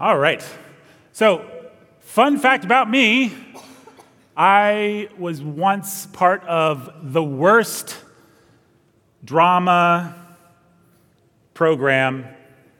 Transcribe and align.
All 0.00 0.16
right. 0.16 0.46
So, 1.10 1.44
fun 1.98 2.38
fact 2.38 2.64
about 2.64 2.88
me 2.88 3.32
I 4.36 5.08
was 5.18 5.42
once 5.42 6.06
part 6.06 6.44
of 6.44 6.88
the 7.12 7.24
worst 7.24 7.96
drama 9.24 10.14
program 11.52 12.26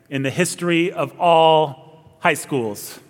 in 0.09 0.23
the 0.23 0.31
history 0.31 0.93
of 0.93 1.19
all 1.19 2.17
high 2.21 2.35
schools. 2.35 3.01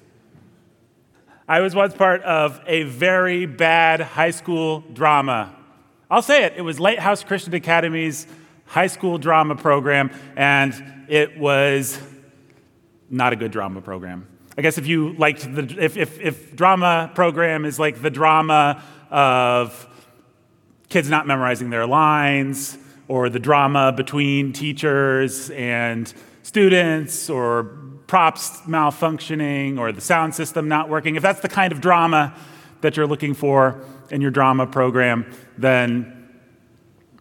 I 1.46 1.60
was 1.60 1.74
once 1.74 1.92
part 1.92 2.22
of 2.22 2.62
a 2.66 2.84
very 2.84 3.44
bad 3.44 4.00
high 4.00 4.30
school 4.30 4.80
drama. 4.94 5.54
I'll 6.10 6.22
say 6.22 6.44
it, 6.44 6.54
it 6.56 6.62
was 6.62 6.80
Lighthouse 6.80 7.24
Christian 7.24 7.54
Academy's 7.54 8.26
high 8.64 8.86
school 8.86 9.18
drama 9.18 9.54
program, 9.54 10.10
and 10.34 10.72
it 11.08 11.38
was 11.38 12.00
not 13.10 13.32
a 13.32 13.36
good 13.36 13.50
drama 13.50 13.80
program. 13.80 14.26
I 14.56 14.62
guess 14.62 14.76
if 14.76 14.86
you 14.86 15.12
liked 15.14 15.54
the, 15.54 15.62
if, 15.78 15.96
if, 15.96 16.20
if 16.20 16.56
drama 16.56 17.10
program 17.14 17.64
is 17.64 17.78
like 17.78 18.02
the 18.02 18.10
drama 18.10 18.82
of 19.10 19.86
kids 20.88 21.08
not 21.08 21.26
memorizing 21.26 21.70
their 21.70 21.86
lines, 21.86 22.76
or 23.06 23.30
the 23.30 23.38
drama 23.38 23.92
between 23.92 24.52
teachers 24.52 25.50
and 25.50 26.12
students, 26.42 27.30
or 27.30 27.64
props 28.06 28.60
malfunctioning, 28.62 29.78
or 29.78 29.92
the 29.92 30.00
sound 30.00 30.34
system 30.34 30.68
not 30.68 30.88
working, 30.88 31.16
if 31.16 31.22
that's 31.22 31.40
the 31.40 31.48
kind 31.48 31.72
of 31.72 31.80
drama 31.80 32.34
that 32.80 32.96
you're 32.96 33.06
looking 33.06 33.34
for 33.34 33.80
in 34.10 34.20
your 34.20 34.30
drama 34.30 34.66
program, 34.66 35.30
then 35.56 36.28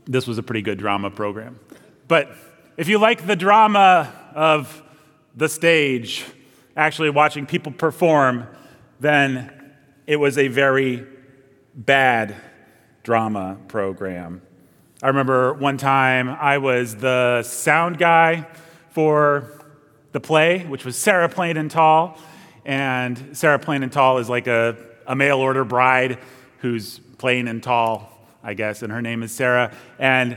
this 0.05 0.25
was 0.27 0.37
a 0.37 0.43
pretty 0.43 0.61
good 0.61 0.77
drama 0.77 1.11
program. 1.11 1.59
But 2.07 2.31
if 2.77 2.87
you 2.87 2.97
like 2.97 3.27
the 3.27 3.35
drama 3.35 4.13
of 4.33 4.81
the 5.37 5.47
stage, 5.47 6.25
actually 6.75 7.11
watching 7.11 7.45
people 7.45 7.71
perform, 7.71 8.47
then 8.99 9.53
it 10.07 10.15
was 10.15 10.37
a 10.39 10.47
very 10.47 11.05
bad 11.75 12.35
drama 13.03 13.57
program. 13.67 14.41
I 15.03 15.07
remember 15.09 15.53
one 15.53 15.77
time 15.77 16.27
I 16.27 16.57
was 16.57 16.95
the 16.95 17.43
sound 17.43 17.99
guy 17.99 18.47
for 18.89 19.51
the 20.11 20.19
play, 20.19 20.65
which 20.65 20.83
was 20.83 20.97
Sarah 20.97 21.29
Plain 21.29 21.55
and 21.55 21.69
Tall. 21.69 22.17
And 22.65 23.37
Sarah 23.37 23.59
Plain 23.59 23.83
and 23.83 23.91
Tall 23.91 24.17
is 24.17 24.27
like 24.27 24.47
a, 24.47 24.75
a 25.05 25.15
mail 25.15 25.37
order 25.37 25.63
bride 25.63 26.17
who's 26.59 26.97
plain 27.19 27.47
and 27.47 27.61
tall, 27.61 28.11
I 28.43 28.55
guess, 28.55 28.81
and 28.81 28.91
her 28.91 29.03
name 29.03 29.21
is 29.21 29.31
Sarah. 29.31 29.71
And 29.99 30.35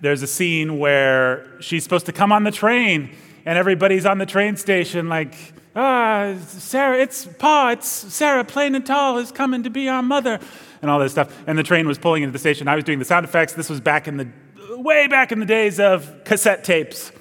there's 0.00 0.22
a 0.22 0.26
scene 0.26 0.80
where 0.80 1.60
she's 1.60 1.84
supposed 1.84 2.06
to 2.06 2.12
come 2.12 2.32
on 2.32 2.42
the 2.42 2.50
train 2.50 3.14
and 3.44 3.58
everybody's 3.58 4.06
on 4.06 4.18
the 4.18 4.26
train 4.26 4.56
station 4.56 5.08
like, 5.08 5.34
ah, 5.74 6.34
Sarah, 6.46 6.98
it's 6.98 7.26
Pa, 7.26 7.70
it's 7.70 7.88
Sarah, 7.88 8.44
plain 8.44 8.74
and 8.74 8.84
tall, 8.84 9.18
is 9.18 9.32
coming 9.32 9.62
to 9.62 9.70
be 9.70 9.88
our 9.88 10.02
mother, 10.02 10.40
and 10.82 10.90
all 10.90 10.98
this 10.98 11.12
stuff. 11.12 11.36
And 11.46 11.58
the 11.58 11.62
train 11.62 11.86
was 11.86 11.98
pulling 11.98 12.22
into 12.22 12.32
the 12.32 12.38
station. 12.38 12.68
I 12.68 12.74
was 12.74 12.84
doing 12.84 12.98
the 12.98 13.04
sound 13.04 13.24
effects. 13.24 13.52
This 13.52 13.68
was 13.68 13.80
back 13.80 14.08
in 14.08 14.16
the, 14.16 14.28
way 14.76 15.06
back 15.06 15.32
in 15.32 15.40
the 15.40 15.46
days 15.46 15.78
of 15.78 16.24
cassette 16.24 16.64
tapes. 16.64 17.12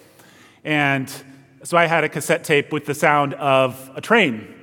And 0.63 1.11
so 1.63 1.77
I 1.77 1.85
had 1.85 2.03
a 2.03 2.09
cassette 2.09 2.43
tape 2.43 2.71
with 2.71 2.85
the 2.85 2.93
sound 2.93 3.33
of 3.35 3.89
a 3.95 4.01
train. 4.01 4.55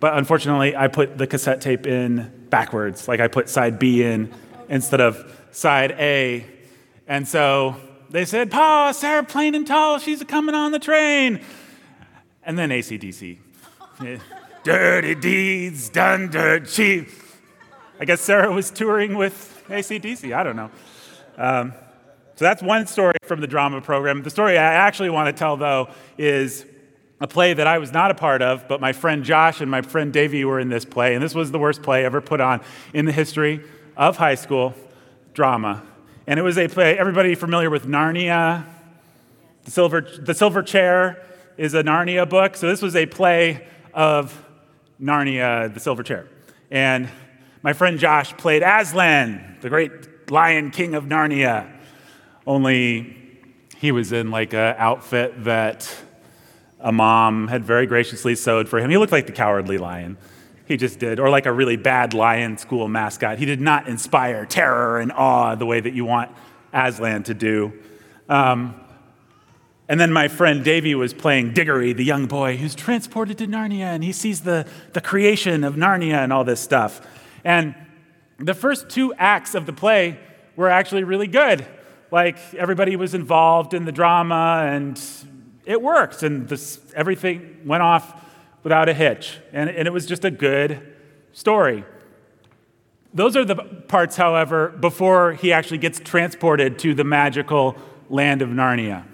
But 0.00 0.18
unfortunately, 0.18 0.76
I 0.76 0.88
put 0.88 1.16
the 1.16 1.26
cassette 1.26 1.60
tape 1.60 1.86
in 1.86 2.46
backwards. 2.50 3.08
Like 3.08 3.20
I 3.20 3.28
put 3.28 3.48
side 3.48 3.78
B 3.78 4.02
in 4.02 4.32
instead 4.68 5.00
of 5.00 5.40
side 5.50 5.92
A. 5.92 6.44
And 7.06 7.26
so 7.26 7.76
they 8.14 8.24
said, 8.24 8.48
Pa, 8.48 8.92
Sarah 8.92 9.24
Plain 9.24 9.56
and 9.56 9.66
Tall, 9.66 9.98
she's 9.98 10.22
coming 10.22 10.54
on 10.54 10.70
the 10.70 10.78
train. 10.78 11.40
And 12.44 12.56
then 12.56 12.70
ACDC. 12.70 13.38
Dirty 14.62 15.16
deeds 15.16 15.88
done 15.88 16.30
dirt 16.30 16.68
cheap. 16.68 17.08
I 17.98 18.04
guess 18.04 18.20
Sarah 18.20 18.52
was 18.52 18.70
touring 18.70 19.16
with 19.16 19.64
ACDC. 19.66 20.32
I 20.32 20.44
don't 20.44 20.54
know. 20.54 20.70
Um, 21.36 21.72
so 22.36 22.44
that's 22.44 22.62
one 22.62 22.86
story 22.86 23.16
from 23.24 23.40
the 23.40 23.48
drama 23.48 23.80
program. 23.80 24.22
The 24.22 24.30
story 24.30 24.56
I 24.58 24.62
actually 24.62 25.10
want 25.10 25.34
to 25.34 25.36
tell, 25.36 25.56
though, 25.56 25.88
is 26.16 26.64
a 27.20 27.26
play 27.26 27.52
that 27.52 27.66
I 27.66 27.78
was 27.78 27.92
not 27.92 28.12
a 28.12 28.14
part 28.14 28.42
of, 28.42 28.68
but 28.68 28.80
my 28.80 28.92
friend 28.92 29.24
Josh 29.24 29.60
and 29.60 29.68
my 29.68 29.82
friend 29.82 30.12
Davey 30.12 30.44
were 30.44 30.60
in 30.60 30.68
this 30.68 30.84
play, 30.84 31.14
and 31.14 31.22
this 31.22 31.34
was 31.34 31.50
the 31.50 31.58
worst 31.58 31.82
play 31.82 32.04
ever 32.04 32.20
put 32.20 32.40
on 32.40 32.60
in 32.92 33.06
the 33.06 33.12
history 33.12 33.60
of 33.96 34.18
high 34.18 34.36
school 34.36 34.72
drama. 35.32 35.82
And 36.26 36.40
it 36.40 36.42
was 36.42 36.56
a 36.56 36.68
play, 36.68 36.98
everybody 36.98 37.34
familiar 37.34 37.68
with 37.68 37.86
Narnia? 37.86 38.64
The 39.64 39.70
Silver, 39.70 40.00
the 40.00 40.32
Silver 40.32 40.62
Chair 40.62 41.22
is 41.58 41.74
a 41.74 41.82
Narnia 41.82 42.26
book. 42.26 42.56
So 42.56 42.66
this 42.66 42.80
was 42.80 42.96
a 42.96 43.04
play 43.04 43.66
of 43.92 44.34
Narnia, 44.98 45.72
the 45.72 45.80
Silver 45.80 46.02
Chair. 46.02 46.26
And 46.70 47.10
my 47.62 47.74
friend 47.74 47.98
Josh 47.98 48.34
played 48.38 48.62
Aslan, 48.62 49.58
the 49.60 49.68
great 49.68 50.30
lion 50.30 50.70
king 50.70 50.94
of 50.94 51.04
Narnia. 51.04 51.70
Only 52.46 53.16
he 53.76 53.92
was 53.92 54.10
in 54.10 54.30
like 54.30 54.54
an 54.54 54.76
outfit 54.78 55.44
that 55.44 55.94
a 56.80 56.90
mom 56.90 57.48
had 57.48 57.64
very 57.64 57.86
graciously 57.86 58.34
sewed 58.34 58.66
for 58.66 58.78
him. 58.78 58.88
He 58.88 58.96
looked 58.96 59.12
like 59.12 59.26
the 59.26 59.32
cowardly 59.32 59.76
lion. 59.76 60.16
He 60.66 60.76
just 60.76 60.98
did. 60.98 61.20
Or 61.20 61.28
like 61.28 61.46
a 61.46 61.52
really 61.52 61.76
bad 61.76 62.14
lion 62.14 62.56
school 62.56 62.88
mascot. 62.88 63.38
He 63.38 63.44
did 63.44 63.60
not 63.60 63.88
inspire 63.88 64.46
terror 64.46 64.98
and 64.98 65.12
awe 65.12 65.54
the 65.54 65.66
way 65.66 65.80
that 65.80 65.92
you 65.92 66.04
want 66.04 66.30
Aslan 66.72 67.22
to 67.24 67.34
do. 67.34 67.72
Um, 68.28 68.80
and 69.86 70.00
then 70.00 70.12
my 70.12 70.28
friend 70.28 70.64
Davy 70.64 70.94
was 70.94 71.12
playing 71.12 71.52
Diggory, 71.52 71.92
the 71.92 72.04
young 72.04 72.26
boy 72.26 72.56
who's 72.56 72.74
transported 72.74 73.36
to 73.38 73.46
Narnia, 73.46 73.84
and 73.84 74.02
he 74.02 74.12
sees 74.12 74.40
the, 74.40 74.66
the 74.94 75.00
creation 75.00 75.62
of 75.62 75.74
Narnia 75.74 76.24
and 76.24 76.32
all 76.32 76.42
this 76.42 76.60
stuff. 76.60 77.06
And 77.44 77.74
the 78.38 78.54
first 78.54 78.88
two 78.88 79.12
acts 79.14 79.54
of 79.54 79.66
the 79.66 79.74
play 79.74 80.18
were 80.56 80.70
actually 80.70 81.04
really 81.04 81.26
good. 81.26 81.66
Like 82.10 82.38
everybody 82.54 82.96
was 82.96 83.12
involved 83.12 83.74
in 83.74 83.84
the 83.84 83.92
drama, 83.92 84.64
and 84.66 84.98
it 85.66 85.82
worked, 85.82 86.22
and 86.22 86.48
this, 86.48 86.80
everything 86.96 87.60
went 87.66 87.82
off 87.82 88.23
without 88.64 88.88
a 88.88 88.94
hitch. 88.94 89.38
And, 89.52 89.70
and 89.70 89.86
it 89.86 89.92
was 89.92 90.06
just 90.06 90.24
a 90.24 90.30
good 90.32 90.94
story. 91.32 91.84
Those 93.12 93.36
are 93.36 93.44
the 93.44 93.54
parts, 93.54 94.16
however, 94.16 94.70
before 94.70 95.34
he 95.34 95.52
actually 95.52 95.78
gets 95.78 96.00
transported 96.00 96.80
to 96.80 96.94
the 96.94 97.04
magical 97.04 97.76
land 98.10 98.42
of 98.42 98.48
Narnia. 98.48 99.04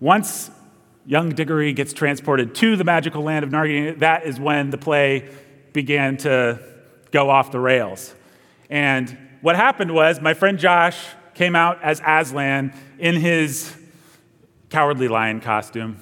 Once 0.00 0.50
young 1.06 1.30
Diggory 1.30 1.72
gets 1.72 1.94
transported 1.94 2.54
to 2.56 2.76
the 2.76 2.84
magical 2.84 3.22
land 3.22 3.44
of 3.44 3.50
Narnia, 3.50 3.98
that 4.00 4.26
is 4.26 4.38
when 4.38 4.68
the 4.68 4.76
play 4.76 5.30
began 5.72 6.18
to 6.18 6.60
go 7.10 7.30
off 7.30 7.50
the 7.50 7.58
rails. 7.58 8.14
And 8.68 9.16
what 9.40 9.56
happened 9.56 9.94
was 9.94 10.20
my 10.20 10.34
friend 10.34 10.58
Josh 10.58 10.98
came 11.34 11.56
out 11.56 11.82
as 11.82 12.02
Aslan 12.06 12.74
in 12.98 13.16
his 13.16 13.74
cowardly 14.68 15.08
lion 15.08 15.40
costume, 15.40 15.96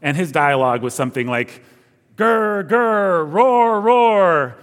and 0.00 0.16
his 0.16 0.32
dialogue 0.32 0.82
was 0.82 0.94
something 0.94 1.26
like, 1.26 1.62
Grr, 2.16 2.68
grr, 2.68 3.30
roar, 3.30 3.80
roar. 3.80 4.56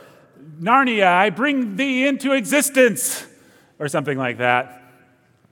Narnia, 0.60 1.08
I 1.08 1.30
bring 1.30 1.76
thee 1.76 2.08
into 2.08 2.34
existence, 2.34 3.26
or 3.80 3.88
something 3.88 4.18
like 4.18 4.38
that. 4.38 4.82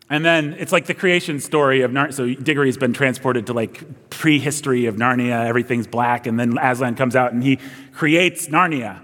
And 0.09 0.25
then 0.25 0.55
it's 0.59 0.73
like 0.73 0.87
the 0.87 0.93
creation 0.93 1.39
story 1.39 1.81
of 1.81 1.91
Narnia. 1.91 2.13
So 2.13 2.33
Diggory's 2.33 2.77
been 2.77 2.91
transported 2.91 3.47
to 3.47 3.53
like 3.53 4.09
prehistory 4.09 4.85
of 4.87 4.95
Narnia. 4.95 5.45
Everything's 5.45 5.87
black. 5.87 6.27
And 6.27 6.37
then 6.37 6.57
Aslan 6.57 6.95
comes 6.95 7.15
out 7.15 7.31
and 7.31 7.41
he 7.41 7.59
creates 7.93 8.47
Narnia. 8.47 8.99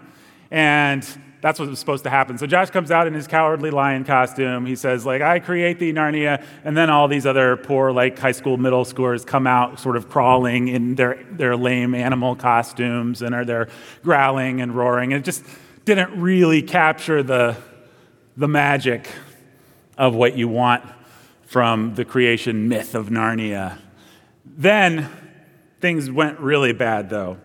And 0.52 1.08
that's 1.47 1.59
what 1.59 1.69
was 1.69 1.80
supposed 1.80 2.03
to 2.03 2.09
happen. 2.09 2.38
So 2.38 2.46
Josh 2.46 2.72
comes 2.72 2.91
out 2.91 3.08
in 3.08 3.13
his 3.13 3.25
cowardly 3.25 3.72
lion 3.72 4.03
costume. 4.03 4.66
He 4.66 4.75
says, 4.75 5.06
like, 5.06 5.22
I 5.22 5.40
create 5.40 5.80
the 5.80 5.94
Narnia. 5.94 6.44
And 6.66 6.75
then 6.75 6.90
all 6.90 7.08
these 7.08 7.25
other 7.25 7.56
poor, 7.56 7.94
like, 7.94 8.19
high 8.19 8.34
school, 8.34 8.58
middle 8.58 8.84
schoolers 8.84 9.25
come 9.25 9.47
out 9.47 9.80
sort 9.80 9.96
of 9.96 10.09
crawling 10.09 10.68
in 10.68 10.96
their, 10.96 11.24
their 11.31 11.56
lame 11.56 11.96
animal 11.96 12.35
costumes 12.35 13.22
and 13.22 13.34
are 13.34 13.46
there 13.46 13.69
growling 14.03 14.59
and 14.59 14.76
roaring. 14.76 15.14
And 15.14 15.22
it 15.22 15.23
just 15.23 15.41
didn't 15.85 16.20
really 16.20 16.61
capture 16.61 17.23
the, 17.23 17.55
the 18.35 18.49
magic 18.49 19.08
of 19.97 20.16
what 20.16 20.35
you 20.35 20.49
want 20.49 20.84
from 21.44 21.96
the 21.96 22.03
creation 22.03 22.67
myth 22.67 22.94
of 22.94 23.08
Narnia. 23.08 23.79
Then 24.44 25.09
things 25.79 26.11
went 26.11 26.41
really 26.41 26.73
bad, 26.73 27.09
though, 27.09 27.38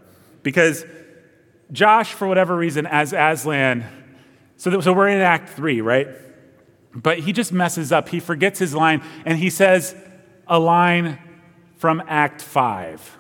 because 0.42 0.84
Josh, 1.72 2.12
for 2.12 2.28
whatever 2.28 2.54
reason, 2.54 2.86
as 2.86 3.12
Aslan, 3.12 3.84
so, 4.56 4.80
so 4.80 4.92
we're 4.92 5.08
in 5.08 5.20
Act 5.20 5.48
3, 5.48 5.80
right? 5.80 6.08
But 6.94 7.20
he 7.20 7.32
just 7.32 7.52
messes 7.52 7.90
up. 7.90 8.10
He 8.10 8.20
forgets 8.20 8.58
his 8.58 8.74
line, 8.74 9.02
and 9.24 9.38
he 9.38 9.50
says 9.50 9.96
a 10.46 10.58
line 10.58 11.18
from 11.76 12.02
Act 12.06 12.42
5, 12.42 13.18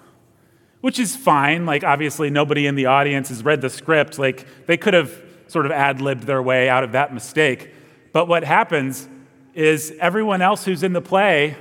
which 0.82 0.98
is 0.98 1.16
fine. 1.16 1.66
Like, 1.66 1.82
obviously, 1.82 2.30
nobody 2.30 2.66
in 2.66 2.74
the 2.74 2.86
audience 2.86 3.30
has 3.30 3.44
read 3.44 3.60
the 3.60 3.70
script. 3.70 4.18
Like, 4.18 4.46
they 4.66 4.76
could 4.76 4.94
have 4.94 5.20
sort 5.48 5.66
of 5.66 5.72
ad 5.72 6.00
libbed 6.00 6.24
their 6.24 6.42
way 6.42 6.68
out 6.68 6.84
of 6.84 6.92
that 6.92 7.12
mistake. 7.12 7.72
But 8.12 8.28
what 8.28 8.44
happens 8.44 9.08
is 9.54 9.92
everyone 9.98 10.42
else 10.42 10.64
who's 10.64 10.82
in 10.82 10.92
the 10.92 11.02
play 11.02 11.56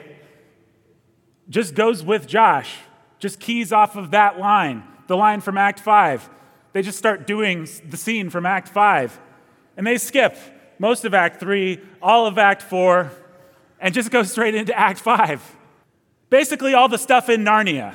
just 1.50 1.74
goes 1.74 2.04
with 2.04 2.28
Josh, 2.28 2.76
just 3.20 3.40
keys 3.40 3.72
off 3.74 3.96
of 3.96 4.12
that 4.12 4.38
line 4.38 4.84
the 5.12 5.18
line 5.18 5.42
from 5.42 5.58
Act 5.58 5.80
5. 5.82 6.30
They 6.74 6.82
just 6.82 6.98
start 6.98 7.28
doing 7.28 7.68
the 7.90 7.98
scene 7.98 8.30
from 8.30 8.46
Act 8.46 8.68
5. 8.70 9.20
And 9.78 9.86
they 9.86 9.98
skip 9.98 10.38
most 10.80 11.06
of 11.06 11.14
Act 11.14 11.40
3, 11.40 11.80
all 12.02 12.26
of 12.26 12.38
Act 12.38 12.62
4, 12.62 13.12
and 13.80 13.94
just 13.94 14.12
go 14.12 14.24
straight 14.24 14.56
into 14.56 14.78
Act 14.78 15.00
5. 15.00 15.56
Basically, 16.30 16.74
all 16.74 16.88
the 16.88 16.98
stuff 16.98 17.30
in 17.30 17.44
Narnia. 17.44 17.94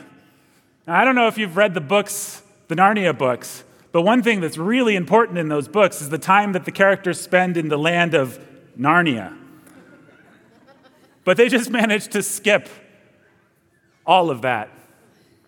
Now, 0.86 1.00
I 1.00 1.04
don't 1.04 1.14
know 1.14 1.26
if 1.26 1.38
you've 1.38 1.56
read 1.56 1.74
the 1.74 1.80
books, 1.80 2.42
the 2.68 2.74
Narnia 2.74 3.16
books, 3.16 3.64
but 3.92 4.02
one 4.02 4.22
thing 4.22 4.40
that's 4.40 4.58
really 4.58 4.94
important 4.94 5.38
in 5.38 5.48
those 5.48 5.68
books 5.68 6.02
is 6.02 6.10
the 6.10 6.18
time 6.18 6.52
that 6.52 6.64
the 6.64 6.70
characters 6.70 7.20
spend 7.20 7.56
in 7.56 7.68
the 7.68 7.78
land 7.78 8.14
of 8.14 8.38
Narnia. 8.78 9.36
But 11.24 11.36
they 11.36 11.48
just 11.48 11.70
managed 11.70 12.12
to 12.12 12.22
skip 12.22 12.68
all 14.06 14.30
of 14.30 14.42
that. 14.42 14.70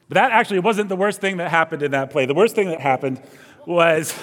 But 0.08 0.14
that 0.14 0.32
actually 0.32 0.60
wasn't 0.60 0.88
the 0.88 0.96
worst 0.96 1.20
thing 1.20 1.37
that 1.37 1.50
happened 1.50 1.82
in 1.82 1.90
that 1.90 2.10
play. 2.10 2.26
The 2.26 2.34
worst 2.34 2.55
thing 2.55 2.69
that 2.69 2.81
happened 2.81 3.20
was 3.66 4.14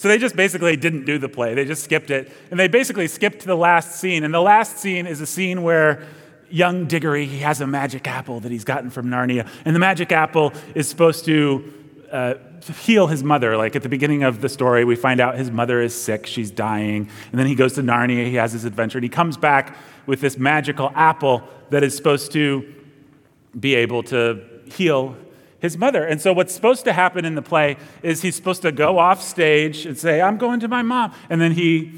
so 0.00 0.08
they 0.08 0.16
just 0.16 0.34
basically 0.34 0.76
didn't 0.76 1.04
do 1.04 1.18
the 1.18 1.28
play. 1.28 1.52
They 1.52 1.66
just 1.66 1.84
skipped 1.84 2.10
it. 2.10 2.32
And 2.50 2.58
they 2.58 2.68
basically 2.68 3.06
skipped 3.06 3.40
to 3.40 3.46
the 3.46 3.54
last 3.54 4.00
scene. 4.00 4.24
And 4.24 4.32
the 4.32 4.40
last 4.40 4.78
scene 4.78 5.06
is 5.06 5.20
a 5.20 5.26
scene 5.26 5.62
where 5.62 6.06
young 6.48 6.86
Diggory, 6.86 7.26
he 7.26 7.40
has 7.40 7.60
a 7.60 7.66
magic 7.66 8.08
apple 8.08 8.40
that 8.40 8.50
he's 8.50 8.64
gotten 8.64 8.88
from 8.88 9.08
Narnia. 9.08 9.46
And 9.66 9.76
the 9.76 9.80
magic 9.80 10.10
apple 10.10 10.54
is 10.74 10.88
supposed 10.88 11.26
to 11.26 11.74
uh, 12.10 12.34
heal 12.80 13.08
his 13.08 13.22
mother. 13.22 13.58
Like 13.58 13.76
at 13.76 13.82
the 13.82 13.90
beginning 13.90 14.22
of 14.22 14.40
the 14.40 14.48
story, 14.48 14.86
we 14.86 14.96
find 14.96 15.20
out 15.20 15.36
his 15.36 15.50
mother 15.50 15.82
is 15.82 15.94
sick, 15.94 16.26
she's 16.26 16.50
dying. 16.50 17.10
And 17.30 17.38
then 17.38 17.46
he 17.46 17.54
goes 17.54 17.74
to 17.74 17.82
Narnia, 17.82 18.24
he 18.24 18.36
has 18.36 18.52
his 18.52 18.64
adventure, 18.64 18.96
and 18.96 19.02
he 19.02 19.10
comes 19.10 19.36
back 19.36 19.76
with 20.06 20.22
this 20.22 20.38
magical 20.38 20.92
apple 20.94 21.42
that 21.68 21.82
is 21.82 21.94
supposed 21.94 22.32
to 22.32 22.74
be 23.58 23.74
able 23.74 24.02
to 24.04 24.42
heal 24.70 25.16
his 25.60 25.76
mother. 25.76 26.04
And 26.04 26.20
so, 26.20 26.32
what's 26.32 26.54
supposed 26.54 26.84
to 26.84 26.92
happen 26.92 27.24
in 27.24 27.34
the 27.34 27.42
play 27.42 27.76
is 28.02 28.22
he's 28.22 28.36
supposed 28.36 28.62
to 28.62 28.72
go 28.72 28.98
off 28.98 29.22
stage 29.22 29.86
and 29.86 29.96
say, 29.96 30.20
I'm 30.20 30.38
going 30.38 30.60
to 30.60 30.68
my 30.68 30.82
mom. 30.82 31.14
And 31.28 31.40
then 31.40 31.52
he 31.52 31.92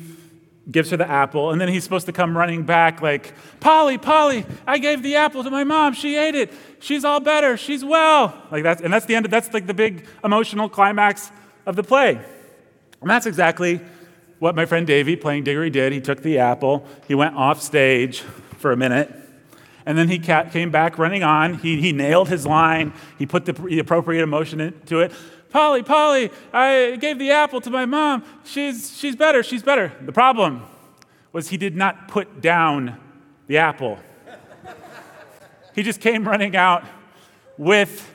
gives 0.71 0.91
her 0.91 0.97
the 0.97 1.09
apple. 1.09 1.51
And 1.51 1.61
then 1.61 1.69
he's 1.69 1.85
supposed 1.85 2.07
to 2.07 2.13
come 2.13 2.37
running 2.37 2.65
back, 2.65 3.03
like, 3.03 3.35
Polly, 3.61 3.99
Polly, 3.99 4.47
I 4.67 4.79
gave 4.79 5.03
the 5.03 5.17
apple 5.17 5.43
to 5.45 5.51
my 5.51 5.65
mom. 5.65 5.95
She 5.95 6.17
ate 6.17 6.35
it. 6.35 6.53
She's 6.81 7.05
all 7.05 7.21
better. 7.21 7.57
She's 7.57 7.85
well. 7.85 8.41
Like 8.51 8.63
that's, 8.63 8.81
and 8.83 8.93
that's 8.93 9.07
the 9.07 9.15
end 9.15 9.25
of, 9.25 9.31
that's 9.31 9.53
like 9.53 9.67
the 9.67 9.75
big 9.75 10.07
emotional 10.25 10.69
climax 10.69 11.31
of 11.67 11.77
the 11.77 11.83
play. 11.83 12.21
And 13.01 13.11
that's 13.11 13.27
exactly 13.27 13.81
what 14.39 14.55
my 14.55 14.67
friend 14.67 14.87
Davey 14.87 15.17
playing 15.17 15.45
Diggory 15.45 15.71
did. 15.71 15.93
He 15.93 16.01
took 16.01 16.23
the 16.23 16.39
apple, 16.39 16.87
he 17.07 17.15
went 17.15 17.37
off 17.37 17.61
stage 17.63 18.21
for 18.59 18.73
a 18.73 18.77
minute, 18.77 19.22
and 19.87 19.97
then 19.97 20.09
he 20.09 20.19
came 20.19 20.71
back 20.71 20.99
running 20.99 21.23
on. 21.23 21.55
He, 21.55 21.81
he 21.81 21.93
nailed 21.93 22.29
his 22.29 22.47
line, 22.47 22.93
he 23.19 23.27
put 23.27 23.45
the, 23.45 23.53
the 23.53 23.79
appropriate 23.79 24.23
emotion 24.23 24.61
into 24.61 25.01
it. 25.01 25.13
Polly, 25.51 25.83
Polly, 25.83 26.31
I 26.53 26.97
gave 26.97 27.19
the 27.19 27.31
apple 27.31 27.61
to 27.61 27.71
my 27.71 27.85
mom. 27.85 28.25
She's, 28.45 28.97
she's 28.97 29.15
better, 29.15 29.43
she's 29.43 29.63
better. 29.63 29.93
The 30.01 30.13
problem 30.13 30.63
was 31.33 31.51
he 31.51 31.59
did 31.59 31.77
not 31.77 32.09
put 32.09 32.41
down 32.41 32.99
the 33.47 33.59
apple. 33.59 33.99
he 35.75 35.83
just 35.83 36.01
came 36.01 36.27
running 36.27 36.57
out 36.57 36.85
with 37.59 38.15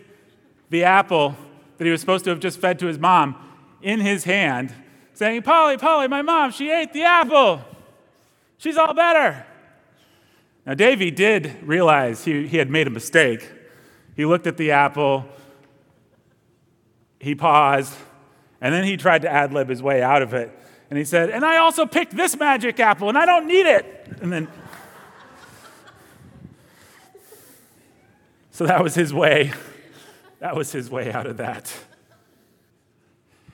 the 0.69 0.83
apple 0.83 1.35
that 1.77 1.85
he 1.85 1.91
was 1.91 2.01
supposed 2.01 2.23
to 2.23 2.31
have 2.31 2.39
just 2.39 2.59
fed 2.59 2.79
to 2.79 2.87
his 2.87 2.97
mom 2.97 3.35
in 3.81 3.99
his 3.99 4.23
hand, 4.23 4.73
saying, 5.13 5.43
Polly, 5.43 5.77
Polly, 5.77 6.07
my 6.07 6.23
mom, 6.23 6.51
she 6.51 6.71
ate 6.71 6.91
the 6.93 7.03
apple. 7.03 7.61
She's 8.57 8.77
all 8.77 8.93
better. 8.93 9.45
Now, 10.67 10.73
Davy 10.73 11.11
did 11.11 11.63
realize 11.63 12.25
he, 12.25 12.45
he 12.45 12.57
had 12.57 12.69
made 12.69 12.87
a 12.87 12.89
mistake. 12.89 13.49
He 14.17 14.25
looked 14.25 14.45
at 14.45 14.57
the 14.57 14.71
apple 14.71 15.25
he 17.19 17.33
paused, 17.35 17.95
and 18.61 18.73
then 18.73 18.83
he 18.83 18.97
tried 18.97 19.23
to 19.23 19.29
ad 19.29 19.53
lib 19.53 19.69
his 19.69 19.81
way 19.81 20.03
out 20.03 20.21
of 20.21 20.33
it. 20.33 20.51
And 20.89 20.99
he 20.99 21.05
said, 21.05 21.29
And 21.29 21.45
I 21.45 21.57
also 21.57 21.85
picked 21.85 22.15
this 22.15 22.37
magic 22.37 22.79
apple, 22.79 23.09
and 23.09 23.17
I 23.17 23.25
don't 23.25 23.47
need 23.47 23.65
it. 23.65 24.17
And 24.21 24.31
then. 24.31 24.47
so 28.51 28.67
that 28.67 28.83
was 28.83 28.93
his 28.93 29.13
way. 29.13 29.53
That 30.39 30.55
was 30.55 30.71
his 30.71 30.91
way 30.91 31.11
out 31.11 31.25
of 31.25 31.37
that. 31.37 31.65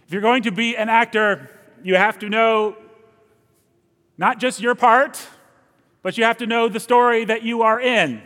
If 0.08 0.12
you're 0.12 0.22
going 0.22 0.44
to 0.44 0.52
be 0.52 0.76
an 0.76 0.90
actor, 0.90 1.50
you 1.84 1.96
have 1.96 2.20
to 2.20 2.30
know 2.30 2.76
not 4.18 4.40
just 4.40 4.60
your 4.60 4.76
part, 4.76 5.26
but 6.04 6.18
you 6.18 6.26
have 6.26 6.38
to 6.38 6.46
know 6.46 6.70
the 6.70 6.80
story 6.80 7.26
that 7.26 7.42
you 7.42 7.64
are 7.64 7.80
in. 7.80 8.22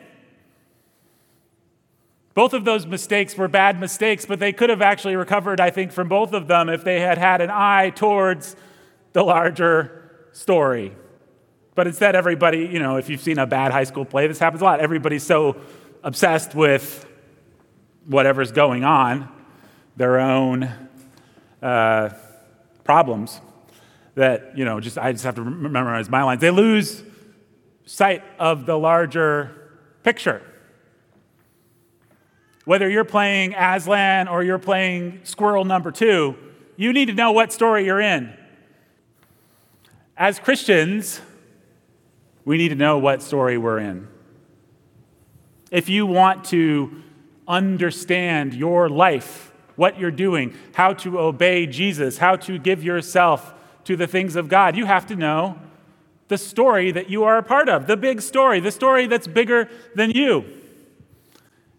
Both 2.33 2.53
of 2.53 2.65
those 2.65 2.85
mistakes 2.85 3.35
were 3.37 3.47
bad 3.47 3.79
mistakes, 3.79 4.25
but 4.25 4.39
they 4.39 4.51
could 4.51 4.69
have 4.69 4.81
actually 4.81 5.15
recovered, 5.15 5.59
I 5.59 5.69
think, 5.69 5.91
from 5.91 6.07
both 6.07 6.33
of 6.33 6.47
them 6.47 6.69
if 6.69 6.83
they 6.83 6.99
had 6.99 7.17
had 7.17 7.41
an 7.41 7.49
eye 7.51 7.91
towards 7.91 8.55
the 9.13 9.23
larger 9.23 10.11
story. 10.33 10.95
But 11.73 11.87
instead, 11.87 12.15
everybody, 12.15 12.65
you 12.65 12.79
know, 12.79 12.97
if 12.97 13.09
you've 13.09 13.21
seen 13.21 13.39
a 13.39 13.47
bad 13.47 13.71
high 13.71 13.85
school 13.85 14.05
play, 14.05 14.27
this 14.27 14.39
happens 14.39 14.61
a 14.61 14.65
lot. 14.65 14.79
Everybody's 14.79 15.23
so 15.23 15.57
obsessed 16.03 16.53
with 16.53 17.05
whatever's 18.05 18.51
going 18.51 18.83
on, 18.83 19.29
their 19.95 20.19
own 20.19 20.69
uh, 21.61 22.09
problems, 22.83 23.41
that, 24.15 24.57
you 24.57 24.65
know, 24.65 24.79
just 24.79 24.97
I 24.97 25.11
just 25.11 25.23
have 25.23 25.35
to 25.35 25.43
memorize 25.43 26.09
my 26.09 26.23
lines. 26.23 26.41
They 26.41 26.51
lose 26.51 27.03
sight 27.87 28.21
of 28.37 28.65
the 28.65 28.77
larger 28.77 29.71
picture. 30.03 30.41
Whether 32.65 32.89
you're 32.89 33.05
playing 33.05 33.55
Aslan 33.55 34.27
or 34.27 34.43
you're 34.43 34.59
playing 34.59 35.21
Squirrel 35.23 35.63
number 35.63 35.89
two, 35.89 36.35
you 36.75 36.91
need 36.91 37.05
to 37.05 37.13
know 37.13 37.31
what 37.31 37.53
story 37.53 37.85
you're 37.85 38.01
in. 38.01 38.33
As 40.17 40.37
Christians, 40.37 41.21
we 42.43 42.57
need 42.57 42.69
to 42.69 42.75
know 42.75 42.97
what 42.97 43.21
story 43.21 43.57
we're 43.57 43.79
in. 43.79 44.09
If 45.71 45.87
you 45.87 46.05
want 46.05 46.43
to 46.45 47.03
understand 47.47 48.53
your 48.53 48.89
life, 48.89 49.53
what 49.77 49.97
you're 49.97 50.11
doing, 50.11 50.53
how 50.73 50.93
to 50.93 51.19
obey 51.19 51.67
Jesus, 51.67 52.17
how 52.17 52.35
to 52.35 52.59
give 52.59 52.83
yourself 52.83 53.53
to 53.85 53.95
the 53.95 54.07
things 54.07 54.35
of 54.35 54.49
God, 54.49 54.75
you 54.75 54.85
have 54.85 55.05
to 55.07 55.15
know 55.15 55.57
the 56.27 56.37
story 56.37 56.91
that 56.91 57.09
you 57.09 57.23
are 57.23 57.37
a 57.37 57.43
part 57.43 57.69
of, 57.69 57.87
the 57.87 57.97
big 57.97 58.21
story, 58.21 58.59
the 58.59 58.71
story 58.71 59.07
that's 59.07 59.27
bigger 59.27 59.69
than 59.95 60.11
you. 60.11 60.45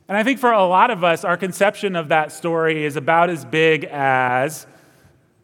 And 0.09 0.17
I 0.17 0.23
think 0.23 0.39
for 0.39 0.51
a 0.51 0.65
lot 0.65 0.91
of 0.91 1.05
us, 1.05 1.25
our 1.25 1.37
conception 1.37 1.95
of 1.95 2.09
that 2.09 2.33
story 2.33 2.85
is 2.85 2.97
about 2.97 3.29
as 3.29 3.45
big 3.45 3.85
as, 3.85 4.67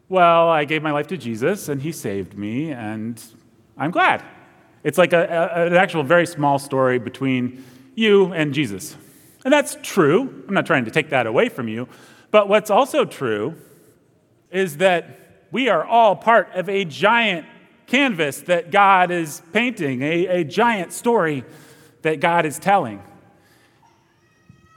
well, 0.09 0.49
I 0.49 0.65
gave 0.65 0.81
my 0.81 0.91
life 0.91 1.07
to 1.07 1.17
Jesus 1.17 1.69
and 1.69 1.81
he 1.81 1.91
saved 1.91 2.35
me 2.35 2.71
and 2.71 3.23
I'm 3.77 3.91
glad. 3.91 4.23
It's 4.83 4.97
like 4.97 5.13
a, 5.13 5.51
a, 5.55 5.65
an 5.67 5.75
actual 5.75 6.03
very 6.03 6.25
small 6.25 6.57
story 6.57 6.97
between 6.97 7.63
you 7.93 8.33
and 8.33 8.53
Jesus. 8.53 8.95
And 9.43 9.53
that's 9.53 9.77
true. 9.83 10.43
I'm 10.47 10.53
not 10.53 10.65
trying 10.65 10.85
to 10.85 10.91
take 10.91 11.09
that 11.09 11.27
away 11.27 11.49
from 11.49 11.67
you. 11.67 11.87
But 12.31 12.49
what's 12.49 12.71
also 12.71 13.05
true 13.05 13.55
is 14.51 14.77
that 14.77 15.47
we 15.51 15.69
are 15.69 15.85
all 15.85 16.15
part 16.15 16.49
of 16.53 16.67
a 16.69 16.85
giant 16.85 17.45
canvas 17.87 18.41
that 18.41 18.71
God 18.71 19.11
is 19.11 19.41
painting, 19.53 20.01
a, 20.01 20.27
a 20.27 20.43
giant 20.43 20.91
story 20.93 21.43
that 22.01 22.19
God 22.19 22.45
is 22.45 22.59
telling. 22.59 23.01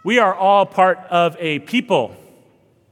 We 0.05 0.19
are 0.19 0.35
all 0.35 0.65
part 0.67 0.99
of 1.11 1.37
a 1.39 1.59
people 1.61 2.17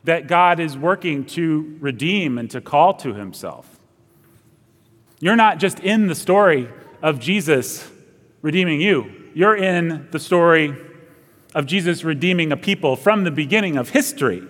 that 0.05 0.29
God 0.29 0.61
is 0.61 0.77
working 0.77 1.25
to 1.27 1.77
redeem 1.81 2.39
and 2.39 2.51
to 2.51 2.61
call 2.61 2.95
to 2.95 3.15
himself. 3.15 3.79
You're 5.21 5.37
not 5.37 5.59
just 5.59 5.81
in 5.81 6.07
the 6.07 6.15
story 6.15 6.69
of 7.03 7.19
Jesus 7.19 7.91
redeeming 8.43 8.81
you, 8.81 9.13
you're 9.35 9.57
in 9.57 10.09
the 10.13 10.19
story 10.19 10.75
of 11.55 11.67
Jesus 11.67 12.05
redeeming 12.05 12.53
a 12.53 12.57
people 12.57 12.97
from 12.97 13.25
the 13.25 13.31
beginning 13.31 13.77
of 13.77 13.91
history, 13.91 14.43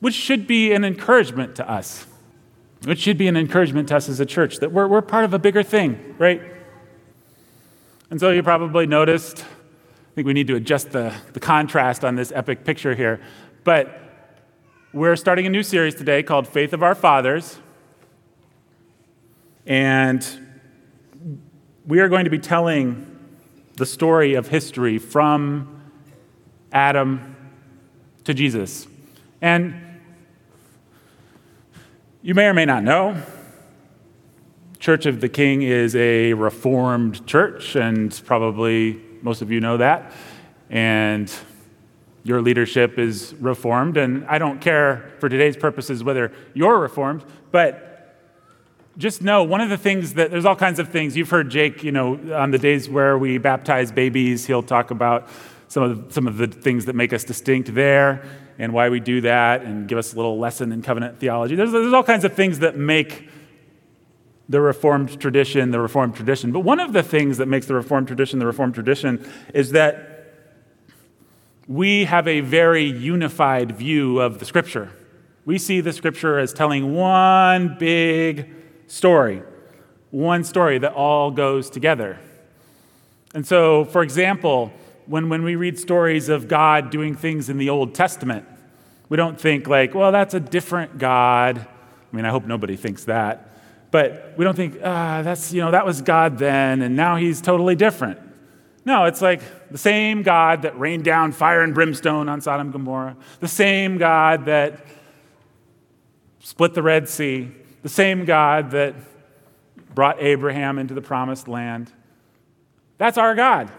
which 0.00 0.14
should 0.14 0.46
be 0.46 0.72
an 0.72 0.84
encouragement 0.84 1.54
to 1.56 1.70
us. 1.70 2.06
Which 2.84 2.98
should 2.98 3.18
be 3.18 3.28
an 3.28 3.36
encouragement 3.36 3.88
to 3.88 3.96
us 3.96 4.08
as 4.08 4.20
a 4.20 4.26
church 4.26 4.58
that 4.58 4.72
we're, 4.72 4.88
we're 4.88 5.02
part 5.02 5.24
of 5.24 5.34
a 5.34 5.38
bigger 5.38 5.62
thing, 5.62 6.14
right? 6.18 6.40
And 8.10 8.18
so 8.18 8.30
you 8.30 8.42
probably 8.42 8.86
noticed 8.86 9.44
I 10.10 10.12
think 10.14 10.26
we 10.26 10.32
need 10.32 10.48
to 10.48 10.56
adjust 10.56 10.90
the, 10.90 11.14
the 11.34 11.40
contrast 11.40 12.04
on 12.04 12.16
this 12.16 12.32
epic 12.32 12.64
picture 12.64 12.96
here. 12.96 13.20
But 13.62 13.96
we're 14.92 15.14
starting 15.14 15.46
a 15.46 15.50
new 15.50 15.62
series 15.62 15.94
today 15.94 16.24
called 16.24 16.48
Faith 16.48 16.72
of 16.72 16.82
Our 16.82 16.96
Fathers. 16.96 17.60
And 19.66 20.26
we 21.86 22.00
are 22.00 22.08
going 22.08 22.24
to 22.24 22.30
be 22.30 22.40
telling 22.40 23.06
the 23.76 23.86
story 23.86 24.34
of 24.34 24.48
history 24.48 24.98
from 24.98 25.80
Adam 26.72 27.36
to 28.24 28.34
Jesus. 28.34 28.88
And 29.40 29.74
you 32.22 32.34
may 32.34 32.46
or 32.46 32.54
may 32.54 32.66
not 32.66 32.82
know, 32.84 33.20
Church 34.78 35.06
of 35.06 35.20
the 35.20 35.28
King 35.28 35.62
is 35.62 35.96
a 35.96 36.34
reformed 36.34 37.26
church 37.26 37.76
and 37.76 38.20
probably 38.26 39.00
most 39.22 39.40
of 39.40 39.50
you 39.50 39.60
know 39.60 39.78
that. 39.78 40.12
And 40.68 41.32
your 42.22 42.42
leadership 42.42 42.98
is 42.98 43.34
reformed, 43.40 43.96
and 43.96 44.26
I 44.26 44.38
don't 44.38 44.60
care 44.60 45.12
for 45.18 45.28
today's 45.30 45.56
purposes 45.56 46.04
whether 46.04 46.32
you're 46.52 46.78
reformed, 46.78 47.24
but 47.50 48.14
just 48.98 49.22
know 49.22 49.42
one 49.42 49.62
of 49.62 49.70
the 49.70 49.78
things 49.78 50.14
that 50.14 50.30
there's 50.30 50.44
all 50.44 50.56
kinds 50.56 50.78
of 50.78 50.90
things. 50.90 51.16
You've 51.16 51.30
heard 51.30 51.50
Jake, 51.50 51.82
you 51.82 51.92
know, 51.92 52.20
on 52.34 52.50
the 52.50 52.58
days 52.58 52.90
where 52.90 53.16
we 53.16 53.38
baptize 53.38 53.90
babies, 53.90 54.46
he'll 54.46 54.62
talk 54.62 54.90
about 54.90 55.28
some 55.68 55.82
of 55.82 56.08
the, 56.08 56.12
some 56.12 56.26
of 56.26 56.36
the 56.36 56.48
things 56.48 56.84
that 56.84 56.94
make 56.94 57.14
us 57.14 57.24
distinct 57.24 57.74
there 57.74 58.22
and 58.60 58.74
why 58.74 58.90
we 58.90 59.00
do 59.00 59.22
that 59.22 59.62
and 59.62 59.88
give 59.88 59.96
us 59.96 60.12
a 60.12 60.16
little 60.16 60.38
lesson 60.38 60.70
in 60.70 60.82
covenant 60.82 61.18
theology. 61.18 61.54
There's, 61.54 61.72
there's 61.72 61.94
all 61.94 62.04
kinds 62.04 62.26
of 62.26 62.34
things 62.34 62.58
that 62.58 62.76
make 62.76 63.30
the 64.50 64.60
Reformed 64.60 65.18
tradition 65.18 65.70
the 65.70 65.80
Reformed 65.80 66.14
tradition. 66.14 66.52
But 66.52 66.60
one 66.60 66.78
of 66.78 66.92
the 66.92 67.02
things 67.02 67.38
that 67.38 67.46
makes 67.46 67.66
the 67.66 67.74
Reformed 67.74 68.06
tradition 68.06 68.38
the 68.38 68.44
Reformed 68.44 68.74
tradition 68.74 69.26
is 69.54 69.70
that 69.70 70.34
we 71.66 72.04
have 72.04 72.28
a 72.28 72.40
very 72.40 72.84
unified 72.84 73.72
view 73.72 74.20
of 74.20 74.40
the 74.40 74.44
Scripture. 74.44 74.90
We 75.46 75.56
see 75.56 75.80
the 75.80 75.94
Scripture 75.94 76.38
as 76.38 76.52
telling 76.52 76.94
one 76.94 77.76
big 77.78 78.52
story, 78.88 79.42
one 80.10 80.44
story 80.44 80.76
that 80.78 80.92
all 80.92 81.30
goes 81.30 81.70
together. 81.70 82.18
And 83.32 83.46
so, 83.46 83.86
for 83.86 84.02
example, 84.02 84.70
when, 85.06 85.30
when 85.30 85.44
we 85.44 85.56
read 85.56 85.78
stories 85.78 86.28
of 86.28 86.46
God 86.46 86.90
doing 86.90 87.16
things 87.16 87.48
in 87.48 87.56
the 87.56 87.70
Old 87.70 87.94
Testament, 87.94 88.44
we 89.10 89.18
don't 89.18 89.38
think, 89.38 89.68
like, 89.68 89.94
well, 89.94 90.12
that's 90.12 90.32
a 90.32 90.40
different 90.40 90.96
God. 90.96 91.58
I 91.58 92.16
mean, 92.16 92.24
I 92.24 92.30
hope 92.30 92.46
nobody 92.46 92.76
thinks 92.76 93.04
that. 93.04 93.48
But 93.90 94.34
we 94.38 94.44
don't 94.44 94.56
think, 94.56 94.78
ah, 94.82 95.20
that's, 95.22 95.52
you 95.52 95.60
know, 95.60 95.72
that 95.72 95.84
was 95.84 96.00
God 96.00 96.38
then, 96.38 96.80
and 96.80 96.96
now 96.96 97.16
he's 97.16 97.42
totally 97.42 97.74
different. 97.74 98.20
No, 98.84 99.04
it's 99.04 99.20
like 99.20 99.42
the 99.70 99.78
same 99.78 100.22
God 100.22 100.62
that 100.62 100.78
rained 100.78 101.04
down 101.04 101.32
fire 101.32 101.62
and 101.62 101.74
brimstone 101.74 102.28
on 102.28 102.40
Sodom 102.40 102.68
and 102.68 102.72
Gomorrah, 102.72 103.16
the 103.40 103.48
same 103.48 103.98
God 103.98 104.46
that 104.46 104.86
split 106.38 106.72
the 106.74 106.82
Red 106.82 107.08
Sea, 107.08 107.50
the 107.82 107.88
same 107.88 108.24
God 108.24 108.70
that 108.70 108.94
brought 109.94 110.22
Abraham 110.22 110.78
into 110.78 110.94
the 110.94 111.02
promised 111.02 111.48
land. 111.48 111.92
That's 112.96 113.18
our 113.18 113.34
God. 113.34 113.70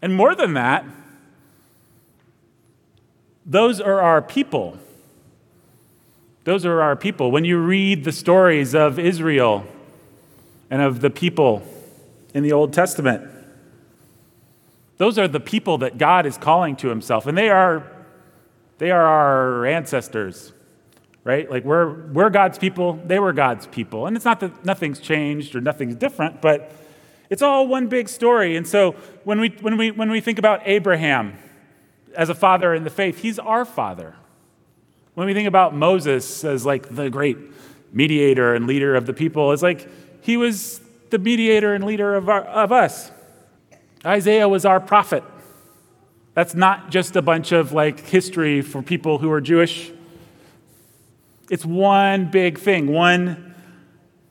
And 0.00 0.14
more 0.14 0.34
than 0.34 0.54
that, 0.54 0.84
those 3.44 3.80
are 3.80 4.00
our 4.00 4.22
people. 4.22 4.78
Those 6.44 6.64
are 6.66 6.80
our 6.80 6.96
people. 6.96 7.30
When 7.30 7.44
you 7.44 7.58
read 7.58 8.04
the 8.04 8.12
stories 8.12 8.74
of 8.74 8.98
Israel 8.98 9.64
and 10.70 10.82
of 10.82 11.00
the 11.00 11.10
people 11.10 11.62
in 12.34 12.42
the 12.42 12.52
Old 12.52 12.72
Testament, 12.72 13.28
those 14.98 15.18
are 15.18 15.28
the 15.28 15.40
people 15.40 15.78
that 15.78 15.98
God 15.98 16.26
is 16.26 16.36
calling 16.36 16.76
to 16.76 16.88
himself. 16.88 17.26
And 17.26 17.36
they 17.36 17.48
are, 17.48 17.84
they 18.78 18.90
are 18.90 19.02
our 19.02 19.66
ancestors, 19.66 20.52
right? 21.24 21.50
Like 21.50 21.64
we're, 21.64 22.06
we're 22.12 22.30
God's 22.30 22.58
people, 22.58 22.94
they 23.04 23.18
were 23.18 23.32
God's 23.32 23.66
people. 23.66 24.06
And 24.06 24.16
it's 24.16 24.24
not 24.24 24.40
that 24.40 24.64
nothing's 24.64 25.00
changed 25.00 25.54
or 25.54 25.60
nothing's 25.60 25.94
different, 25.94 26.40
but 26.40 26.72
it's 27.30 27.42
all 27.42 27.66
one 27.66 27.88
big 27.88 28.08
story. 28.08 28.56
And 28.56 28.66
so 28.66 28.92
when 29.24 29.40
we, 29.40 29.50
when 29.60 29.76
we, 29.76 29.90
when 29.90 30.10
we 30.10 30.20
think 30.20 30.38
about 30.38 30.62
Abraham 30.64 31.36
as 32.16 32.28
a 32.28 32.34
father 32.34 32.74
in 32.74 32.84
the 32.84 32.90
faith, 32.90 33.18
he's 33.18 33.38
our 33.38 33.64
father. 33.64 34.14
When 35.14 35.26
we 35.26 35.34
think 35.34 35.48
about 35.48 35.74
Moses 35.74 36.44
as 36.44 36.64
like 36.64 36.94
the 36.94 37.10
great 37.10 37.36
mediator 37.92 38.54
and 38.54 38.66
leader 38.66 38.94
of 38.94 39.06
the 39.06 39.12
people, 39.12 39.52
it's 39.52 39.62
like 39.62 39.88
he 40.22 40.36
was 40.36 40.80
the 41.10 41.18
mediator 41.18 41.74
and 41.74 41.84
leader 41.84 42.14
of, 42.14 42.28
our, 42.28 42.42
of 42.42 42.72
us. 42.72 43.10
Isaiah 44.04 44.48
was 44.48 44.64
our 44.64 44.80
prophet. 44.80 45.22
That's 46.34 46.54
not 46.54 46.90
just 46.90 47.14
a 47.16 47.22
bunch 47.22 47.52
of 47.52 47.72
like 47.72 48.00
history 48.00 48.62
for 48.62 48.82
people 48.82 49.18
who 49.18 49.30
are 49.30 49.40
Jewish. 49.40 49.92
It's 51.50 51.64
one 51.64 52.30
big 52.30 52.58
thing, 52.58 52.86
one 52.86 53.54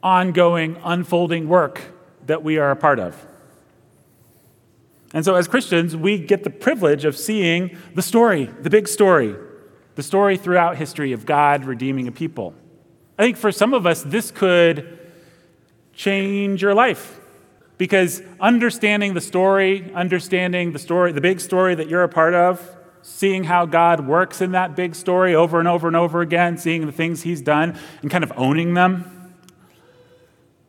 ongoing, 0.02 0.78
unfolding 0.84 1.48
work 1.48 1.82
that 2.26 2.44
we 2.44 2.58
are 2.58 2.72
a 2.72 2.76
part 2.76 3.00
of. 3.00 3.16
And 5.14 5.26
so, 5.26 5.36
as 5.36 5.48
Christians, 5.48 5.96
we 5.96 6.18
get 6.18 6.44
the 6.44 6.50
privilege 6.50 7.04
of 7.06 7.18
seeing 7.18 7.78
the 7.96 8.02
story, 8.02 8.46
the 8.46 8.70
big 8.70 8.88
story, 8.88 9.36
the 9.96 10.04
story 10.04 10.38
throughout 10.38 10.78
history 10.78 11.12
of 11.12 11.26
God 11.26 11.66
redeeming 11.66 12.08
a 12.08 12.12
people. 12.12 12.54
I 13.18 13.24
think 13.24 13.38
for 13.38 13.52
some 13.52 13.74
of 13.74 13.86
us, 13.86 14.04
this 14.04 14.32
could 14.32 15.00
change 15.94 16.62
your 16.62 16.74
life. 16.74 17.20
Because 17.78 18.22
understanding 18.40 19.16
the 19.16 19.22
story, 19.22 19.92
understanding 19.94 20.72
the 20.72 20.80
story, 20.80 21.12
the 21.12 21.22
big 21.22 21.40
story 21.40 21.76
that 21.76 21.88
you're 21.88 22.04
a 22.04 22.10
part 22.10 22.36
of, 22.36 22.62
seeing 23.02 23.44
how 23.44 23.66
God 23.66 24.08
works 24.08 24.42
in 24.42 24.52
that 24.52 24.76
big 24.76 24.94
story 24.94 25.34
over 25.34 25.60
and 25.60 25.68
over 25.68 25.88
and 25.88 25.98
over 25.98 26.22
again, 26.22 26.58
seeing 26.58 26.86
the 26.86 26.92
things 26.92 27.24
He's 27.24 27.42
done 27.42 27.78
and 28.02 28.12
kind 28.12 28.24
of 28.24 28.32
owning 28.38 28.76
them, 28.76 29.21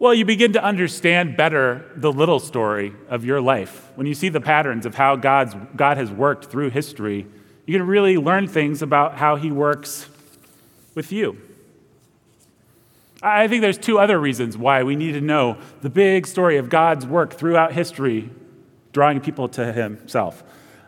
well, 0.03 0.13
you 0.13 0.25
begin 0.25 0.55
to 0.55 0.65
understand 0.65 1.37
better 1.37 1.89
the 1.95 2.13
little 2.13 2.41
story 2.41 2.93
of 3.09 3.25
your 3.25 3.41
life. 3.41 3.89
When 3.95 4.05
you 4.05 4.15
see 4.15 4.31
the 4.31 4.41
patterns 4.41 4.85
of 4.85 4.97
how 4.97 5.15
God's, 5.15 5.55
God 5.77 5.97
has 5.97 6.11
worked 6.11 6.47
through 6.47 6.71
history, 6.71 7.25
you 7.67 7.79
can 7.79 7.87
really 7.87 8.17
learn 8.17 8.49
things 8.49 8.83
about 8.83 9.19
how 9.19 9.37
He 9.37 9.53
works 9.53 10.09
with 10.97 11.13
you. 11.13 11.41
I 13.23 13.47
think 13.47 13.63
there's 13.63 13.79
two 13.79 14.01
other 14.01 14.19
reasons 14.19 14.59
why 14.59 14.83
we 14.83 14.97
need 14.97 15.13
to 15.13 15.21
know 15.21 15.57
the 15.83 15.91
big 15.91 16.27
story 16.27 16.57
of 16.57 16.69
God's 16.69 17.07
work 17.07 17.35
throughout 17.35 17.73
history, 17.73 18.29
drawing 18.93 19.21
people 19.21 19.47
to 19.51 19.73
Himself. 19.73 20.43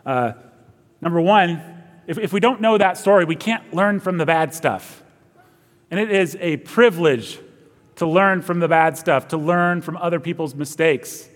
Uh, 0.05 0.33
number 0.99 1.21
one, 1.21 1.63
if, 2.05 2.17
if 2.17 2.33
we 2.33 2.41
don't 2.41 2.59
know 2.59 2.77
that 2.77 2.97
story, 2.97 3.23
we 3.23 3.37
can't 3.37 3.73
learn 3.73 4.01
from 4.01 4.17
the 4.17 4.25
bad 4.25 4.53
stuff. 4.53 5.01
And 5.89 6.01
it 6.01 6.11
is 6.11 6.35
a 6.41 6.57
privilege 6.57 7.39
to 7.95 8.05
learn 8.05 8.41
from 8.41 8.59
the 8.59 8.67
bad 8.67 8.97
stuff, 8.97 9.27
to 9.29 9.37
learn 9.37 9.81
from 9.81 9.97
other 9.97 10.19
people's 10.19 10.53
mistakes. 10.53 11.29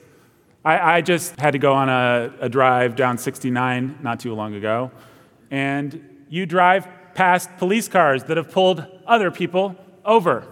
I, 0.64 0.98
I 0.98 1.02
just 1.02 1.40
had 1.40 1.52
to 1.52 1.60
go 1.60 1.74
on 1.74 1.90
a, 1.90 2.34
a 2.42 2.50
drive 2.50 2.96
down 2.96 3.18
69 3.18 4.00
not 4.02 4.20
too 4.20 4.34
long 4.34 4.56
ago, 4.56 4.92
and 5.50 6.26
you 6.30 6.46
drive 6.46 6.88
past 7.14 7.50
police 7.58 7.88
cars 7.88 8.24
that 8.26 8.38
have 8.38 8.52
pulled 8.52 8.86
other 9.06 9.32
people 9.32 9.76
over. 10.06 10.48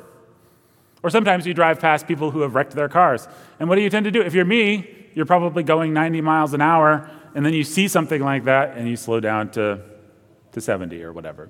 Or 1.04 1.10
sometimes 1.10 1.46
you 1.46 1.54
drive 1.54 1.80
past 1.80 2.08
people 2.08 2.32
who 2.32 2.42
have 2.42 2.56
wrecked 2.56 2.74
their 2.74 2.90
cars. 2.90 3.28
And 3.60 3.70
what 3.70 3.76
do 3.76 3.82
you 3.82 3.90
tend 3.90 4.06
to 4.06 4.12
do? 4.12 4.22
If 4.22 4.34
you're 4.34 4.46
me, 4.46 5.10
you're 5.14 5.26
probably 5.26 5.64
going 5.64 5.94
90 5.94 6.22
miles 6.22 6.54
an 6.54 6.62
hour, 6.62 7.10
and 7.36 7.46
then 7.46 7.54
you 7.54 7.64
see 7.64 7.88
something 7.88 8.22
like 8.22 8.46
that, 8.46 8.78
and 8.78 8.88
you 8.88 8.96
slow 8.96 9.20
down 9.20 9.50
to, 9.52 9.82
to 10.52 10.62
70 10.62 11.02
or 11.04 11.14
whatever. 11.14 11.50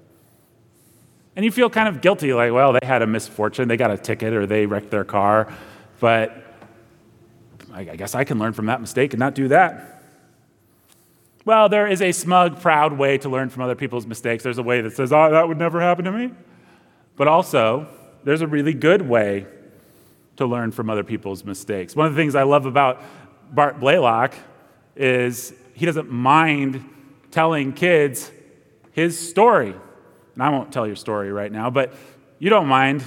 And 1.38 1.46
you 1.46 1.52
feel 1.52 1.70
kind 1.70 1.88
of 1.88 2.02
guilty, 2.02 2.34
like, 2.34 2.52
well, 2.52 2.74
they 2.74 2.86
had 2.86 3.04
a 3.04 3.08
misfortune, 3.08 3.68
they 3.68 3.78
got 3.78 3.92
a 3.92 3.98
ticket, 3.98 4.34
or 4.34 4.48
they 4.48 4.66
wrecked 4.66 4.90
their 4.90 5.04
car, 5.04 5.54
but 6.00 6.36
I 7.72 7.84
guess 7.96 8.16
I 8.16 8.24
can 8.24 8.40
learn 8.40 8.54
from 8.54 8.66
that 8.66 8.82
mistake 8.82 9.14
and 9.14 9.20
not 9.20 9.36
do 9.36 9.50
that. 9.50 10.02
Well, 11.46 11.70
there 11.70 11.86
is 11.86 12.02
a 12.02 12.12
smug, 12.12 12.60
proud 12.60 12.94
way 12.94 13.20
to 13.20 13.30
learn 13.30 13.50
from 13.50 13.62
other 13.62 13.76
people's 13.76 14.08
mistakes. 14.08 14.44
There's 14.44 14.58
a 14.58 14.64
way 14.64 14.82
that 14.82 14.94
says, 14.94 15.14
oh, 15.14 15.30
that 15.30 15.48
would 15.48 15.60
never 15.60 15.80
happen 15.80 16.06
to 16.06 16.12
me. 16.12 16.32
But 17.16 17.28
also, 17.28 17.88
there's 18.24 18.42
a 18.42 18.48
really 18.48 18.74
good 18.74 19.04
way 19.04 19.46
to 20.38 20.48
learn 20.48 20.72
from 20.72 20.90
other 20.90 21.04
people's 21.04 21.46
mistakes. 21.46 21.96
One 21.96 22.08
of 22.08 22.16
the 22.16 22.20
things 22.20 22.34
I 22.34 22.44
love 22.44 22.66
about 22.66 23.04
Bart 23.52 23.80
Blaylock 23.80 24.34
is 24.96 25.54
he 25.76 25.86
doesn't 25.86 26.12
mind 26.12 26.84
telling 27.30 27.74
kids 27.74 28.32
his 28.92 29.30
story. 29.30 29.76
And 30.38 30.44
I 30.44 30.50
won't 30.50 30.72
tell 30.72 30.86
your 30.86 30.96
story 30.96 31.32
right 31.32 31.52
now, 31.52 31.72
but 31.72 31.92
you 32.38 32.52
don't 32.52 32.68
mind 32.68 33.04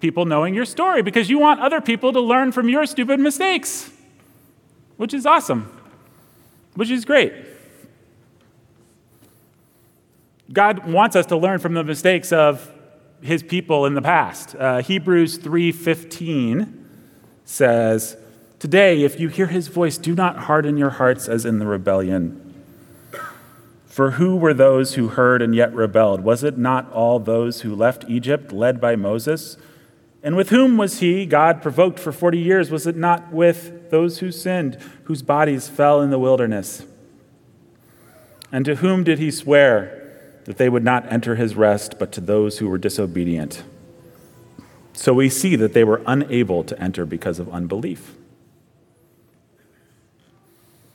people 0.00 0.24
knowing 0.24 0.52
your 0.52 0.64
story 0.64 1.00
because 1.00 1.30
you 1.30 1.38
want 1.38 1.60
other 1.60 1.80
people 1.80 2.12
to 2.12 2.20
learn 2.20 2.50
from 2.50 2.68
your 2.68 2.86
stupid 2.86 3.20
mistakes, 3.20 3.88
which 4.96 5.14
is 5.14 5.24
awesome, 5.24 5.72
which 6.74 6.90
is 6.90 7.04
great. 7.04 7.32
God 10.52 10.90
wants 10.90 11.14
us 11.14 11.24
to 11.26 11.36
learn 11.36 11.60
from 11.60 11.74
the 11.74 11.84
mistakes 11.84 12.32
of 12.32 12.68
his 13.20 13.44
people 13.44 13.86
in 13.86 13.94
the 13.94 14.02
past. 14.02 14.56
Uh, 14.56 14.82
Hebrews 14.82 15.38
3:15 15.38 16.84
says, 17.44 18.16
"Today 18.58 19.04
if 19.04 19.20
you 19.20 19.28
hear 19.28 19.46
his 19.46 19.68
voice, 19.68 19.98
do 19.98 20.16
not 20.16 20.36
harden 20.36 20.76
your 20.76 20.90
hearts 20.90 21.28
as 21.28 21.46
in 21.46 21.60
the 21.60 21.66
rebellion. 21.66 22.51
For 23.92 24.12
who 24.12 24.36
were 24.36 24.54
those 24.54 24.94
who 24.94 25.08
heard 25.08 25.42
and 25.42 25.54
yet 25.54 25.74
rebelled? 25.74 26.22
Was 26.22 26.42
it 26.42 26.56
not 26.56 26.90
all 26.92 27.18
those 27.18 27.60
who 27.60 27.74
left 27.74 28.06
Egypt 28.08 28.50
led 28.50 28.80
by 28.80 28.96
Moses? 28.96 29.58
And 30.22 30.34
with 30.34 30.48
whom 30.48 30.78
was 30.78 31.00
he, 31.00 31.26
God, 31.26 31.60
provoked 31.60 31.98
for 31.98 32.10
40 32.10 32.38
years? 32.38 32.70
Was 32.70 32.86
it 32.86 32.96
not 32.96 33.32
with 33.32 33.90
those 33.90 34.20
who 34.20 34.32
sinned, 34.32 34.78
whose 35.04 35.20
bodies 35.20 35.68
fell 35.68 36.00
in 36.00 36.08
the 36.08 36.18
wilderness? 36.18 36.86
And 38.50 38.64
to 38.64 38.76
whom 38.76 39.04
did 39.04 39.18
he 39.18 39.30
swear? 39.30 39.98
that 40.44 40.58
they 40.58 40.68
would 40.68 40.84
not 40.84 41.10
enter 41.12 41.36
his 41.36 41.54
rest, 41.54 41.98
but 41.98 42.12
to 42.12 42.20
those 42.20 42.58
who 42.58 42.68
were 42.68 42.78
disobedient. 42.78 43.62
So 44.92 45.14
we 45.14 45.28
see 45.28 45.56
that 45.56 45.72
they 45.72 45.84
were 45.84 46.02
unable 46.06 46.64
to 46.64 46.80
enter 46.80 47.06
because 47.06 47.38
of 47.38 47.48
unbelief. 47.50 48.14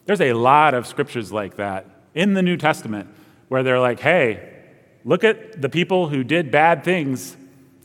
There's 0.05 0.21
a 0.21 0.33
lot 0.33 0.73
of 0.73 0.85
scriptures 0.85 1.31
like 1.31 1.55
that 1.55 1.85
in 2.17 2.33
the 2.33 2.41
New 2.41 2.57
Testament 2.57 3.07
where 3.47 3.61
they're 3.61 3.79
like, 3.79 3.99
hey, 3.99 4.49
look 5.05 5.23
at 5.23 5.61
the 5.61 5.69
people 5.69 6.09
who 6.09 6.23
did 6.23 6.49
bad 6.49 6.83
things 6.83 7.37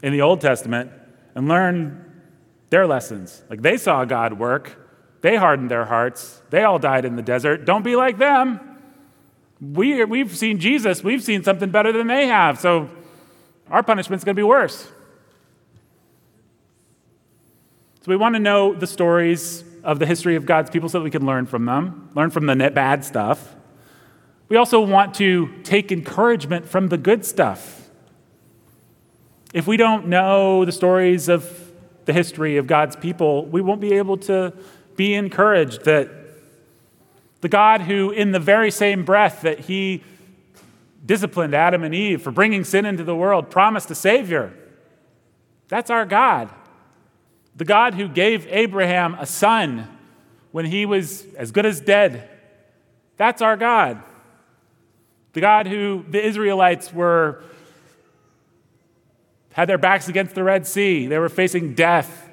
in 0.03 0.11
the 0.11 0.23
Old 0.23 0.41
Testament 0.41 0.91
and 1.35 1.49
learn 1.49 2.03
their 2.71 2.87
lessons. 2.87 3.43
Like 3.51 3.61
they 3.61 3.77
saw 3.77 4.07
God 4.07 4.39
work, 4.39 4.75
they 5.21 5.37
hardened 5.37 5.71
their 5.71 5.85
hearts, 5.85 6.41
they 6.49 6.65
all 6.65 6.79
died 6.79 7.05
in 7.05 7.15
the 7.15 7.23
desert. 7.23 7.67
Don't 7.67 7.85
be 7.85 7.95
like 7.95 8.17
them. 8.17 8.59
We, 9.61 10.03
we've 10.05 10.35
seen 10.35 10.59
Jesus, 10.59 11.05
we've 11.05 11.23
seen 11.23 11.45
something 11.45 11.71
better 11.71 11.93
than 11.93 12.07
they 12.07 12.27
have, 12.27 12.59
so 12.59 12.89
our 13.71 13.83
punishment's 13.83 14.25
to 14.25 14.33
be 14.33 14.43
worse. 14.43 14.89
So 18.01 18.07
we 18.07 18.17
want 18.17 18.35
to 18.35 18.41
know 18.41 18.73
the 18.73 18.87
stories 18.87 19.63
of 19.85 19.99
the 19.99 20.07
history 20.07 20.37
of 20.37 20.47
God's 20.47 20.71
people 20.71 20.89
so 20.89 20.99
that 20.99 21.05
we 21.05 21.11
can 21.11 21.27
learn 21.27 21.45
from 21.45 21.67
them, 21.67 22.11
learn 22.15 22.31
from 22.31 22.47
the 22.47 22.71
bad 22.75 23.05
stuff. 23.05 23.57
We 24.53 24.59
also 24.59 24.83
want 24.83 25.15
to 25.15 25.47
take 25.63 25.91
encouragement 25.91 26.69
from 26.69 26.91
the 26.91 26.99
good 26.99 27.25
stuff. 27.25 27.89
If 29.55 29.67
we 29.67 29.79
don't 29.79 30.09
know 30.09 30.67
the 30.67 30.73
stories 30.73 31.31
of 31.31 31.73
the 32.05 32.13
history 32.13 32.59
of 32.59 32.67
God's 32.67 32.95
people, 32.95 33.47
we 33.47 33.63
won't 33.63 33.81
be 33.81 33.95
able 33.95 34.19
to 34.19 34.53
be 34.95 35.15
encouraged 35.15 35.87
that 35.87 36.11
the 37.41 37.49
God 37.49 37.81
who, 37.81 38.11
in 38.11 38.33
the 38.33 38.39
very 38.39 38.71
same 38.71 39.07
breath 39.07 39.41
that 39.41 39.61
he 39.61 40.05
disciplined 41.07 41.55
Adam 41.55 41.83
and 41.83 41.95
Eve 41.95 42.21
for 42.21 42.31
bringing 42.31 42.63
sin 42.63 42.85
into 42.85 43.05
the 43.05 43.17
world, 43.17 43.49
promised 43.49 43.91
a 43.91 43.95
Savior. 43.95 44.53
That's 45.69 45.89
our 45.89 46.05
God. 46.05 46.51
The 47.57 47.65
God 47.65 47.95
who 47.95 48.07
gave 48.07 48.47
Abraham 48.49 49.15
a 49.15 49.25
son 49.25 49.89
when 50.51 50.67
he 50.67 50.85
was 50.85 51.25
as 51.39 51.53
good 51.53 51.65
as 51.65 51.81
dead. 51.81 52.29
That's 53.17 53.41
our 53.41 53.57
God. 53.57 54.03
The 55.33 55.41
God 55.41 55.67
who 55.67 56.05
the 56.09 56.25
Israelites 56.25 56.93
were 56.93 57.43
had 59.53 59.69
their 59.69 59.79
backs 59.79 60.09
against 60.09 60.35
the 60.35 60.45
Red 60.45 60.67
Sea. 60.67 61.07
They 61.07 61.19
were 61.19 61.29
facing 61.29 61.75
death 61.75 62.29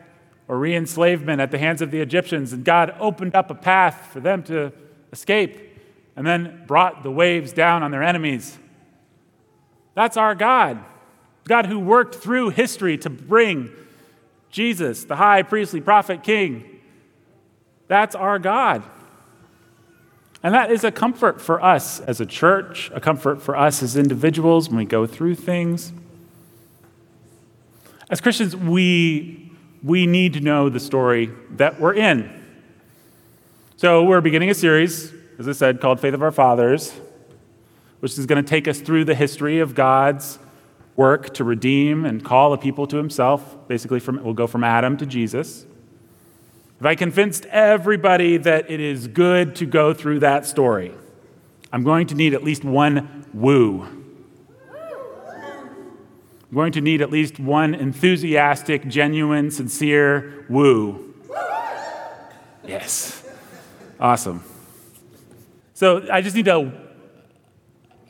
or 0.48 0.58
re 0.58 0.76
enslavement 0.76 1.40
at 1.40 1.52
the 1.52 1.58
hands 1.58 1.82
of 1.82 1.92
the 1.92 2.02
Egyptians, 2.02 2.54
and 2.54 2.66
God 2.66 2.96
opened 3.00 3.36
up 3.36 3.50
a 3.50 3.56
path 3.56 4.10
for 4.12 4.20
them 4.20 4.44
to 4.44 4.72
escape 5.12 5.58
and 6.16 6.26
then 6.26 6.64
brought 6.68 7.04
the 7.04 7.12
waves 7.12 7.54
down 7.54 7.84
on 7.84 7.92
their 7.92 8.04
enemies. 8.04 8.58
That's 9.94 10.18
our 10.18 10.36
God. 10.36 10.84
God 11.48 11.66
who 11.66 11.80
worked 11.80 12.16
through 12.16 12.50
history 12.50 12.98
to 13.00 13.10
bring 13.10 13.70
Jesus, 14.50 15.04
the 15.04 15.16
high 15.16 15.44
priestly 15.44 15.82
prophet 15.82 16.24
king. 16.24 16.80
That's 17.88 18.16
our 18.16 18.40
God. 18.40 18.84
And 20.42 20.54
that 20.54 20.72
is 20.72 20.84
a 20.84 20.92
comfort 20.92 21.42
for 21.42 21.62
us 21.62 22.00
as 22.00 22.22
a 22.22 22.26
church, 22.26 22.90
a 22.94 23.02
comfort 23.02 23.42
for 23.42 23.58
us 23.58 23.84
as 23.84 23.98
individuals 23.98 24.70
when 24.70 24.78
we 24.78 24.86
go 24.86 25.06
through 25.06 25.36
things. 25.36 25.92
As 28.10 28.22
Christians, 28.22 28.56
we, 28.56 29.52
we 29.84 30.08
need 30.08 30.34
to 30.34 30.40
know 30.40 30.70
the 30.70 30.80
story 30.80 31.32
that 31.52 31.80
we're 31.80 31.94
in. 31.94 32.36
So, 33.76 34.04
we're 34.04 34.22
beginning 34.22 34.50
a 34.50 34.54
series, 34.54 35.14
as 35.38 35.48
I 35.48 35.52
said, 35.52 35.80
called 35.80 36.00
Faith 36.00 36.14
of 36.14 36.24
Our 36.24 36.32
Fathers, 36.32 36.94
which 38.00 38.18
is 38.18 38.26
going 38.26 38.44
to 38.44 38.50
take 38.50 38.68
us 38.68 38.80
through 38.80 39.06
the 39.06 39.16
history 39.16 39.60
of 39.60 39.76
God's 39.76 40.40
work 40.96 41.34
to 41.36 41.44
redeem 41.44 42.06
and 42.06 42.24
call 42.24 42.52
a 42.52 42.58
people 42.58 42.88
to 42.88 42.98
himself. 42.98 43.56
Basically, 43.68 44.00
from, 44.00 44.24
we'll 44.24 44.34
go 44.34 44.48
from 44.48 44.64
Adam 44.64 44.98
to 44.98 45.06
Jesus. 45.06 45.66
If 46.80 46.86
I 46.86 46.96
convinced 46.96 47.46
everybody 47.48 48.38
that 48.38 48.72
it 48.72 48.80
is 48.80 49.10
good 49.10 49.58
to 49.58 49.66
go 49.66 49.94
through 49.94 50.20
that 50.20 50.46
story, 50.46 50.94
I'm 51.74 51.84
going 51.84 52.08
to 52.08 52.16
need 52.16 52.34
at 52.34 52.42
least 52.42 52.64
one 52.64 53.26
woo. 53.34 53.84
I'm 56.50 56.56
going 56.56 56.72
to 56.72 56.82
need 56.82 57.02
at 57.02 57.12
least 57.12 57.38
one 57.38 57.76
enthusiastic, 57.76 58.88
genuine, 58.88 59.52
sincere 59.52 60.46
woo. 60.50 61.14
Yes. 62.66 63.28
Awesome. 64.00 64.42
So 65.74 66.08
I 66.10 66.22
just 66.22 66.36
need 66.36 66.46
to 66.46 66.72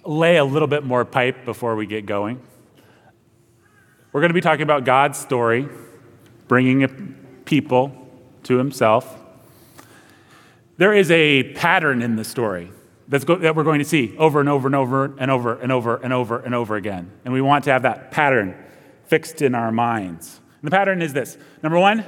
lay 0.05 0.37
a 0.37 0.45
little 0.45 0.67
bit 0.67 0.83
more 0.83 1.05
pipe 1.05 1.43
before 1.43 1.75
we 1.75 1.87
get 1.87 2.05
going. 2.05 2.39
We're 4.11 4.21
going 4.21 4.29
to 4.29 4.35
be 4.35 4.41
talking 4.41 4.63
about 4.63 4.85
God's 4.85 5.17
story, 5.17 5.67
bringing 6.47 7.15
people 7.45 7.98
to 8.43 8.57
himself. 8.57 9.17
There 10.77 10.93
is 10.93 11.11
a 11.11 11.53
pattern 11.53 12.01
in 12.01 12.15
the 12.15 12.23
story 12.23 12.71
go- 13.09 13.37
that 13.37 13.55
we're 13.55 13.63
going 13.63 13.79
to 13.79 13.85
see 13.85 14.15
over 14.17 14.39
and 14.39 14.47
over 14.47 14.67
and 14.67 14.75
over 14.75 15.15
and 15.17 15.31
over 15.31 15.55
and 15.59 15.71
over 15.71 15.97
and 15.97 16.13
over 16.13 16.39
and 16.39 16.55
over 16.55 16.75
again. 16.75 17.11
And 17.25 17.33
we 17.33 17.41
want 17.41 17.63
to 17.65 17.71
have 17.71 17.81
that 17.83 18.11
pattern 18.11 18.55
fixed 19.05 19.41
in 19.41 19.55
our 19.55 19.71
minds. 19.71 20.39
And 20.61 20.71
the 20.71 20.75
pattern 20.75 21.01
is 21.01 21.13
this 21.13 21.37
number 21.63 21.79
one, 21.79 22.05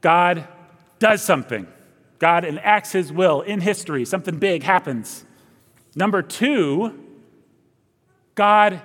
God 0.00 0.46
does 0.98 1.22
something, 1.22 1.66
God 2.18 2.44
enacts 2.44 2.92
his 2.92 3.12
will 3.12 3.40
in 3.42 3.60
history, 3.60 4.04
something 4.04 4.38
big 4.38 4.62
happens. 4.62 5.24
Number 5.94 6.20
two, 6.22 7.02
God 8.34 8.82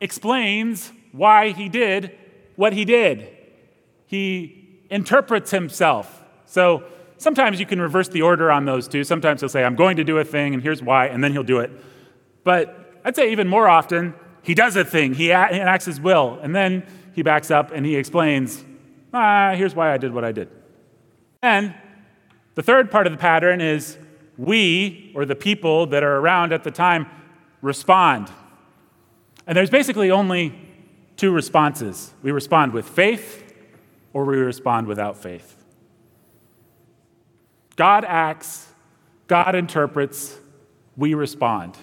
explains 0.00 0.92
why 1.10 1.50
he 1.50 1.68
did 1.68 2.16
what 2.56 2.72
he 2.72 2.84
did. 2.84 3.28
He 4.06 4.61
interprets 4.92 5.50
himself. 5.50 6.22
So 6.46 6.84
Sometimes 7.22 7.60
you 7.60 7.66
can 7.66 7.80
reverse 7.80 8.08
the 8.08 8.22
order 8.22 8.50
on 8.50 8.64
those 8.64 8.88
two. 8.88 9.04
Sometimes 9.04 9.40
he'll 9.40 9.48
say, 9.48 9.62
I'm 9.62 9.76
going 9.76 9.96
to 9.98 10.02
do 10.02 10.18
a 10.18 10.24
thing, 10.24 10.54
and 10.54 10.62
here's 10.62 10.82
why, 10.82 11.06
and 11.06 11.22
then 11.22 11.30
he'll 11.30 11.44
do 11.44 11.60
it. 11.60 11.70
But 12.42 12.98
I'd 13.04 13.14
say 13.14 13.30
even 13.30 13.46
more 13.46 13.68
often, 13.68 14.14
he 14.42 14.54
does 14.54 14.74
a 14.74 14.84
thing, 14.84 15.14
he 15.14 15.30
enacts 15.30 15.84
his 15.84 16.00
will, 16.00 16.40
and 16.42 16.52
then 16.52 16.84
he 17.14 17.22
backs 17.22 17.48
up 17.48 17.70
and 17.70 17.86
he 17.86 17.94
explains, 17.94 18.64
ah, 19.14 19.52
here's 19.54 19.72
why 19.72 19.92
I 19.92 19.98
did 19.98 20.12
what 20.12 20.24
I 20.24 20.32
did. 20.32 20.48
And 21.42 21.76
the 22.56 22.62
third 22.62 22.90
part 22.90 23.06
of 23.06 23.12
the 23.12 23.18
pattern 23.20 23.60
is 23.60 23.98
we, 24.36 25.12
or 25.14 25.24
the 25.24 25.36
people 25.36 25.86
that 25.86 26.02
are 26.02 26.16
around 26.16 26.52
at 26.52 26.64
the 26.64 26.72
time, 26.72 27.06
respond. 27.60 28.32
And 29.46 29.56
there's 29.56 29.70
basically 29.70 30.10
only 30.10 30.58
two 31.16 31.30
responses 31.30 32.12
we 32.20 32.32
respond 32.32 32.72
with 32.72 32.88
faith, 32.88 33.41
or 34.12 34.24
we 34.24 34.36
respond 34.36 34.86
without 34.86 35.16
faith. 35.16 35.56
God 37.76 38.04
acts, 38.04 38.68
God 39.26 39.54
interprets, 39.54 40.36
we 40.96 41.14
respond. 41.14 41.76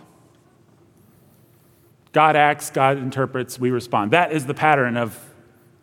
God 2.12 2.36
acts, 2.36 2.70
God 2.70 2.98
interprets, 2.98 3.60
we 3.60 3.72
respond. 3.72 4.12
That 4.12 4.32
is 4.32 4.46
the 4.46 4.54
pattern 4.54 4.98
of 4.98 5.18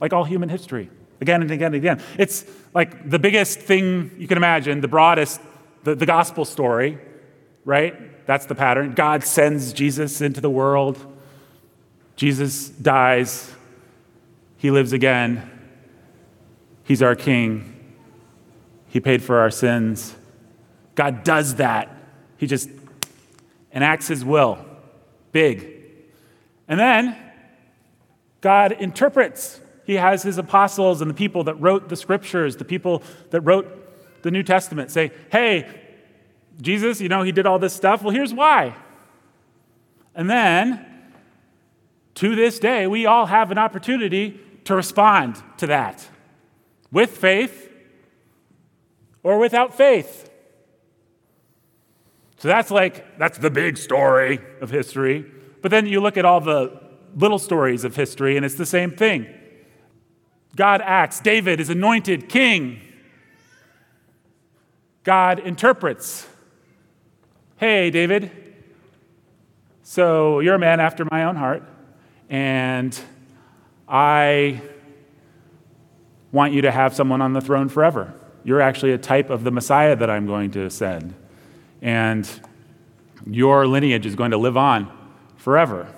like 0.00 0.12
all 0.12 0.24
human 0.24 0.48
history, 0.48 0.90
again 1.20 1.42
and 1.42 1.50
again 1.50 1.74
and 1.74 1.76
again. 1.76 2.02
It's 2.18 2.44
like 2.74 3.08
the 3.08 3.18
biggest 3.18 3.58
thing 3.58 4.12
you 4.18 4.28
can 4.28 4.36
imagine, 4.36 4.80
the 4.80 4.88
broadest, 4.88 5.40
the, 5.84 5.94
the 5.94 6.06
gospel 6.06 6.44
story, 6.44 6.98
right? 7.64 8.26
That's 8.26 8.46
the 8.46 8.54
pattern. 8.54 8.94
God 8.94 9.24
sends 9.24 9.72
Jesus 9.72 10.20
into 10.20 10.40
the 10.40 10.50
world. 10.50 10.98
Jesus 12.16 12.68
dies. 12.68 13.54
He 14.56 14.70
lives 14.70 14.92
again. 14.92 15.50
He's 16.86 17.02
our 17.02 17.16
king. 17.16 17.72
He 18.86 19.00
paid 19.00 19.22
for 19.22 19.40
our 19.40 19.50
sins. 19.50 20.14
God 20.94 21.24
does 21.24 21.56
that. 21.56 21.94
He 22.36 22.46
just 22.46 22.70
enacts 23.72 24.06
His 24.06 24.24
will. 24.24 24.64
Big. 25.32 25.68
And 26.68 26.78
then 26.78 27.16
God 28.40 28.72
interprets. 28.72 29.60
He 29.84 29.94
has 29.94 30.22
His 30.22 30.38
apostles 30.38 31.02
and 31.02 31.10
the 31.10 31.14
people 31.14 31.42
that 31.44 31.56
wrote 31.56 31.88
the 31.88 31.96
scriptures, 31.96 32.56
the 32.56 32.64
people 32.64 33.02
that 33.30 33.40
wrote 33.40 34.22
the 34.22 34.30
New 34.30 34.44
Testament 34.44 34.92
say, 34.92 35.10
hey, 35.32 35.68
Jesus, 36.60 37.00
you 37.00 37.08
know, 37.08 37.22
He 37.22 37.32
did 37.32 37.46
all 37.46 37.58
this 37.58 37.74
stuff. 37.74 38.02
Well, 38.02 38.14
here's 38.14 38.32
why. 38.32 38.76
And 40.14 40.30
then, 40.30 40.86
to 42.14 42.36
this 42.36 42.60
day, 42.60 42.86
we 42.86 43.06
all 43.06 43.26
have 43.26 43.50
an 43.50 43.58
opportunity 43.58 44.40
to 44.64 44.76
respond 44.76 45.42
to 45.58 45.66
that 45.66 46.08
with 46.92 47.10
faith 47.10 47.70
or 49.22 49.38
without 49.38 49.74
faith. 49.74 50.30
So 52.38 52.48
that's 52.48 52.70
like, 52.70 53.18
that's 53.18 53.38
the 53.38 53.50
big 53.50 53.76
story 53.76 54.40
of 54.60 54.70
history. 54.70 55.24
But 55.62 55.70
then 55.70 55.86
you 55.86 56.00
look 56.00 56.16
at 56.16 56.24
all 56.24 56.40
the 56.40 56.80
little 57.14 57.38
stories 57.38 57.82
of 57.82 57.96
history, 57.96 58.36
and 58.36 58.44
it's 58.44 58.56
the 58.56 58.66
same 58.66 58.90
thing. 58.90 59.26
God 60.54 60.80
acts, 60.82 61.18
David 61.20 61.60
is 61.60 61.70
anointed 61.70 62.28
king. 62.28 62.80
God 65.02 65.38
interprets. 65.38 66.26
Hey, 67.56 67.90
David, 67.90 68.30
so 69.82 70.40
you're 70.40 70.56
a 70.56 70.58
man 70.58 70.78
after 70.78 71.06
my 71.10 71.24
own 71.24 71.36
heart, 71.36 71.62
and 72.28 72.98
I 73.88 74.60
want 76.32 76.52
you 76.52 76.62
to 76.62 76.70
have 76.70 76.94
someone 76.94 77.22
on 77.22 77.32
the 77.32 77.40
throne 77.40 77.68
forever. 77.68 78.14
You're 78.44 78.60
actually 78.60 78.92
a 78.92 78.98
type 78.98 79.30
of 79.30 79.44
the 79.44 79.50
Messiah 79.50 79.96
that 79.96 80.10
I'm 80.10 80.26
going 80.26 80.50
to 80.52 80.70
send. 80.70 81.14
And 81.82 82.28
Your 83.26 83.66
lineage 83.66 84.06
is 84.06 84.14
going 84.14 84.30
to 84.30 84.36
live 84.36 84.56
on 84.56 84.90
forever. 85.36 85.92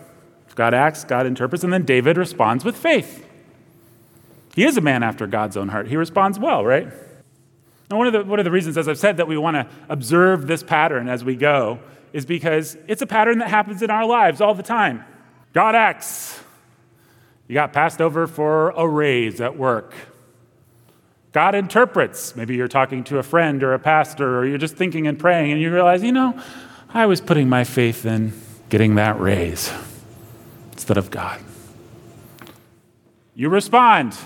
God 0.55 0.75
acts, 0.75 1.05
God 1.05 1.25
interprets, 1.25 1.63
and 1.63 1.73
then 1.73 1.85
David 1.85 2.17
responds 2.17 2.65
with 2.65 2.77
faith. 2.77 3.25
He 4.57 4.65
is 4.65 4.77
a 4.77 4.81
man 4.81 5.05
after 5.05 5.29
God's 5.29 5.57
own 5.57 5.69
heart. 5.69 5.87
He 5.87 5.97
responds 5.97 6.37
well, 6.37 6.65
right? 6.65 6.89
And 7.91 7.97
one 7.97 8.09
of 8.09 8.13
the, 8.13 8.25
one 8.25 8.41
of 8.41 8.45
the 8.45 8.51
reasons, 8.51 8.77
as 8.77 8.89
I've 8.89 8.99
said, 8.99 9.19
that 9.19 9.29
we 9.29 9.39
want 9.39 9.55
to 9.55 9.69
observe 9.89 10.49
this 10.49 10.65
pattern 10.65 11.09
as 11.09 11.23
we 11.23 11.37
go 11.37 11.79
is 12.13 12.27
because 12.27 12.77
it's 12.89 13.03
a 13.03 13.07
pattern 13.07 13.39
that 13.39 13.51
happens 13.51 13.83
in 13.83 13.91
our 13.91 14.05
lives 14.05 14.41
all 14.41 14.53
the 14.53 14.65
time. 14.65 15.05
God 15.53 15.77
acts. 15.77 16.43
You 17.47 17.55
got 17.55 17.73
passed 17.73 18.01
over 18.01 18.27
for 18.27 18.71
a 18.71 18.87
raise 18.87 19.41
at 19.41 19.57
work. 19.57 19.95
God 21.39 21.55
interprets. 21.55 22.35
Maybe 22.35 22.57
you're 22.57 22.67
talking 22.67 23.05
to 23.05 23.19
a 23.19 23.23
friend 23.23 23.63
or 23.63 23.73
a 23.73 23.79
pastor, 23.79 24.41
or 24.41 24.45
you're 24.45 24.59
just 24.59 24.75
thinking 24.75 25.07
and 25.07 25.17
praying, 25.17 25.53
and 25.53 25.61
you 25.61 25.73
realize, 25.73 26.03
you 26.03 26.11
know, 26.11 26.37
I 26.93 27.07
was 27.07 27.21
putting 27.21 27.49
my 27.49 27.63
faith 27.63 28.05
in 28.05 28.33
getting 28.71 28.97
that 28.97 29.21
raise 29.21 29.73
instead 30.73 30.97
of 30.97 31.13
God. 31.13 31.41
You 33.37 33.51
respond. 33.51 34.17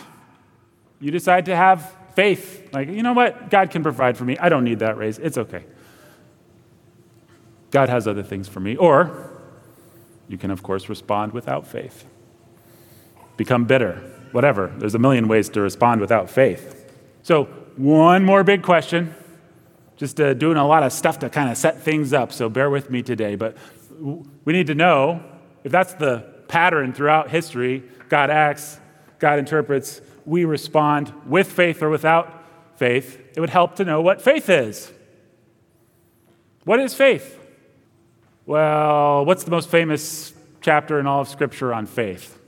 You 1.00 1.10
decide 1.10 1.44
to 1.44 1.54
have 1.54 1.94
faith. 2.14 2.70
Like, 2.72 2.88
you 2.88 3.02
know 3.02 3.12
what? 3.12 3.50
God 3.50 3.70
can 3.70 3.82
provide 3.82 4.16
for 4.16 4.24
me. 4.24 4.38
I 4.38 4.48
don't 4.48 4.64
need 4.64 4.78
that 4.78 4.96
raise. 4.96 5.18
It's 5.18 5.36
okay. 5.36 5.66
God 7.72 7.90
has 7.90 8.08
other 8.08 8.22
things 8.22 8.48
for 8.48 8.60
me. 8.60 8.74
Or 8.74 9.30
you 10.28 10.38
can, 10.38 10.50
of 10.50 10.62
course, 10.62 10.88
respond 10.88 11.32
without 11.32 11.66
faith. 11.66 12.06
Become 13.36 13.66
bitter, 13.66 13.96
whatever. 14.30 14.72
There's 14.78 14.94
a 14.94 14.98
million 14.98 15.28
ways 15.28 15.50
to 15.50 15.60
respond 15.60 16.00
without 16.00 16.30
faith. 16.30 16.78
So, 17.22 17.44
one 17.76 18.24
more 18.24 18.44
big 18.44 18.62
question. 18.62 19.14
Just 19.96 20.20
uh, 20.20 20.34
doing 20.34 20.56
a 20.56 20.66
lot 20.66 20.82
of 20.82 20.92
stuff 20.92 21.20
to 21.20 21.30
kind 21.30 21.50
of 21.50 21.56
set 21.56 21.82
things 21.82 22.12
up, 22.12 22.32
so 22.32 22.48
bear 22.48 22.68
with 22.68 22.90
me 22.90 23.02
today. 23.02 23.36
But 23.36 23.56
we 24.44 24.52
need 24.52 24.66
to 24.66 24.74
know 24.74 25.22
if 25.64 25.70
that's 25.70 25.94
the 25.94 26.26
pattern 26.48 26.92
throughout 26.92 27.30
history 27.30 27.82
God 28.08 28.28
acts, 28.28 28.78
God 29.20 29.38
interprets, 29.38 30.02
we 30.26 30.44
respond 30.44 31.12
with 31.26 31.50
faith 31.50 31.82
or 31.82 31.88
without 31.88 32.44
faith. 32.76 33.18
It 33.34 33.40
would 33.40 33.48
help 33.48 33.76
to 33.76 33.84
know 33.84 34.02
what 34.02 34.20
faith 34.20 34.50
is. 34.50 34.92
What 36.64 36.78
is 36.78 36.92
faith? 36.94 37.38
Well, 38.44 39.24
what's 39.24 39.44
the 39.44 39.50
most 39.50 39.70
famous 39.70 40.34
chapter 40.60 41.00
in 41.00 41.06
all 41.06 41.22
of 41.22 41.28
Scripture 41.28 41.72
on 41.72 41.86
faith? 41.86 42.38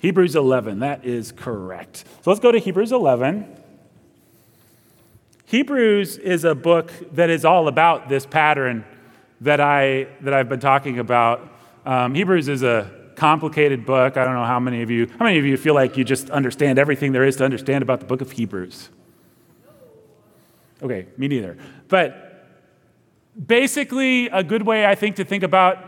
Hebrews 0.00 0.36
11. 0.36 0.80
That 0.80 1.04
is 1.04 1.32
correct. 1.32 2.04
So 2.22 2.30
let's 2.30 2.40
go 2.40 2.52
to 2.52 2.58
Hebrews 2.58 2.92
11. 2.92 3.56
Hebrews 5.46 6.18
is 6.18 6.44
a 6.44 6.54
book 6.54 6.92
that 7.12 7.30
is 7.30 7.44
all 7.44 7.68
about 7.68 8.08
this 8.08 8.26
pattern 8.26 8.84
that, 9.40 9.60
I, 9.60 10.08
that 10.22 10.34
I've 10.34 10.48
been 10.48 10.60
talking 10.60 10.98
about. 10.98 11.48
Um, 11.84 12.14
Hebrews 12.14 12.48
is 12.48 12.62
a 12.62 12.90
complicated 13.14 13.86
book. 13.86 14.16
I 14.16 14.24
don't 14.24 14.34
know 14.34 14.44
how 14.44 14.60
many 14.60 14.82
of 14.82 14.90
you, 14.90 15.06
how 15.18 15.24
many 15.24 15.38
of 15.38 15.44
you 15.44 15.56
feel 15.56 15.74
like 15.74 15.96
you 15.96 16.04
just 16.04 16.30
understand 16.30 16.78
everything 16.78 17.12
there 17.12 17.24
is 17.24 17.36
to 17.36 17.44
understand 17.44 17.82
about 17.82 18.00
the 18.00 18.06
book 18.06 18.20
of 18.20 18.32
Hebrews? 18.32 18.90
Okay, 20.82 21.06
me 21.16 21.28
neither. 21.28 21.56
But 21.88 22.58
basically, 23.46 24.26
a 24.26 24.42
good 24.42 24.62
way 24.62 24.84
I 24.84 24.94
think 24.94 25.16
to 25.16 25.24
think 25.24 25.42
about 25.42 25.78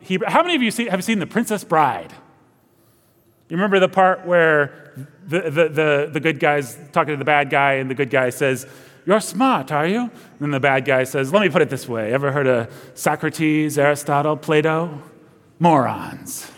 Hebrew. 0.00 0.28
How 0.28 0.42
many 0.42 0.56
of 0.56 0.62
you 0.62 0.70
see, 0.70 0.86
have 0.86 1.04
seen 1.04 1.20
The 1.20 1.26
Princess 1.26 1.64
Bride? 1.64 2.12
You 3.52 3.58
remember 3.58 3.80
the 3.80 3.88
part 3.90 4.24
where 4.24 4.94
the, 5.28 5.42
the, 5.42 5.68
the, 5.68 6.10
the 6.10 6.20
good 6.20 6.40
guy's 6.40 6.78
talking 6.90 7.12
to 7.12 7.18
the 7.18 7.24
bad 7.26 7.50
guy, 7.50 7.74
and 7.74 7.90
the 7.90 7.94
good 7.94 8.08
guy 8.08 8.30
says, 8.30 8.66
You're 9.04 9.20
smart, 9.20 9.70
are 9.70 9.86
you? 9.86 10.10
And 10.40 10.54
the 10.54 10.58
bad 10.58 10.86
guy 10.86 11.04
says, 11.04 11.34
Let 11.34 11.42
me 11.42 11.50
put 11.50 11.60
it 11.60 11.68
this 11.68 11.86
way. 11.86 12.14
Ever 12.14 12.32
heard 12.32 12.46
of 12.46 12.92
Socrates, 12.94 13.76
Aristotle, 13.76 14.38
Plato? 14.38 15.02
Morons. 15.58 16.50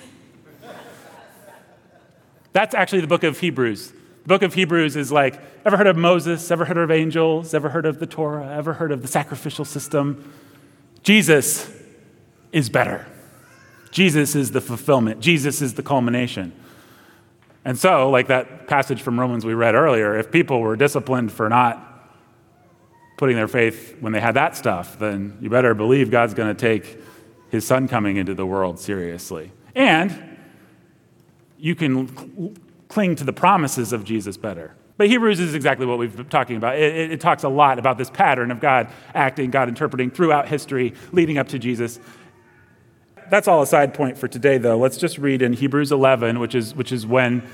That's 2.52 2.76
actually 2.76 3.00
the 3.00 3.08
book 3.08 3.24
of 3.24 3.40
Hebrews. 3.40 3.90
The 3.90 4.28
book 4.28 4.42
of 4.42 4.54
Hebrews 4.54 4.94
is 4.94 5.10
like, 5.10 5.40
ever 5.66 5.76
heard 5.76 5.88
of 5.88 5.96
Moses? 5.96 6.48
Ever 6.48 6.64
heard 6.64 6.78
of 6.78 6.92
angels? 6.92 7.54
Ever 7.54 7.70
heard 7.70 7.86
of 7.86 7.98
the 7.98 8.06
Torah? 8.06 8.54
Ever 8.56 8.74
heard 8.74 8.92
of 8.92 9.02
the 9.02 9.08
sacrificial 9.08 9.64
system? 9.64 10.32
Jesus 11.02 11.68
is 12.52 12.70
better. 12.70 13.04
Jesus 13.90 14.36
is 14.36 14.52
the 14.52 14.60
fulfillment. 14.60 15.18
Jesus 15.18 15.60
is 15.60 15.74
the 15.74 15.82
culmination. 15.82 16.52
And 17.64 17.78
so, 17.78 18.10
like 18.10 18.26
that 18.26 18.68
passage 18.68 19.02
from 19.02 19.18
Romans 19.18 19.44
we 19.44 19.54
read 19.54 19.74
earlier, 19.74 20.18
if 20.18 20.30
people 20.30 20.60
were 20.60 20.76
disciplined 20.76 21.32
for 21.32 21.48
not 21.48 21.90
putting 23.16 23.36
their 23.36 23.48
faith 23.48 23.96
when 24.00 24.12
they 24.12 24.20
had 24.20 24.34
that 24.34 24.56
stuff, 24.56 24.98
then 24.98 25.38
you 25.40 25.48
better 25.48 25.74
believe 25.74 26.10
God's 26.10 26.34
going 26.34 26.54
to 26.54 26.60
take 26.60 26.98
his 27.48 27.66
son 27.66 27.88
coming 27.88 28.16
into 28.16 28.34
the 28.34 28.44
world 28.44 28.78
seriously. 28.78 29.52
And 29.74 30.36
you 31.58 31.74
can 31.74 32.56
cling 32.88 33.16
to 33.16 33.24
the 33.24 33.32
promises 33.32 33.92
of 33.92 34.04
Jesus 34.04 34.36
better. 34.36 34.74
But 34.96 35.08
Hebrews 35.08 35.40
is 35.40 35.54
exactly 35.54 35.86
what 35.86 35.98
we've 35.98 36.14
been 36.14 36.28
talking 36.28 36.56
about. 36.56 36.76
It, 36.76 36.94
it, 36.94 37.12
it, 37.12 37.20
talks 37.20 37.42
a 37.42 37.48
lot 37.48 37.78
about 37.78 37.98
this 37.98 38.10
pattern 38.10 38.50
of 38.50 38.60
God 38.60 38.88
acting, 39.14 39.50
God 39.50 39.68
interpreting 39.68 40.10
throughout 40.10 40.46
history 40.46 40.94
leading 41.10 41.38
up 41.38 41.48
to 41.48 41.58
Jesus. 41.58 41.98
That's 43.30 43.48
all 43.48 43.62
a 43.62 43.66
side 43.66 43.94
point 43.94 44.18
for 44.18 44.28
today, 44.28 44.58
though. 44.58 44.78
Let's 44.78 44.96
just 44.96 45.18
read 45.18 45.42
in 45.42 45.52
Hebrews 45.54 45.92
11, 45.92 46.38
which 46.38 46.54
is, 46.54 46.74
which 46.74 46.92
is 46.92 47.06
when 47.06 47.46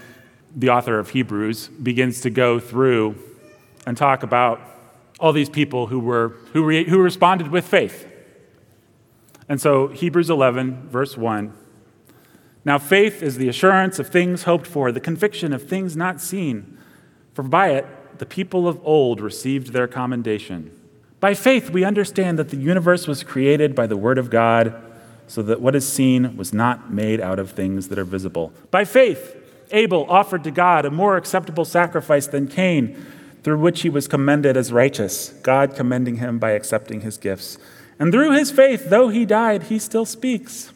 the 0.55 0.71
author 0.71 0.99
of 0.99 1.11
Hebrews 1.11 1.69
begins 1.69 2.21
to 2.23 2.31
go 2.31 2.59
through 2.59 3.17
and 3.87 3.97
talk 3.97 4.23
about 4.23 4.61
all 5.19 5.33
these 5.33 5.51
people 5.51 5.87
who, 5.87 6.01
were, 6.01 6.31
who, 6.53 6.65
re, 6.65 6.85
who 6.85 6.99
responded 6.99 7.49
with 7.49 7.67
faith. 7.67 8.07
And 9.49 9.61
so, 9.61 9.89
Hebrews 9.89 10.31
11, 10.31 10.89
verse 10.89 11.17
1 11.17 11.55
now, 12.65 12.79
faith 12.79 13.23
is 13.23 13.39
the 13.39 13.49
assurance 13.49 13.99
of 13.99 14.09
things 14.09 14.43
hoped 14.43 14.67
for, 14.67 14.93
the 14.93 15.01
conviction 15.01 15.53
of 15.53 15.67
things 15.67 15.97
not 15.97 16.21
seen. 16.21 16.79
For 17.33 17.43
by 17.43 17.71
it, 17.71 18.19
the 18.19 18.27
people 18.27 18.69
of 18.69 18.81
old 18.85 19.21
received 19.21 19.73
their 19.73 19.89
commendation. 19.89 20.77
By 21.21 21.35
faith, 21.35 21.71
we 21.71 21.85
understand 21.85 22.39
that 22.39 22.51
the 22.51 22.57
universe 22.57 23.07
was 23.07 23.23
created 23.23 23.75
by 23.75 23.87
the 23.87 23.97
Word 23.97 24.19
of 24.19 24.31
God, 24.31 24.81
so 25.31 25.43
that 25.43 25.61
what 25.61 25.77
is 25.77 25.87
seen 25.87 26.37
was 26.37 26.53
not 26.53 26.93
made 26.93 27.21
out 27.21 27.39
of 27.39 27.53
things 27.53 27.87
that 27.87 28.01
are 28.01 28.05
visible. 28.05 28.53
By 28.73 28.85
faith, 28.85 29.37
Abel 29.71 30.05
offered 30.11 30.43
to 30.43 30.51
God 30.51 30.85
a 30.85 30.91
more 30.91 31.17
acceptable 31.17 31.65
sacrifice 31.65 32.27
than 32.27 32.49
Cain, 32.49 33.07
through 33.45 33.61
which 33.61 33.83
he 33.83 33.89
was 33.89 34.09
commended 34.09 34.57
as 34.57 34.73
righteous, 34.73 35.29
God 35.45 35.77
commending 35.77 36.17
him 36.17 36.41
by 36.41 36.51
accepting 36.51 37.03
his 37.03 37.17
gifts. 37.17 37.59
And 37.97 38.11
through 38.11 38.33
his 38.33 38.51
faith, 38.51 38.91
though 38.91 39.07
he 39.07 39.25
died, 39.25 39.63
he 39.65 39.79
still 39.79 40.05
speaks. 40.05 40.73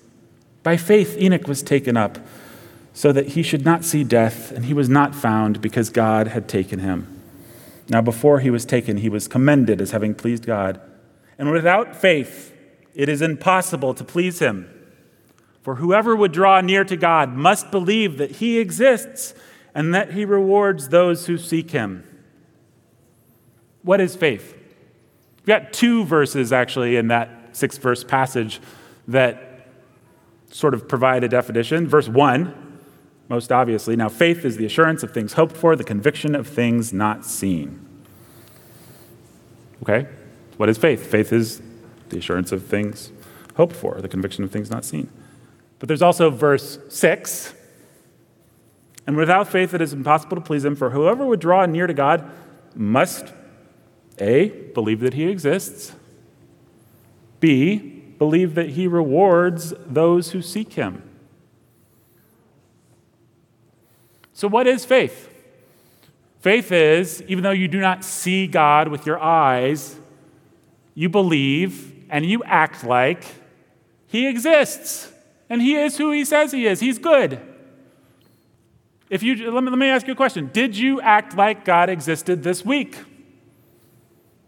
By 0.63 0.77
faith, 0.77 1.17
Enoch 1.19 1.49
was 1.49 1.61
taken 1.61 1.97
up 1.97 2.19
so 2.93 3.11
that 3.11 3.31
he 3.31 3.43
should 3.43 3.65
not 3.65 3.85
see 3.85 4.05
death, 4.05 4.53
and 4.53 4.67
he 4.67 4.73
was 4.73 4.89
not 4.89 5.17
found 5.17 5.61
because 5.61 5.91
God 5.91 6.29
had 6.29 6.49
taken 6.49 6.79
him. 6.79 7.09
Now, 7.89 8.03
before 8.03 8.39
he 8.39 8.51
was 8.51 8.65
taken, 8.65 8.99
he 8.99 9.09
was 9.09 9.27
commended 9.27 9.81
as 9.81 9.91
having 9.91 10.15
pleased 10.15 10.47
God. 10.47 10.81
And 11.41 11.51
without 11.51 11.97
faith, 11.97 12.54
it 12.95 13.09
is 13.09 13.23
impossible 13.23 13.95
to 13.95 14.05
please 14.05 14.39
him. 14.39 14.71
For 15.63 15.77
whoever 15.77 16.15
would 16.15 16.33
draw 16.33 16.61
near 16.61 16.85
to 16.85 16.97
God 16.97 17.35
must 17.35 17.71
believe 17.71 18.19
that 18.19 18.33
he 18.33 18.59
exists 18.59 19.35
and 19.75 19.95
that 19.95 20.13
he 20.13 20.25
rewards 20.25 20.91
those 20.91 21.27
who 21.27 21.39
seek 21.39 21.71
him. 21.71 22.05
What 23.83 24.01
is 24.01 24.15
faith? 24.15 24.55
We've 25.39 25.47
got 25.47 25.73
two 25.73 26.05
verses 26.05 26.53
actually 26.53 26.97
in 26.97 27.09
that 27.09 27.57
six 27.57 27.79
verse 27.79 28.05
passage 28.05 28.61
that 29.09 29.69
sort 30.51 30.75
of 30.75 30.89
provide 30.89 31.25
a 31.25 31.29
definition. 31.29 31.89
Verse 31.89 32.09
1, 32.09 32.79
most 33.29 33.51
obviously. 33.51 33.97
Now, 33.97 34.09
faith 34.09 34.45
is 34.45 34.57
the 34.57 34.67
assurance 34.67 35.03
of 35.03 35.13
things 35.13 35.33
hoped 35.33 35.57
for, 35.57 35.77
the 35.77 35.85
conviction 35.85 36.35
of 36.35 36.47
things 36.47 36.93
not 36.93 37.25
seen. 37.25 37.85
Okay? 39.83 40.07
What 40.57 40.69
is 40.69 40.79
faith? 40.79 41.11
Faith 41.11 41.33
is 41.33 41.61
the 42.09 42.19
assurance 42.19 42.53
of 42.53 42.65
things 42.65 43.13
hoped 43.57 43.75
for, 43.75 44.01
the 44.01 44.09
conviction 44.09 44.45
of 44.45 44.51
things 44.51 44.71
not 44.71 44.85
seen. 44.85 45.09
But 45.79 45.89
there's 45.89 46.03
also 46.03 46.31
verse 46.31 46.79
6. 46.89 47.55
And 49.07 49.17
without 49.17 49.49
faith, 49.49 49.75
it 49.75 49.81
is 49.81 49.93
impossible 49.93 50.37
to 50.37 50.41
please 50.41 50.65
Him, 50.65 50.77
for 50.77 50.91
whoever 50.91 51.27
would 51.27 51.41
draw 51.41 51.67
near 51.67 51.87
to 51.87 51.95
God 51.95 52.31
must 52.75 53.33
A, 54.19 54.49
believe 54.73 55.01
that 55.01 55.15
He 55.15 55.27
exists, 55.27 55.93
B, 57.41 57.95
believe 58.19 58.55
that 58.55 58.71
he 58.71 58.87
rewards 58.87 59.75
those 59.87 60.31
who 60.31 60.43
seek 60.43 60.75
him. 60.75 61.03
So, 64.33 64.49
what 64.49 64.67
is 64.67 64.85
faith? 64.85 65.31
Faith 66.41 66.73
is, 66.73 67.23
even 67.29 67.43
though 67.43 67.51
you 67.51 67.69
do 67.69 67.81
not 67.81 68.05
see 68.05 68.47
God 68.47 68.89
with 68.89 69.07
your 69.07 69.19
eyes, 69.19 69.97
you 70.95 71.09
believe 71.09 71.94
and 72.15 72.25
you 72.25 72.45
act 72.45 72.85
like 72.85 73.25
he 74.07 74.29
exists 74.29 75.13
and 75.51 75.61
he 75.61 75.75
is 75.75 75.99
who 75.99 76.13
he 76.13 76.25
says 76.25 76.53
he 76.53 76.65
is. 76.65 76.79
He's 76.79 76.97
good. 76.97 77.41
If 79.11 79.25
you, 79.25 79.51
let 79.51 79.65
me, 79.65 79.71
let 79.71 79.79
me 79.81 79.89
ask 79.89 80.07
you 80.07 80.13
a 80.13 80.17
question 80.17 80.49
Did 80.53 80.77
you 80.77 81.01
act 81.01 81.37
like 81.37 81.65
God 81.65 81.91
existed 81.91 82.45
this 82.45 82.65
week? 82.65 82.99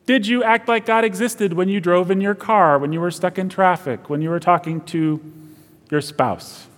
Did 0.07 0.29
you 0.29 0.45
act 0.45 0.69
like 0.69 0.87
God 0.87 1.05
existed 1.05 1.55
when 1.55 1.69
you 1.69 1.81
drove 1.81 2.13
in 2.13 2.21
your 2.21 2.37
car, 2.37 2.79
when 2.79 2.93
you 2.93 3.01
were 3.01 3.11
stuck 3.11 3.37
in 3.37 3.49
traffic, 3.49 4.09
when 4.09 4.23
you 4.23 4.31
were 4.31 4.39
talking 4.39 4.81
to 4.83 5.21
your 5.91 6.01
spouse? 6.01 6.69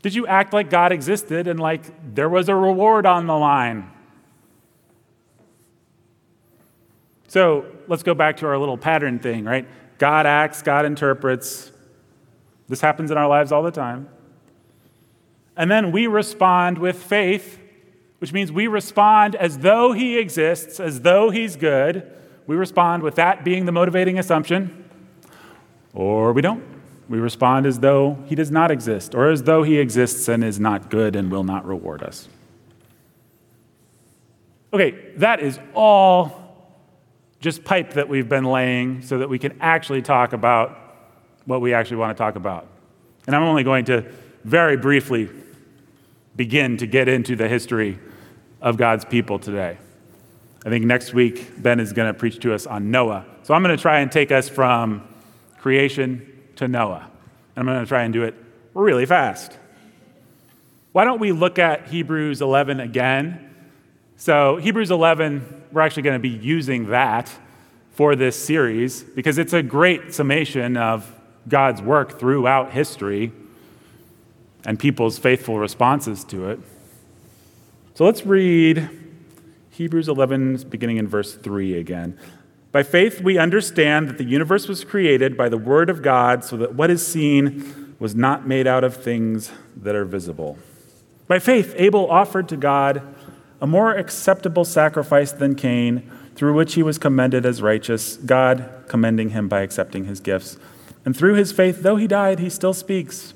Did 0.00 0.14
you 0.14 0.28
act 0.28 0.52
like 0.52 0.70
God 0.70 0.92
existed 0.92 1.48
and 1.48 1.58
like 1.58 2.14
there 2.14 2.28
was 2.28 2.48
a 2.48 2.54
reward 2.54 3.04
on 3.04 3.26
the 3.26 3.36
line? 3.36 3.91
So 7.32 7.64
let's 7.88 8.02
go 8.02 8.12
back 8.12 8.36
to 8.36 8.46
our 8.46 8.58
little 8.58 8.76
pattern 8.76 9.18
thing, 9.18 9.46
right? 9.46 9.66
God 9.96 10.26
acts, 10.26 10.60
God 10.60 10.84
interprets. 10.84 11.72
This 12.68 12.82
happens 12.82 13.10
in 13.10 13.16
our 13.16 13.26
lives 13.26 13.52
all 13.52 13.62
the 13.62 13.70
time. 13.70 14.10
And 15.56 15.70
then 15.70 15.92
we 15.92 16.06
respond 16.08 16.76
with 16.76 17.02
faith, 17.02 17.58
which 18.18 18.34
means 18.34 18.52
we 18.52 18.66
respond 18.66 19.34
as 19.34 19.56
though 19.56 19.92
He 19.92 20.18
exists, 20.18 20.78
as 20.78 21.00
though 21.00 21.30
He's 21.30 21.56
good. 21.56 22.06
We 22.46 22.54
respond 22.54 23.02
with 23.02 23.14
that 23.14 23.44
being 23.44 23.64
the 23.64 23.72
motivating 23.72 24.18
assumption, 24.18 24.84
or 25.94 26.34
we 26.34 26.42
don't. 26.42 26.62
We 27.08 27.18
respond 27.18 27.64
as 27.64 27.80
though 27.80 28.18
He 28.26 28.34
does 28.34 28.50
not 28.50 28.70
exist, 28.70 29.14
or 29.14 29.30
as 29.30 29.44
though 29.44 29.62
He 29.62 29.78
exists 29.78 30.28
and 30.28 30.44
is 30.44 30.60
not 30.60 30.90
good 30.90 31.16
and 31.16 31.32
will 31.32 31.44
not 31.44 31.64
reward 31.64 32.02
us. 32.02 32.28
Okay, 34.74 35.14
that 35.16 35.40
is 35.40 35.58
all 35.72 36.41
just 37.42 37.64
pipe 37.64 37.94
that 37.94 38.08
we've 38.08 38.28
been 38.28 38.44
laying 38.44 39.02
so 39.02 39.18
that 39.18 39.28
we 39.28 39.38
can 39.38 39.58
actually 39.60 40.00
talk 40.00 40.32
about 40.32 40.78
what 41.44 41.60
we 41.60 41.74
actually 41.74 41.96
want 41.96 42.16
to 42.16 42.22
talk 42.22 42.36
about. 42.36 42.68
And 43.26 43.34
I'm 43.34 43.42
only 43.42 43.64
going 43.64 43.84
to 43.86 44.04
very 44.44 44.76
briefly 44.76 45.28
begin 46.36 46.76
to 46.76 46.86
get 46.86 47.08
into 47.08 47.34
the 47.34 47.48
history 47.48 47.98
of 48.60 48.76
God's 48.76 49.04
people 49.04 49.40
today. 49.40 49.76
I 50.64 50.68
think 50.68 50.84
next 50.84 51.12
week, 51.12 51.60
Ben 51.60 51.80
is 51.80 51.92
going 51.92 52.06
to 52.06 52.16
preach 52.16 52.38
to 52.40 52.54
us 52.54 52.64
on 52.64 52.92
Noah. 52.92 53.26
So 53.42 53.54
I'm 53.54 53.62
going 53.64 53.76
to 53.76 53.82
try 53.82 53.98
and 53.98 54.10
take 54.10 54.30
us 54.30 54.48
from 54.48 55.02
creation 55.58 56.24
to 56.56 56.68
Noah. 56.68 57.10
And 57.56 57.68
I'm 57.68 57.74
going 57.74 57.84
to 57.84 57.88
try 57.88 58.04
and 58.04 58.12
do 58.12 58.22
it 58.22 58.36
really 58.72 59.04
fast. 59.04 59.58
Why 60.92 61.04
don't 61.04 61.18
we 61.18 61.32
look 61.32 61.58
at 61.58 61.88
Hebrews 61.88 62.40
11 62.40 62.78
again? 62.78 63.51
So, 64.16 64.56
Hebrews 64.56 64.90
11, 64.90 65.64
we're 65.72 65.80
actually 65.80 66.02
going 66.02 66.14
to 66.14 66.20
be 66.20 66.28
using 66.28 66.90
that 66.90 67.32
for 67.92 68.14
this 68.14 68.36
series 68.42 69.02
because 69.02 69.38
it's 69.38 69.52
a 69.52 69.62
great 69.62 70.14
summation 70.14 70.76
of 70.76 71.12
God's 71.48 71.82
work 71.82 72.20
throughout 72.20 72.70
history 72.72 73.32
and 74.64 74.78
people's 74.78 75.18
faithful 75.18 75.58
responses 75.58 76.24
to 76.24 76.50
it. 76.50 76.60
So, 77.94 78.04
let's 78.04 78.24
read 78.24 78.88
Hebrews 79.70 80.08
11, 80.08 80.68
beginning 80.68 80.98
in 80.98 81.08
verse 81.08 81.34
3 81.34 81.78
again. 81.78 82.18
By 82.70 82.82
faith, 82.82 83.20
we 83.20 83.38
understand 83.38 84.08
that 84.08 84.18
the 84.18 84.24
universe 84.24 84.68
was 84.68 84.84
created 84.84 85.36
by 85.36 85.48
the 85.48 85.58
Word 85.58 85.90
of 85.90 86.00
God, 86.00 86.44
so 86.44 86.56
that 86.58 86.74
what 86.74 86.90
is 86.90 87.06
seen 87.06 87.94
was 87.98 88.14
not 88.14 88.46
made 88.46 88.66
out 88.66 88.82
of 88.82 88.96
things 88.96 89.52
that 89.76 89.94
are 89.94 90.04
visible. 90.04 90.58
By 91.28 91.38
faith, 91.38 91.74
Abel 91.76 92.10
offered 92.10 92.48
to 92.48 92.56
God 92.56 93.14
a 93.62 93.66
more 93.66 93.94
acceptable 93.94 94.64
sacrifice 94.64 95.30
than 95.30 95.54
Cain, 95.54 96.10
through 96.34 96.52
which 96.52 96.74
he 96.74 96.82
was 96.82 96.98
commended 96.98 97.46
as 97.46 97.62
righteous, 97.62 98.16
God 98.16 98.68
commending 98.88 99.30
him 99.30 99.48
by 99.48 99.60
accepting 99.60 100.04
his 100.04 100.18
gifts. 100.18 100.58
And 101.04 101.16
through 101.16 101.34
his 101.34 101.52
faith, 101.52 101.82
though 101.82 101.94
he 101.94 102.08
died, 102.08 102.40
he 102.40 102.50
still 102.50 102.74
speaks. 102.74 103.34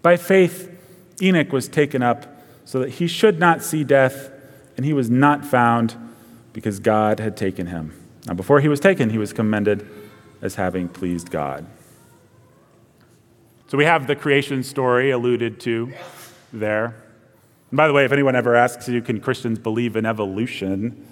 By 0.00 0.16
faith, 0.16 0.70
Enoch 1.20 1.52
was 1.52 1.66
taken 1.66 2.02
up 2.02 2.40
so 2.64 2.78
that 2.78 2.90
he 2.90 3.08
should 3.08 3.40
not 3.40 3.64
see 3.64 3.82
death, 3.82 4.30
and 4.76 4.86
he 4.86 4.92
was 4.92 5.10
not 5.10 5.44
found 5.44 5.96
because 6.52 6.78
God 6.78 7.18
had 7.18 7.36
taken 7.36 7.66
him. 7.66 7.92
Now, 8.26 8.34
before 8.34 8.60
he 8.60 8.68
was 8.68 8.78
taken, 8.78 9.10
he 9.10 9.18
was 9.18 9.32
commended 9.32 9.84
as 10.40 10.54
having 10.54 10.88
pleased 10.88 11.30
God. 11.30 11.66
So 13.66 13.76
we 13.76 13.86
have 13.86 14.06
the 14.06 14.14
creation 14.14 14.62
story 14.62 15.10
alluded 15.10 15.58
to 15.60 15.92
there. 16.52 17.01
And 17.72 17.78
by 17.78 17.86
the 17.86 17.94
way, 17.94 18.04
if 18.04 18.12
anyone 18.12 18.36
ever 18.36 18.54
asks 18.54 18.86
you, 18.86 19.00
can 19.00 19.18
Christians 19.18 19.58
believe 19.58 19.96
in 19.96 20.04
evolution? 20.04 21.08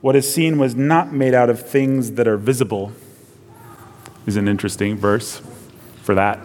What 0.00 0.16
is 0.16 0.28
seen 0.28 0.58
was 0.58 0.74
not 0.74 1.12
made 1.12 1.32
out 1.32 1.48
of 1.48 1.60
things 1.60 2.12
that 2.12 2.26
are 2.26 2.36
visible, 2.36 2.90
is 4.26 4.34
an 4.34 4.48
interesting 4.48 4.96
verse 4.96 5.40
for 6.02 6.16
that. 6.16 6.40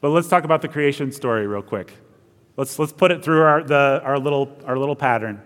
But 0.00 0.08
let's 0.08 0.28
talk 0.28 0.44
about 0.44 0.62
the 0.62 0.68
creation 0.68 1.12
story 1.12 1.46
real 1.46 1.60
quick. 1.60 1.92
Let's, 2.56 2.78
let's 2.78 2.92
put 2.92 3.10
it 3.10 3.22
through 3.22 3.42
our, 3.42 3.64
the, 3.64 4.00
our, 4.02 4.18
little, 4.18 4.56
our 4.64 4.78
little 4.78 4.96
pattern. 4.96 5.42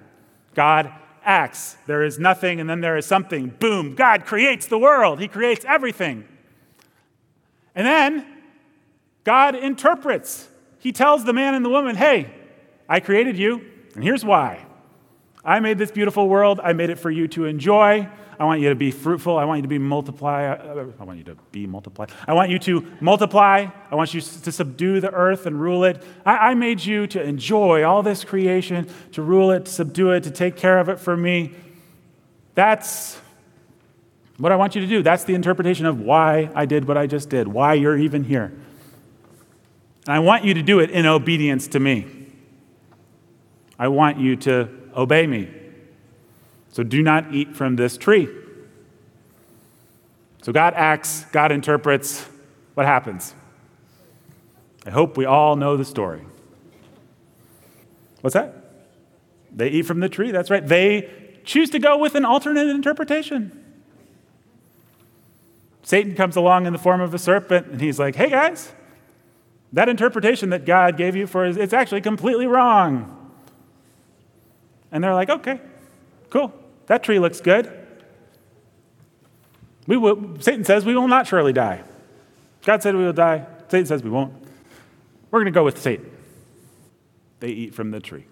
God 0.54 0.92
acts, 1.24 1.76
there 1.86 2.04
is 2.04 2.20
nothing, 2.20 2.60
and 2.60 2.70
then 2.70 2.82
there 2.82 2.96
is 2.96 3.04
something. 3.04 3.48
Boom, 3.48 3.96
God 3.96 4.26
creates 4.26 4.68
the 4.68 4.78
world, 4.78 5.18
He 5.18 5.26
creates 5.26 5.64
everything. 5.64 6.24
And 7.74 7.84
then 7.84 8.26
God 9.24 9.56
interprets. 9.56 10.50
He 10.84 10.92
tells 10.92 11.24
the 11.24 11.32
man 11.32 11.54
and 11.54 11.64
the 11.64 11.70
woman, 11.70 11.96
hey, 11.96 12.30
I 12.86 13.00
created 13.00 13.38
you, 13.38 13.64
and 13.94 14.04
here's 14.04 14.22
why. 14.22 14.66
I 15.42 15.58
made 15.60 15.78
this 15.78 15.90
beautiful 15.90 16.28
world. 16.28 16.60
I 16.62 16.74
made 16.74 16.90
it 16.90 16.98
for 16.98 17.10
you 17.10 17.26
to 17.28 17.46
enjoy. 17.46 18.06
I 18.38 18.44
want 18.44 18.60
you 18.60 18.68
to 18.68 18.74
be 18.74 18.90
fruitful. 18.90 19.38
I 19.38 19.46
want 19.46 19.58
you 19.58 19.62
to 19.62 19.68
be 19.68 19.78
multiply. 19.78 20.44
Uh, 20.44 20.88
I 21.00 21.04
want 21.04 21.16
you 21.16 21.24
to 21.24 21.36
be 21.52 21.66
multiply. 21.66 22.04
I 22.28 22.34
want 22.34 22.50
you 22.50 22.58
to 22.58 22.86
multiply. 23.00 23.66
I 23.90 23.94
want 23.94 24.12
you 24.12 24.20
to 24.20 24.52
subdue 24.52 25.00
the 25.00 25.10
earth 25.10 25.46
and 25.46 25.58
rule 25.58 25.84
it. 25.84 26.02
I, 26.26 26.50
I 26.50 26.54
made 26.54 26.84
you 26.84 27.06
to 27.06 27.22
enjoy 27.22 27.82
all 27.82 28.02
this 28.02 28.22
creation, 28.22 28.86
to 29.12 29.22
rule 29.22 29.52
it, 29.52 29.64
to 29.64 29.72
subdue 29.72 30.10
it, 30.10 30.24
to 30.24 30.30
take 30.30 30.54
care 30.54 30.78
of 30.78 30.90
it 30.90 31.00
for 31.00 31.16
me. 31.16 31.54
That's 32.54 33.18
what 34.36 34.52
I 34.52 34.56
want 34.56 34.74
you 34.74 34.82
to 34.82 34.86
do. 34.86 35.02
That's 35.02 35.24
the 35.24 35.34
interpretation 35.34 35.86
of 35.86 35.98
why 35.98 36.50
I 36.54 36.66
did 36.66 36.86
what 36.86 36.98
I 36.98 37.06
just 37.06 37.30
did, 37.30 37.48
why 37.48 37.72
you're 37.72 37.96
even 37.96 38.22
here. 38.22 38.52
And 40.06 40.14
I 40.14 40.18
want 40.18 40.44
you 40.44 40.54
to 40.54 40.62
do 40.62 40.80
it 40.80 40.90
in 40.90 41.06
obedience 41.06 41.66
to 41.68 41.80
me. 41.80 42.06
I 43.78 43.88
want 43.88 44.18
you 44.18 44.36
to 44.36 44.68
obey 44.96 45.26
me. 45.26 45.48
So 46.70 46.82
do 46.82 47.02
not 47.02 47.32
eat 47.32 47.56
from 47.56 47.76
this 47.76 47.96
tree. 47.96 48.28
So 50.42 50.52
God 50.52 50.74
acts, 50.74 51.24
God 51.32 51.52
interprets. 51.52 52.26
What 52.74 52.86
happens? 52.86 53.34
I 54.84 54.90
hope 54.90 55.16
we 55.16 55.24
all 55.24 55.56
know 55.56 55.76
the 55.76 55.84
story. 55.84 56.24
What's 58.20 58.34
that? 58.34 58.54
They 59.54 59.68
eat 59.68 59.82
from 59.82 60.00
the 60.00 60.08
tree. 60.08 60.30
That's 60.30 60.50
right. 60.50 60.66
They 60.66 61.08
choose 61.44 61.70
to 61.70 61.78
go 61.78 61.96
with 61.96 62.14
an 62.14 62.24
alternate 62.24 62.68
interpretation. 62.68 63.60
Satan 65.82 66.14
comes 66.14 66.36
along 66.36 66.66
in 66.66 66.72
the 66.72 66.78
form 66.78 67.00
of 67.00 67.14
a 67.14 67.18
serpent, 67.18 67.66
and 67.68 67.80
he's 67.80 67.98
like, 67.98 68.16
hey 68.16 68.30
guys, 68.30 68.72
that 69.74 69.88
interpretation 69.88 70.50
that 70.50 70.64
God 70.64 70.96
gave 70.96 71.16
you 71.16 71.26
for 71.26 71.44
it's 71.44 71.72
actually 71.72 72.00
completely 72.00 72.46
wrong. 72.46 73.10
And 74.92 75.02
they're 75.02 75.14
like, 75.14 75.28
okay, 75.28 75.60
cool. 76.30 76.52
That 76.86 77.02
tree 77.02 77.18
looks 77.18 77.40
good. 77.40 77.70
We 79.88 79.96
will, 79.96 80.40
Satan 80.40 80.64
says 80.64 80.84
we 80.84 80.94
will 80.94 81.08
not 81.08 81.26
surely 81.26 81.52
die. 81.52 81.82
God 82.64 82.82
said 82.82 82.94
we 82.94 83.02
will 83.02 83.12
die. 83.12 83.46
Satan 83.68 83.86
says 83.86 84.02
we 84.04 84.10
won't. 84.10 84.32
We're 85.30 85.40
going 85.40 85.52
to 85.52 85.58
go 85.58 85.64
with 85.64 85.80
Satan. 85.80 86.08
They 87.40 87.48
eat 87.48 87.74
from 87.74 87.90
the 87.90 88.00
tree. 88.00 88.26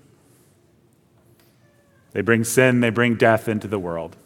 They 2.13 2.21
bring 2.21 2.45
sin, 2.45 2.81
they 2.81 2.91
bring 2.91 3.17
death 3.17 3.49
into 3.49 3.67
the 3.67 3.79
world. 3.79 4.17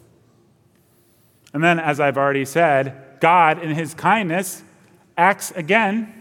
And 1.51 1.63
then, 1.63 1.79
as 1.79 1.99
I've 1.99 2.17
already 2.17 2.45
said, 2.45 3.19
God, 3.21 3.63
in 3.63 3.73
his 3.73 3.95
kindness, 3.95 4.61
acts 5.17 5.51
again 5.51 6.16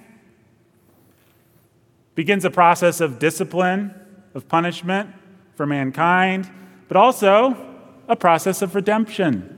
begins 2.16 2.44
a 2.44 2.50
process 2.50 3.00
of 3.00 3.20
discipline, 3.20 3.94
of 4.34 4.48
punishment 4.48 5.08
for 5.54 5.66
mankind, 5.66 6.50
but 6.88 6.96
also 6.96 7.56
a 8.08 8.16
process 8.16 8.62
of 8.62 8.74
redemption. 8.74 9.52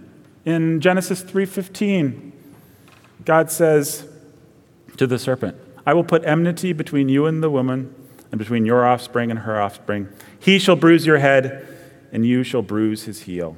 In 0.44 0.80
Genesis 0.80 1.22
3:15, 1.22 2.32
God 3.24 3.50
says 3.50 4.06
to 4.96 5.06
the 5.06 5.18
serpent, 5.18 5.56
"I 5.86 5.94
will 5.94 6.04
put 6.04 6.24
enmity 6.24 6.72
between 6.72 7.08
you 7.08 7.24
and 7.24 7.42
the 7.42 7.50
woman, 7.50 7.94
and 8.30 8.38
between 8.38 8.66
your 8.66 8.84
offspring 8.84 9.30
and 9.30 9.40
her 9.40 9.60
offspring. 9.60 10.08
He 10.38 10.58
shall 10.58 10.76
bruise 10.76 11.06
your 11.06 11.18
head, 11.18 11.66
and 12.12 12.26
you 12.26 12.42
shall 12.42 12.62
bruise 12.62 13.04
his 13.04 13.22
heel." 13.22 13.56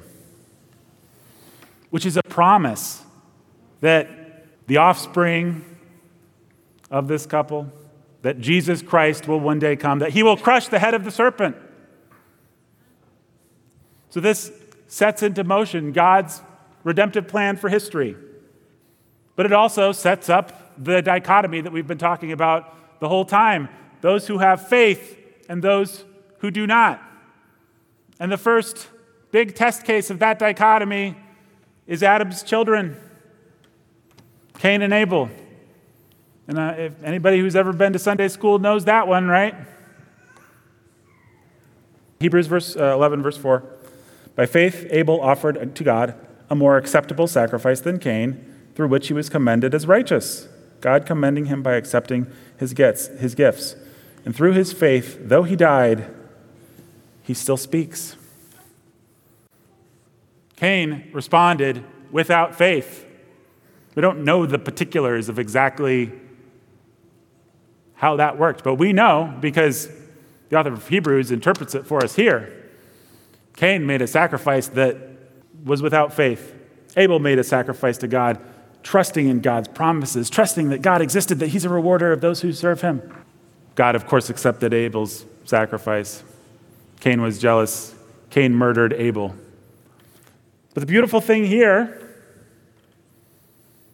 Which 1.89 2.05
is 2.05 2.15
a 2.15 2.23
promise 2.23 3.03
that 3.81 4.07
the 4.67 4.77
offspring 4.77 5.65
of 6.89 7.07
this 7.07 7.25
couple 7.25 7.71
that 8.21 8.39
Jesus 8.39 8.81
Christ 8.81 9.27
will 9.27 9.39
one 9.39 9.59
day 9.59 9.75
come, 9.75 9.99
that 9.99 10.11
he 10.11 10.23
will 10.23 10.37
crush 10.37 10.67
the 10.67 10.79
head 10.79 10.93
of 10.93 11.03
the 11.03 11.11
serpent. 11.11 11.55
So, 14.09 14.19
this 14.19 14.51
sets 14.87 15.23
into 15.23 15.43
motion 15.43 15.91
God's 15.91 16.41
redemptive 16.83 17.27
plan 17.27 17.57
for 17.57 17.69
history. 17.69 18.15
But 19.35 19.45
it 19.45 19.53
also 19.53 19.91
sets 19.91 20.29
up 20.29 20.73
the 20.83 21.01
dichotomy 21.01 21.61
that 21.61 21.71
we've 21.71 21.87
been 21.87 21.97
talking 21.97 22.31
about 22.31 22.99
the 22.99 23.09
whole 23.09 23.25
time 23.25 23.69
those 24.01 24.27
who 24.27 24.39
have 24.39 24.67
faith 24.67 25.17
and 25.47 25.63
those 25.63 26.03
who 26.39 26.49
do 26.49 26.65
not. 26.65 27.01
And 28.19 28.31
the 28.31 28.37
first 28.37 28.87
big 29.31 29.55
test 29.55 29.83
case 29.83 30.09
of 30.09 30.19
that 30.19 30.39
dichotomy 30.39 31.15
is 31.87 32.03
Adam's 32.03 32.43
children, 32.43 32.97
Cain 34.59 34.81
and 34.81 34.93
Abel. 34.93 35.29
And 36.47 36.57
uh, 36.57 36.75
if 36.77 37.03
anybody 37.03 37.39
who's 37.39 37.55
ever 37.55 37.73
been 37.73 37.93
to 37.93 37.99
Sunday 37.99 38.27
school 38.27 38.59
knows 38.59 38.85
that 38.85 39.07
one, 39.07 39.27
right? 39.27 39.55
Hebrews 42.19 42.47
verse 42.47 42.75
uh, 42.75 42.93
11, 42.93 43.23
verse 43.23 43.37
4. 43.37 43.63
By 44.35 44.45
faith, 44.45 44.87
Abel 44.89 45.19
offered 45.21 45.75
to 45.75 45.83
God 45.83 46.15
a 46.49 46.55
more 46.55 46.77
acceptable 46.77 47.27
sacrifice 47.27 47.79
than 47.79 47.99
Cain, 47.99 48.45
through 48.75 48.87
which 48.87 49.07
he 49.07 49.13
was 49.13 49.29
commended 49.29 49.73
as 49.73 49.87
righteous, 49.87 50.47
God 50.79 51.05
commending 51.05 51.45
him 51.45 51.61
by 51.61 51.73
accepting 51.73 52.27
his 52.57 52.73
gifts. 52.73 53.07
His 53.07 53.35
gifts. 53.35 53.75
And 54.25 54.35
through 54.35 54.53
his 54.53 54.71
faith, 54.73 55.17
though 55.21 55.43
he 55.43 55.55
died, 55.55 56.13
he 57.23 57.33
still 57.33 57.57
speaks. 57.57 58.15
Cain 60.55 61.09
responded 61.11 61.83
without 62.11 62.55
faith. 62.55 63.05
We 63.95 64.01
don't 64.01 64.23
know 64.23 64.45
the 64.45 64.59
particulars 64.59 65.27
of 65.27 65.39
exactly 65.39 66.11
how 68.01 68.15
that 68.15 68.35
worked, 68.35 68.63
but 68.63 68.75
we 68.75 68.91
know 68.91 69.31
because 69.41 69.87
the 70.49 70.57
author 70.57 70.73
of 70.73 70.87
Hebrews 70.87 71.29
interprets 71.29 71.75
it 71.75 71.85
for 71.85 72.03
us 72.03 72.15
here. 72.15 72.51
Cain 73.57 73.85
made 73.85 74.01
a 74.01 74.07
sacrifice 74.07 74.69
that 74.69 74.97
was 75.63 75.83
without 75.83 76.11
faith. 76.11 76.51
Abel 76.97 77.19
made 77.19 77.37
a 77.37 77.43
sacrifice 77.43 77.99
to 77.99 78.07
God, 78.07 78.39
trusting 78.81 79.27
in 79.27 79.39
God's 79.39 79.67
promises, 79.67 80.31
trusting 80.31 80.69
that 80.69 80.81
God 80.81 81.03
existed, 81.03 81.37
that 81.37 81.49
He's 81.49 81.63
a 81.63 81.69
rewarder 81.69 82.11
of 82.11 82.21
those 82.21 82.41
who 82.41 82.51
serve 82.53 82.81
Him. 82.81 83.03
God, 83.75 83.93
of 83.93 84.07
course, 84.07 84.31
accepted 84.31 84.73
Abel's 84.73 85.23
sacrifice. 85.45 86.23
Cain 87.01 87.21
was 87.21 87.37
jealous. 87.37 87.93
Cain 88.31 88.55
murdered 88.55 88.93
Abel. 88.93 89.35
But 90.73 90.81
the 90.81 90.87
beautiful 90.87 91.21
thing 91.21 91.45
here 91.45 92.00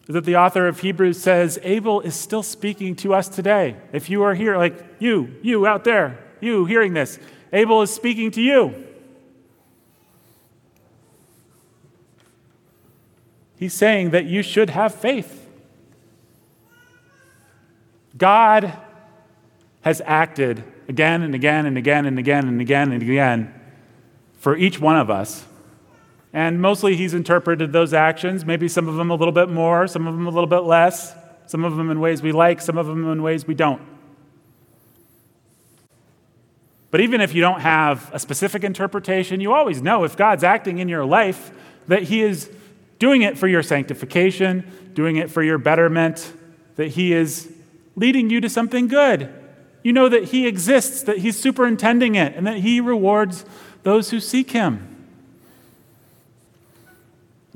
that 0.08 0.24
the 0.24 0.36
author 0.36 0.66
of 0.66 0.80
Hebrews 0.80 1.20
says 1.20 1.58
Abel 1.62 2.00
is 2.00 2.14
still 2.14 2.42
speaking 2.42 2.96
to 2.96 3.14
us 3.14 3.28
today. 3.28 3.76
If 3.92 4.08
you 4.08 4.22
are 4.22 4.34
here, 4.34 4.56
like 4.56 4.96
you, 4.98 5.36
you 5.42 5.66
out 5.66 5.84
there, 5.84 6.18
you 6.40 6.64
hearing 6.64 6.94
this, 6.94 7.18
Abel 7.52 7.82
is 7.82 7.94
speaking 7.94 8.30
to 8.32 8.40
you. 8.40 8.86
He's 13.58 13.74
saying 13.74 14.10
that 14.10 14.24
you 14.24 14.42
should 14.42 14.70
have 14.70 14.94
faith. 14.94 15.46
God 18.16 18.72
has 19.82 20.00
acted 20.06 20.64
again 20.88 21.22
and 21.22 21.34
again 21.34 21.66
and 21.66 21.76
again 21.76 22.06
and 22.06 22.18
again 22.18 22.48
and 22.48 22.60
again 22.60 22.92
and 22.92 23.02
again 23.02 23.54
for 24.38 24.56
each 24.56 24.80
one 24.80 24.96
of 24.96 25.10
us. 25.10 25.44
And 26.38 26.62
mostly 26.62 26.94
he's 26.94 27.14
interpreted 27.14 27.72
those 27.72 27.92
actions, 27.92 28.44
maybe 28.44 28.68
some 28.68 28.86
of 28.86 28.94
them 28.94 29.10
a 29.10 29.14
little 29.16 29.32
bit 29.32 29.48
more, 29.48 29.88
some 29.88 30.06
of 30.06 30.14
them 30.14 30.28
a 30.28 30.30
little 30.30 30.46
bit 30.46 30.60
less, 30.60 31.12
some 31.46 31.64
of 31.64 31.76
them 31.76 31.90
in 31.90 31.98
ways 31.98 32.22
we 32.22 32.30
like, 32.30 32.60
some 32.60 32.78
of 32.78 32.86
them 32.86 33.10
in 33.10 33.24
ways 33.24 33.44
we 33.44 33.54
don't. 33.54 33.82
But 36.92 37.00
even 37.00 37.20
if 37.20 37.34
you 37.34 37.40
don't 37.40 37.58
have 37.62 38.08
a 38.14 38.20
specific 38.20 38.62
interpretation, 38.62 39.40
you 39.40 39.52
always 39.52 39.82
know 39.82 40.04
if 40.04 40.16
God's 40.16 40.44
acting 40.44 40.78
in 40.78 40.88
your 40.88 41.04
life 41.04 41.50
that 41.88 42.04
he 42.04 42.22
is 42.22 42.48
doing 43.00 43.22
it 43.22 43.36
for 43.36 43.48
your 43.48 43.64
sanctification, 43.64 44.64
doing 44.94 45.16
it 45.16 45.32
for 45.32 45.42
your 45.42 45.58
betterment, 45.58 46.32
that 46.76 46.90
He 46.90 47.12
is 47.12 47.52
leading 47.96 48.30
you 48.30 48.40
to 48.42 48.48
something 48.48 48.86
good. 48.86 49.28
You 49.82 49.92
know 49.92 50.08
that 50.08 50.26
He 50.26 50.46
exists, 50.46 51.02
that 51.02 51.18
He's 51.18 51.36
superintending 51.36 52.14
it, 52.14 52.36
and 52.36 52.46
that 52.46 52.58
He 52.58 52.80
rewards 52.80 53.44
those 53.82 54.10
who 54.10 54.20
seek 54.20 54.52
Him. 54.52 54.97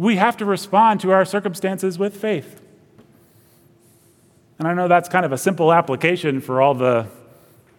We 0.03 0.17
have 0.17 0.37
to 0.38 0.45
respond 0.45 1.01
to 1.03 1.12
our 1.12 1.25
circumstances 1.25 1.97
with 1.97 2.17
faith. 2.17 2.61
And 4.59 4.67
I 4.67 4.75
know 4.75 4.88
that's 4.88 5.09
kind 5.09 5.25
of 5.25 5.31
a 5.31 5.38
simple 5.38 5.73
application 5.73 6.41
for 6.41 6.61
all 6.61 6.75
the, 6.75 7.07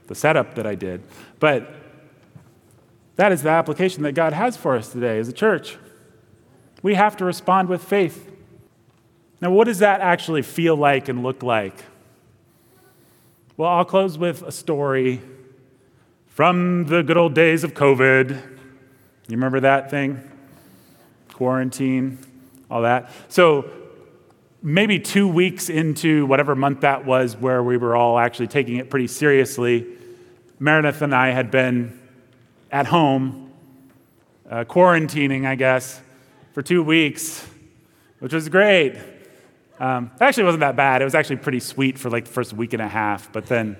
the 0.08 0.16
setup 0.16 0.56
that 0.56 0.66
I 0.66 0.76
did, 0.76 1.04
but 1.42 1.70
that 3.18 3.34
is 3.34 3.44
the 3.44 3.50
application 3.50 4.04
that 4.04 4.14
God 4.14 4.32
has 4.32 4.56
for 4.56 4.78
us 4.78 4.88
today 4.88 5.20
as 5.20 5.28
a 5.28 5.34
church. 5.34 5.78
We 6.82 6.94
have 6.94 7.18
to 7.18 7.26
respond 7.26 7.68
with 7.68 7.84
faith. 7.84 8.32
Now, 9.42 9.52
what 9.52 9.66
does 9.66 9.80
that 9.80 10.00
actually 10.00 10.44
feel 10.44 10.78
like 10.78 11.10
and 11.10 11.24
look 11.24 11.44
like? 11.44 11.76
Well, 13.58 13.70
I'll 13.70 13.84
close 13.84 14.18
with 14.18 14.44
a 14.44 14.52
story 14.54 15.22
from 16.28 16.86
the 16.86 17.04
good 17.04 17.18
old 17.18 17.34
days 17.34 17.66
of 17.66 17.74
COVID. 17.74 18.30
You 18.30 19.36
remember 19.36 19.60
that 19.60 19.92
thing? 19.92 20.30
Quarantine, 21.34 22.18
all 22.70 22.84
that. 22.84 23.12
So, 23.28 23.70
maybe 24.62 24.98
two 24.98 25.28
weeks 25.28 25.70
into 25.70 26.26
whatever 26.26 26.56
month 26.56 26.82
that 26.82 27.06
was, 27.06 27.36
where 27.36 27.62
we 27.62 27.76
were 27.76 27.96
all 27.96 28.18
actually 28.18 28.48
taking 28.48 28.78
it 28.78 28.90
pretty 28.90 29.08
seriously, 29.08 29.86
Meredith 30.60 31.02
and 31.02 31.14
I 31.14 31.32
had 31.32 31.52
been 31.52 32.00
at 32.72 32.88
home, 32.88 33.52
uh, 34.50 34.64
quarantining, 34.64 35.46
I 35.46 35.56
guess, 35.56 36.00
for 36.54 36.62
two 36.62 36.82
weeks, 36.82 37.46
which 38.20 38.34
was 38.34 38.48
great. 38.48 38.98
Um, 39.80 40.12
actually 40.22 40.46
wasn't 40.46 40.62
that 40.62 40.76
bad. 40.76 41.02
It 41.02 41.06
was 41.06 41.16
actually 41.16 41.38
pretty 41.38 41.60
sweet 41.60 42.00
for 42.00 42.10
like 42.10 42.26
the 42.26 42.32
first 42.32 42.54
week 42.54 42.74
and 42.74 42.82
a 42.82 42.88
half, 42.88 43.32
but 43.34 43.48
then 43.48 43.76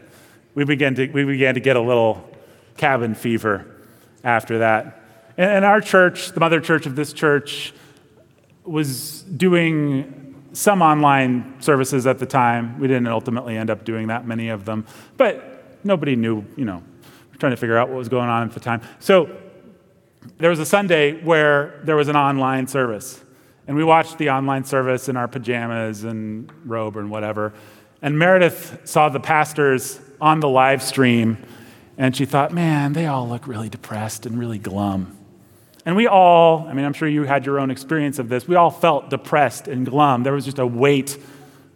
we 0.56 0.66
began 0.66 0.96
to, 0.96 1.08
we 1.12 1.24
began 1.24 1.54
to 1.54 1.62
get 1.62 1.76
a 1.76 1.82
little 1.82 2.30
cabin 2.76 3.16
fever 3.16 3.66
after 4.24 4.60
that. 4.60 5.03
And 5.38 5.66
our 5.66 5.82
church, 5.82 6.32
the 6.32 6.40
mother 6.40 6.62
church 6.62 6.86
of 6.86 6.96
this 6.96 7.14
church, 7.14 7.74
was 8.64 9.24
doing 9.24 10.36
some 10.54 10.82
online 10.82 11.56
services 11.60 12.06
at 12.06 12.20
the 12.20 12.26
time. 12.26 12.80
We 12.80 12.88
didn't 12.88 13.08
ultimately 13.08 13.58
end 13.58 13.70
up 13.70 13.84
doing 13.84 14.08
that 14.08 14.28
many 14.28 14.50
of 14.50 14.66
them, 14.66 14.86
but 15.18 15.78
nobody 15.84 16.16
knew, 16.16 16.46
you 16.56 16.66
know, 16.66 16.84
trying 17.40 17.52
to 17.52 17.58
figure 17.58 17.78
out 17.78 17.90
what 17.90 17.98
was 17.98 18.10
going 18.10 18.30
on 18.30 18.48
at 18.48 18.54
the 18.54 18.60
time. 18.60 18.82
So 19.00 19.36
there 20.38 20.50
was 20.50 20.60
a 20.60 20.66
Sunday 20.66 21.22
where 21.24 21.82
there 21.84 21.96
was 21.96 22.08
an 22.08 22.16
online 22.16 22.68
service. 22.68 23.22
And 23.68 23.76
we 23.78 23.84
watched 23.84 24.18
the 24.18 24.30
online 24.30 24.66
service 24.66 25.10
in 25.10 25.18
our 25.18 25.28
pajamas 25.28 26.04
and 26.04 26.52
robe 26.66 26.98
and 26.98 27.10
whatever. 27.10 27.54
And 28.02 28.20
Meredith 28.20 28.82
saw 28.84 29.10
the 29.10 29.20
pastors 29.20 30.00
on 30.20 30.42
the 30.42 30.50
live 30.50 30.84
stream, 30.84 31.38
and 31.98 32.16
she 32.16 32.26
thought, 32.26 32.52
man, 32.52 32.94
they 32.94 33.06
all 33.06 33.28
look 33.28 33.48
really 33.48 33.70
depressed 33.70 34.26
and 34.26 34.38
really 34.38 34.58
glum. 34.58 35.18
And 35.86 35.96
we 35.96 36.08
all, 36.08 36.68
I 36.68 36.74
mean, 36.74 36.86
I'm 36.86 36.94
sure 36.94 37.08
you 37.08 37.24
had 37.24 37.46
your 37.46 37.60
own 37.60 37.70
experience 37.70 38.20
of 38.20 38.30
this, 38.30 38.48
we 38.48 38.56
all 38.56 38.72
felt 38.72 39.10
depressed 39.10 39.68
and 39.68 39.86
glum. 39.86 40.24
There 40.24 40.34
was 40.34 40.46
just 40.46 40.60
a 40.60 40.66
weight 40.66 41.18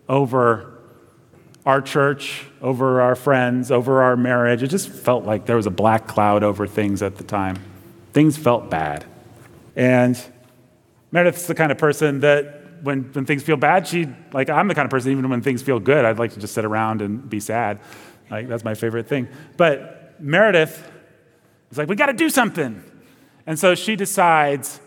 over 0.08 0.74
our 1.66 1.82
church, 1.82 2.46
over 2.62 3.02
our 3.02 3.16
friends, 3.16 3.72
over 3.72 4.02
our 4.02 4.16
marriage. 4.16 4.64
It 4.64 4.68
just 4.68 4.88
felt 4.88 5.26
like 5.26 5.46
there 5.46 5.58
was 5.58 5.66
a 5.66 5.72
black 5.72 6.08
cloud 6.08 6.42
over 6.42 6.66
things 6.66 7.02
at 7.02 7.18
the 7.18 7.26
time. 7.26 7.58
Things 8.14 8.38
felt 8.38 8.70
bad. 8.70 9.04
And 9.76 10.18
Meredith's 11.12 11.46
the 11.46 11.56
kind 11.56 11.72
of 11.72 11.78
person 11.78 12.22
that 12.22 12.84
when, 12.84 13.04
when 13.12 13.26
things 13.26 13.44
feel 13.44 13.58
bad, 13.58 13.86
she, 13.86 14.08
like, 14.32 14.50
I'm 14.50 14.70
the 14.70 14.76
kind 14.76 14.86
of 14.86 14.92
person, 14.92 15.12
even 15.12 15.30
when 15.30 15.42
things 15.42 15.62
feel 15.62 15.80
good, 15.80 16.06
I'd 16.06 16.20
like 16.20 16.34
to 16.34 16.40
just 16.40 16.54
sit 16.54 16.64
around 16.64 17.02
and 17.02 17.30
be 17.30 17.42
sad. 17.42 17.80
Like, 18.30 18.48
that's 18.48 18.64
my 18.64 18.74
favorite 18.74 19.08
thing. 19.08 19.28
But 19.58 20.16
Meredith 20.22 20.90
is 21.72 21.78
like, 21.78 21.90
we 21.90 21.98
got 21.98 22.08
to 22.08 22.14
do 22.14 22.30
something. 22.30 22.82
And 23.48 23.58
so 23.58 23.74
she 23.74 23.96
decides, 23.96 24.80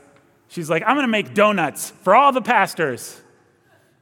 she's 0.46 0.70
like, 0.70 0.84
I'm 0.86 0.94
going 0.94 1.02
to 1.02 1.10
make 1.10 1.34
donuts 1.34 1.90
for 2.02 2.14
all 2.14 2.30
the 2.30 2.42
pastors. 2.42 3.20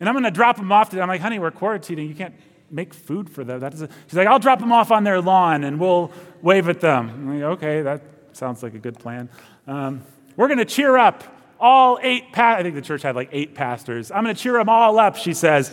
And 0.00 0.08
I'm 0.08 0.14
going 0.14 0.24
to 0.24 0.30
drop 0.30 0.56
them 0.56 0.70
off. 0.70 0.90
To, 0.90 1.00
I'm 1.00 1.08
like, 1.08 1.22
honey, 1.22 1.38
we're 1.38 1.50
quarantining. 1.50 2.06
You 2.06 2.14
can't 2.14 2.34
make 2.70 2.92
food 2.92 3.30
for 3.30 3.42
them. 3.42 3.60
That 3.60 3.72
is 3.72 3.88
she's 4.06 4.16
like, 4.16 4.28
I'll 4.28 4.38
drop 4.38 4.58
them 4.58 4.72
off 4.72 4.90
on 4.90 5.04
their 5.04 5.22
lawn 5.22 5.64
and 5.64 5.80
we'll 5.80 6.12
wave 6.42 6.68
at 6.68 6.80
them. 6.80 7.08
I'm 7.08 7.40
like, 7.40 7.42
okay, 7.52 7.80
that 7.80 8.02
Sounds 8.38 8.62
like 8.62 8.74
a 8.74 8.78
good 8.78 8.96
plan. 8.96 9.28
Um, 9.66 10.00
we're 10.36 10.46
going 10.46 10.58
to 10.58 10.64
cheer 10.64 10.96
up 10.96 11.24
all 11.58 11.98
eight, 12.02 12.32
pa- 12.32 12.54
I 12.56 12.62
think 12.62 12.76
the 12.76 12.80
church 12.80 13.02
had 13.02 13.16
like 13.16 13.30
eight 13.32 13.52
pastors. 13.52 14.12
I'm 14.12 14.22
going 14.22 14.36
to 14.36 14.40
cheer 14.40 14.52
them 14.52 14.68
all 14.68 14.96
up, 15.00 15.16
she 15.16 15.34
says. 15.34 15.70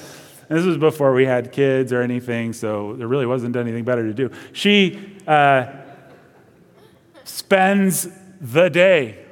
And 0.49 0.57
this 0.57 0.65
was 0.65 0.79
before 0.79 1.13
we 1.13 1.27
had 1.27 1.51
kids 1.51 1.93
or 1.93 2.01
anything, 2.01 2.53
so 2.53 2.95
there 2.95 3.07
really 3.07 3.27
wasn't 3.27 3.55
anything 3.55 3.83
better 3.83 4.01
to 4.01 4.15
do. 4.15 4.31
She 4.51 5.15
uh, 5.27 5.73
spends 7.23 8.07
the 8.51 8.69
day, 8.69 9.25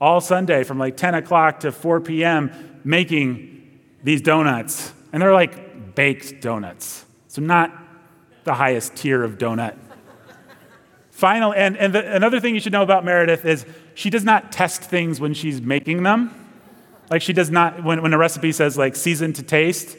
all 0.00 0.20
Sunday, 0.20 0.64
from 0.64 0.78
like 0.78 0.96
10 0.96 1.14
o'clock 1.14 1.60
to 1.60 1.72
4 1.72 2.00
p.m., 2.00 2.80
making 2.82 3.80
these 4.02 4.22
donuts. 4.22 4.92
And 5.12 5.22
they're 5.22 5.34
like 5.34 5.94
baked 5.94 6.40
donuts, 6.40 7.04
so 7.28 7.42
not 7.42 7.72
the 8.44 8.54
highest 8.54 8.96
tier 8.96 9.22
of 9.22 9.38
donut. 9.38 9.76
Final, 11.10 11.52
and, 11.52 11.76
and 11.76 11.94
the, 11.94 12.14
another 12.16 12.40
thing 12.40 12.54
you 12.54 12.60
should 12.60 12.72
know 12.72 12.82
about 12.82 13.04
Meredith 13.04 13.44
is 13.44 13.66
she 13.94 14.10
does 14.10 14.24
not 14.24 14.50
test 14.50 14.82
things 14.82 15.20
when 15.20 15.34
she's 15.34 15.60
making 15.60 16.02
them. 16.02 16.34
Like 17.10 17.22
she 17.22 17.34
does 17.34 17.50
not, 17.50 17.84
when, 17.84 18.00
when 18.02 18.14
a 18.14 18.18
recipe 18.18 18.50
says 18.50 18.78
like 18.78 18.96
season 18.96 19.34
to 19.34 19.42
taste, 19.42 19.96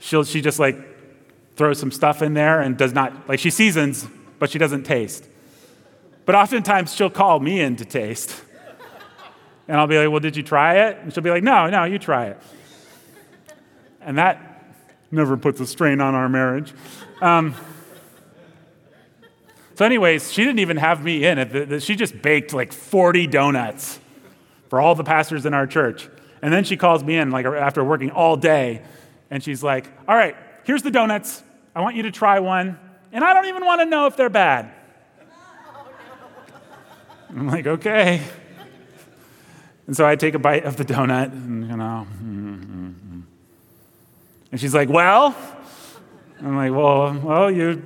she'll, 0.00 0.24
she 0.24 0.40
just 0.40 0.58
like 0.58 0.76
throws 1.54 1.78
some 1.78 1.92
stuff 1.92 2.20
in 2.20 2.34
there 2.34 2.60
and 2.60 2.76
does 2.76 2.92
not, 2.92 3.28
like 3.28 3.38
she 3.38 3.50
seasons, 3.50 4.06
but 4.38 4.50
she 4.50 4.58
doesn't 4.58 4.82
taste. 4.82 5.26
But 6.26 6.34
oftentimes 6.34 6.94
she'll 6.94 7.08
call 7.08 7.40
me 7.40 7.60
in 7.60 7.76
to 7.76 7.84
taste. 7.84 8.42
And 9.68 9.78
I'll 9.78 9.86
be 9.86 9.98
like, 9.98 10.10
Well, 10.10 10.20
did 10.20 10.36
you 10.36 10.42
try 10.42 10.88
it? 10.88 10.98
And 10.98 11.14
she'll 11.14 11.22
be 11.22 11.30
like, 11.30 11.42
No, 11.42 11.70
no, 11.70 11.84
you 11.84 11.98
try 11.98 12.26
it. 12.26 12.42
And 14.00 14.18
that 14.18 14.64
never 15.10 15.36
puts 15.36 15.60
a 15.60 15.66
strain 15.66 16.00
on 16.00 16.14
our 16.14 16.28
marriage. 16.28 16.72
Um, 17.20 17.54
so, 19.74 19.84
anyways, 19.84 20.32
she 20.32 20.42
didn't 20.42 20.60
even 20.60 20.78
have 20.78 21.02
me 21.02 21.24
in. 21.24 21.80
She 21.80 21.96
just 21.96 22.20
baked 22.22 22.52
like 22.54 22.72
40 22.72 23.26
donuts 23.26 24.00
for 24.68 24.80
all 24.80 24.94
the 24.94 25.04
pastors 25.04 25.44
in 25.44 25.54
our 25.54 25.66
church. 25.66 26.08
And 26.42 26.52
then 26.52 26.64
she 26.64 26.76
calls 26.76 27.04
me 27.04 27.16
in, 27.16 27.30
like 27.30 27.46
after 27.46 27.84
working 27.84 28.10
all 28.10 28.36
day, 28.36 28.82
and 29.30 29.42
she's 29.42 29.62
like, 29.62 29.86
All 30.08 30.16
right, 30.16 30.36
here's 30.64 30.82
the 30.82 30.90
donuts. 30.90 31.42
I 31.74 31.80
want 31.80 31.94
you 31.96 32.02
to 32.04 32.10
try 32.10 32.40
one. 32.40 32.78
And 33.12 33.24
I 33.24 33.34
don't 33.34 33.46
even 33.46 33.64
want 33.64 33.80
to 33.80 33.86
know 33.86 34.06
if 34.06 34.16
they're 34.16 34.30
bad. 34.30 34.72
I'm 37.30 37.46
like, 37.48 37.66
Okay. 37.66 38.22
And 39.86 39.96
so 39.96 40.04
I 40.06 40.16
take 40.16 40.34
a 40.34 40.38
bite 40.38 40.64
of 40.64 40.76
the 40.76 40.84
donut, 40.84 41.30
and 41.32 41.68
you 41.68 41.76
know, 41.76 42.06
mm-hmm. 42.12 43.20
and 44.50 44.60
she's 44.60 44.74
like, 44.74 44.88
Well, 44.88 45.36
I'm 46.40 46.56
like, 46.56 46.72
Well, 46.72 47.14
well, 47.14 47.50
you 47.50 47.82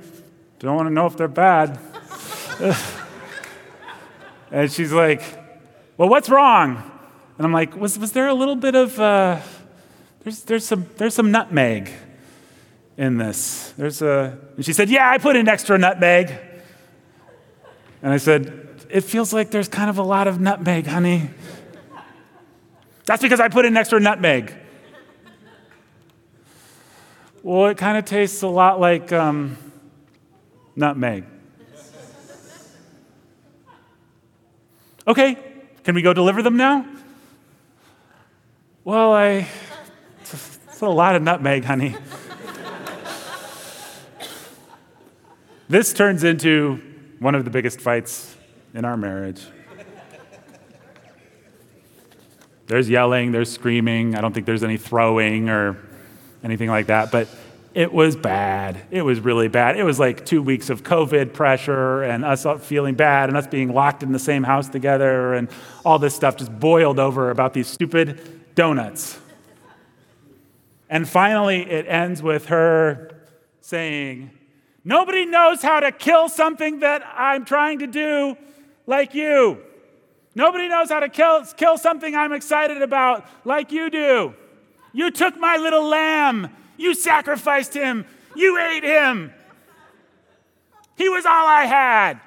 don't 0.59 0.75
want 0.75 0.87
to 0.87 0.93
know 0.93 1.05
if 1.05 1.15
they're 1.15 1.27
bad. 1.27 1.79
and 4.51 4.71
she's 4.71 4.91
like, 4.91 5.21
Well, 5.97 6.09
what's 6.09 6.29
wrong? 6.29 6.91
And 7.37 7.45
I'm 7.45 7.53
like, 7.53 7.75
Was, 7.75 7.99
was 7.99 8.13
there 8.13 8.27
a 8.27 8.33
little 8.33 8.55
bit 8.55 8.73
of, 8.73 8.99
uh, 8.99 9.39
there's, 10.23 10.43
there's, 10.43 10.65
some, 10.65 10.87
there's 10.97 11.13
some 11.13 11.31
nutmeg 11.31 11.91
in 12.97 13.17
this. 13.17 13.73
There's 13.77 14.01
a, 14.01 14.39
and 14.55 14.65
she 14.65 14.73
said, 14.73 14.89
Yeah, 14.89 15.09
I 15.09 15.19
put 15.19 15.35
in 15.35 15.47
extra 15.47 15.77
nutmeg. 15.77 16.31
And 18.03 18.11
I 18.11 18.17
said, 18.17 18.70
It 18.91 19.05
feels 19.05 19.31
like 19.31 19.51
there's 19.51 19.69
kind 19.69 19.89
of 19.89 19.97
a 19.97 20.03
lot 20.03 20.27
of 20.27 20.41
nutmeg, 20.41 20.85
honey. 20.85 21.29
That's 23.05 23.21
because 23.21 23.39
I 23.39 23.47
put 23.47 23.63
in 23.63 23.77
extra 23.77 24.01
nutmeg. 24.01 24.53
Well, 27.41 27.67
it 27.67 27.77
kind 27.77 27.97
of 27.97 28.03
tastes 28.03 28.41
a 28.41 28.49
lot 28.49 28.81
like 28.81 29.13
um, 29.13 29.57
nutmeg. 30.75 31.23
Okay, 35.07 35.37
can 35.85 35.95
we 35.95 36.01
go 36.01 36.13
deliver 36.13 36.43
them 36.43 36.57
now? 36.57 36.85
Well, 38.83 39.13
I. 39.13 39.47
It's 40.19 40.81
a 40.81 40.89
lot 40.89 41.15
of 41.15 41.21
nutmeg, 41.21 41.63
honey. 41.63 41.95
this 45.69 45.93
turns 45.93 46.25
into 46.25 46.81
one 47.19 47.35
of 47.35 47.45
the 47.45 47.51
biggest 47.51 47.79
fights 47.79 48.30
in 48.73 48.85
our 48.85 48.97
marriage. 48.97 49.45
There's 52.67 52.89
yelling, 52.89 53.33
there's 53.33 53.51
screaming. 53.51 54.15
I 54.15 54.21
don't 54.21 54.33
think 54.33 54.45
there's 54.45 54.63
any 54.63 54.77
throwing 54.77 55.49
or 55.49 55.77
anything 56.41 56.69
like 56.69 56.87
that, 56.87 57.11
but 57.11 57.27
it 57.73 57.91
was 57.91 58.15
bad. 58.15 58.81
It 58.91 59.01
was 59.01 59.19
really 59.19 59.47
bad. 59.47 59.77
It 59.77 59.83
was 59.83 59.99
like 59.99 60.25
two 60.25 60.41
weeks 60.41 60.69
of 60.69 60.83
COVID 60.83 61.33
pressure 61.33 62.03
and 62.03 62.23
us 62.23 62.45
feeling 62.61 62.95
bad 62.95 63.29
and 63.29 63.37
us 63.37 63.47
being 63.47 63.73
locked 63.73 64.03
in 64.03 64.11
the 64.11 64.19
same 64.19 64.43
house 64.43 64.69
together 64.69 65.33
and 65.33 65.49
all 65.85 65.99
this 65.99 66.15
stuff 66.15 66.37
just 66.37 66.57
boiled 66.59 66.99
over 66.99 67.29
about 67.29 67.53
these 67.53 67.67
stupid 67.67 68.55
donuts. 68.55 69.19
And 70.89 71.07
finally, 71.07 71.69
it 71.69 71.85
ends 71.87 72.21
with 72.21 72.47
her 72.47 73.21
saying, 73.61 74.31
Nobody 74.83 75.25
knows 75.25 75.61
how 75.61 75.79
to 75.79 75.91
kill 75.91 76.27
something 76.27 76.79
that 76.79 77.03
I'm 77.15 77.45
trying 77.45 77.79
to 77.79 77.87
do 77.87 78.35
like 78.85 79.13
you. 79.13 79.61
Nobody 80.33 80.67
knows 80.69 80.89
how 80.89 81.01
to 81.01 81.09
kill, 81.09 81.43
kill 81.57 81.77
something 81.77 82.15
I'm 82.15 82.33
excited 82.33 82.81
about 82.81 83.25
like 83.45 83.71
you 83.71 83.89
do. 83.89 84.33
You 84.93 85.11
took 85.11 85.37
my 85.37 85.57
little 85.57 85.83
lamb. 85.83 86.49
You 86.77 86.93
sacrificed 86.93 87.73
him. 87.73 88.05
You 88.35 88.57
ate 88.57 88.83
him. 88.83 89.33
He 90.95 91.09
was 91.09 91.25
all 91.25 91.47
I 91.47 91.65
had. 91.65 92.19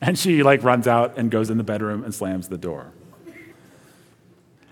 And 0.00 0.18
she 0.18 0.42
like 0.42 0.62
runs 0.62 0.86
out 0.86 1.16
and 1.16 1.30
goes 1.30 1.50
in 1.50 1.56
the 1.56 1.64
bedroom 1.64 2.04
and 2.04 2.14
slams 2.14 2.48
the 2.48 2.58
door. 2.58 2.92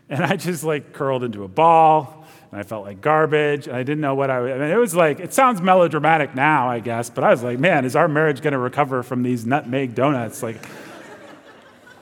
And 0.08 0.22
I 0.24 0.36
just 0.36 0.62
like 0.62 0.92
curled 0.92 1.24
into 1.24 1.42
a 1.42 1.48
ball 1.48 2.21
and 2.52 2.60
I 2.60 2.62
felt 2.62 2.84
like 2.84 3.00
garbage. 3.00 3.66
And 3.66 3.74
I 3.74 3.82
didn't 3.82 4.02
know 4.02 4.14
what 4.14 4.30
I, 4.30 4.38
I 4.38 4.58
mean, 4.58 4.70
it 4.70 4.76
was 4.76 4.94
like, 4.94 5.18
it 5.20 5.32
sounds 5.32 5.62
melodramatic 5.62 6.34
now, 6.34 6.68
I 6.68 6.80
guess, 6.80 7.08
but 7.08 7.24
I 7.24 7.30
was 7.30 7.42
like, 7.42 7.58
man, 7.58 7.86
is 7.86 7.96
our 7.96 8.08
marriage 8.08 8.42
going 8.42 8.52
to 8.52 8.58
recover 8.58 9.02
from 9.02 9.22
these 9.22 9.46
nutmeg 9.46 9.94
donuts? 9.94 10.42
Like, 10.42 10.64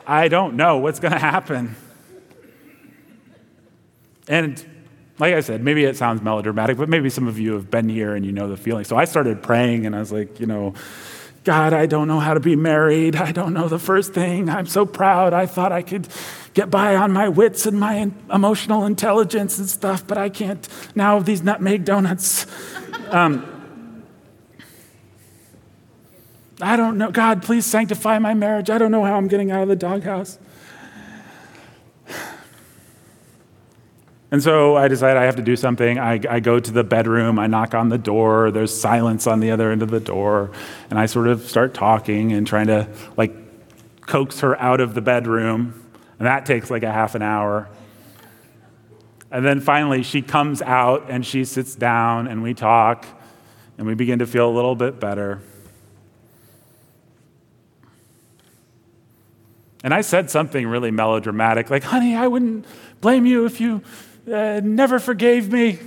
I 0.06 0.26
don't 0.26 0.56
know 0.56 0.78
what's 0.78 0.98
going 0.98 1.12
to 1.12 1.18
happen. 1.18 1.76
And 4.26 4.64
like 5.20 5.34
I 5.34 5.40
said, 5.40 5.62
maybe 5.62 5.84
it 5.84 5.96
sounds 5.96 6.20
melodramatic, 6.20 6.76
but 6.76 6.88
maybe 6.88 7.10
some 7.10 7.28
of 7.28 7.38
you 7.38 7.52
have 7.52 7.70
been 7.70 7.88
here 7.88 8.16
and 8.16 8.26
you 8.26 8.32
know 8.32 8.48
the 8.48 8.56
feeling. 8.56 8.84
So 8.84 8.96
I 8.96 9.04
started 9.04 9.42
praying 9.42 9.86
and 9.86 9.94
I 9.94 10.00
was 10.00 10.10
like, 10.10 10.40
you 10.40 10.46
know, 10.46 10.74
God, 11.42 11.72
I 11.72 11.86
don't 11.86 12.06
know 12.06 12.20
how 12.20 12.34
to 12.34 12.40
be 12.40 12.54
married. 12.54 13.16
I 13.16 13.32
don't 13.32 13.54
know 13.54 13.68
the 13.68 13.78
first 13.78 14.12
thing. 14.12 14.50
I'm 14.50 14.66
so 14.66 14.84
proud. 14.84 15.32
I 15.32 15.46
thought 15.46 15.72
I 15.72 15.82
could 15.82 16.08
get 16.52 16.70
by 16.70 16.96
on 16.96 17.12
my 17.12 17.28
wits 17.28 17.64
and 17.64 17.80
my 17.80 18.10
emotional 18.32 18.84
intelligence 18.84 19.58
and 19.58 19.68
stuff, 19.68 20.06
but 20.06 20.18
I 20.18 20.28
can't 20.28 20.68
now 20.94 21.18
these 21.18 21.42
nutmeg 21.42 21.84
donuts. 21.84 22.46
Um, 23.08 23.46
I 26.60 26.76
don't 26.76 26.98
know. 26.98 27.10
God, 27.10 27.42
please 27.42 27.64
sanctify 27.64 28.18
my 28.18 28.34
marriage. 28.34 28.68
I 28.68 28.76
don't 28.76 28.90
know 28.90 29.04
how 29.04 29.16
I'm 29.16 29.28
getting 29.28 29.50
out 29.50 29.62
of 29.62 29.68
the 29.68 29.76
doghouse. 29.76 30.38
And 34.32 34.42
so 34.42 34.76
I 34.76 34.86
decide 34.86 35.16
I 35.16 35.24
have 35.24 35.36
to 35.36 35.42
do 35.42 35.56
something. 35.56 35.98
I, 35.98 36.20
I, 36.28 36.38
go 36.38 36.60
to 36.60 36.70
the 36.70 36.84
bedroom, 36.84 37.38
I 37.38 37.48
knock 37.48 37.74
on 37.74 37.88
the 37.88 37.98
door, 37.98 38.52
there's 38.52 38.78
silence 38.78 39.26
on 39.26 39.40
the 39.40 39.50
other 39.50 39.72
end 39.72 39.82
of 39.82 39.90
the 39.90 39.98
door, 39.98 40.52
and 40.88 40.98
I 41.00 41.06
sort 41.06 41.26
of 41.26 41.48
start 41.48 41.74
talking 41.74 42.32
and 42.32 42.46
trying 42.46 42.68
to 42.68 42.88
like 43.16 43.34
coax 44.06 44.40
her 44.40 44.58
out 44.60 44.80
of 44.80 44.94
the 44.94 45.00
bedroom. 45.00 45.74
And 46.18 46.26
that 46.26 46.46
takes 46.46 46.70
like 46.70 46.84
a 46.84 46.92
half 46.92 47.16
an 47.16 47.22
hour. 47.22 47.68
And 49.32 49.44
then 49.44 49.60
finally 49.60 50.02
she 50.02 50.22
comes 50.22 50.62
out 50.62 51.06
and 51.08 51.26
she 51.26 51.44
sits 51.44 51.74
down 51.74 52.28
and 52.28 52.42
we 52.42 52.54
talk 52.54 53.06
and 53.78 53.86
we 53.86 53.94
begin 53.94 54.20
to 54.20 54.26
feel 54.26 54.48
a 54.48 54.54
little 54.54 54.76
bit 54.76 55.00
better. 55.00 55.40
And 59.82 59.94
I 59.94 60.02
said 60.02 60.30
something 60.30 60.66
really 60.66 60.90
melodramatic, 60.90 61.70
like, 61.70 61.84
honey, 61.84 62.14
I 62.14 62.26
wouldn't 62.26 62.66
blame 63.00 63.24
you 63.24 63.46
if 63.46 63.60
you 63.60 63.82
uh, 64.26 64.60
never 64.62 64.98
forgave 64.98 65.52
me. 65.52 65.78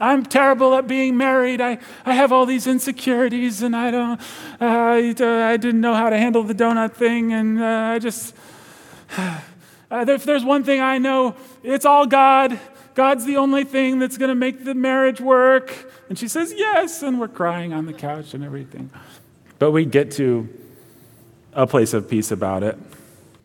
I'm 0.00 0.24
terrible 0.24 0.74
at 0.74 0.86
being 0.86 1.16
married. 1.16 1.60
I, 1.60 1.78
I 2.06 2.14
have 2.14 2.32
all 2.32 2.46
these 2.46 2.66
insecurities, 2.66 3.62
and 3.62 3.76
I 3.76 3.90
don't. 3.90 4.20
Uh, 4.60 4.64
I, 4.64 5.52
I 5.52 5.56
didn't 5.56 5.80
know 5.80 5.94
how 5.94 6.08
to 6.08 6.16
handle 6.16 6.42
the 6.42 6.54
donut 6.54 6.94
thing, 6.94 7.32
and 7.32 7.60
uh, 7.60 7.66
I 7.66 7.98
just. 7.98 8.34
Uh, 9.92 10.04
if 10.06 10.22
there's 10.22 10.44
one 10.44 10.62
thing 10.62 10.80
I 10.80 10.98
know, 10.98 11.34
it's 11.64 11.84
all 11.84 12.06
God. 12.06 12.60
God's 12.94 13.24
the 13.24 13.38
only 13.38 13.64
thing 13.64 13.98
that's 13.98 14.16
going 14.18 14.28
to 14.28 14.36
make 14.36 14.64
the 14.64 14.74
marriage 14.74 15.20
work. 15.20 15.92
And 16.08 16.18
she 16.18 16.28
says, 16.28 16.54
Yes. 16.56 17.02
And 17.02 17.18
we're 17.18 17.26
crying 17.26 17.72
on 17.72 17.86
the 17.86 17.92
couch 17.92 18.34
and 18.34 18.44
everything. 18.44 18.90
But 19.58 19.72
we 19.72 19.84
get 19.84 20.12
to 20.12 20.48
a 21.52 21.66
place 21.66 21.92
of 21.92 22.08
peace 22.08 22.30
about 22.30 22.62
it. 22.62 22.78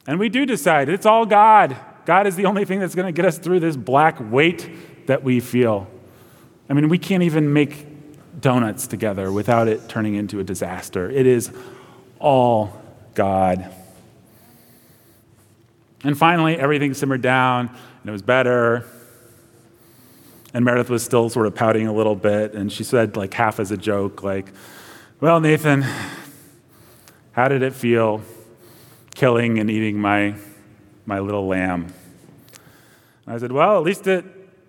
And 0.06 0.20
we 0.20 0.30
do 0.30 0.46
decide 0.46 0.90
it's 0.90 1.06
all 1.06 1.26
God. 1.26 1.76
God 2.06 2.28
is 2.28 2.36
the 2.36 2.46
only 2.46 2.66
thing 2.66 2.80
that's 2.80 2.96
going 2.96 3.08
to 3.08 3.12
get 3.12 3.26
us 3.26 3.38
through 3.38 3.60
this 3.60 3.76
black 3.76 4.18
weight 4.20 5.08
that 5.08 5.24
we 5.24 5.40
feel. 5.40 5.88
I 6.70 6.74
mean, 6.74 6.90
we 6.90 6.98
can't 6.98 7.24
even 7.24 7.52
make 7.54 7.88
donuts 8.40 8.88
together 8.88 9.32
without 9.32 9.68
it 9.68 9.88
turning 9.88 10.16
into 10.16 10.40
a 10.40 10.44
disaster. 10.44 11.10
It 11.10 11.26
is 11.26 11.52
all 12.20 12.82
God. 13.14 13.72
And 16.04 16.18
finally, 16.18 16.56
everything 16.58 16.94
simmered 16.94 17.22
down 17.22 17.70
and 17.70 18.10
it 18.10 18.12
was 18.12 18.22
better. 18.22 18.86
And 20.54 20.64
Meredith 20.64 20.90
was 20.90 21.04
still 21.04 21.30
sort 21.30 21.48
of 21.48 21.56
pouting 21.56 21.88
a 21.88 21.94
little 21.94 22.16
bit. 22.16 22.54
And 22.54 22.72
she 22.72 22.84
said, 22.84 23.18
like 23.18 23.34
half 23.34 23.60
as 23.60 23.72
a 23.72 23.78
joke, 23.78 24.22
like, 24.24 24.52
Well, 25.20 25.40
Nathan, 25.40 25.84
how 27.32 27.48
did 27.48 27.64
it 27.64 27.74
feel 27.74 28.22
killing 29.16 29.60
and 29.60 29.70
eating 29.70 29.98
my 29.98 30.36
my 31.06 31.20
little 31.20 31.48
lamb. 31.48 31.94
And 33.26 33.36
I 33.36 33.38
said, 33.38 33.52
Well, 33.52 33.78
at 33.78 33.84
least 33.84 34.08
it 34.08 34.26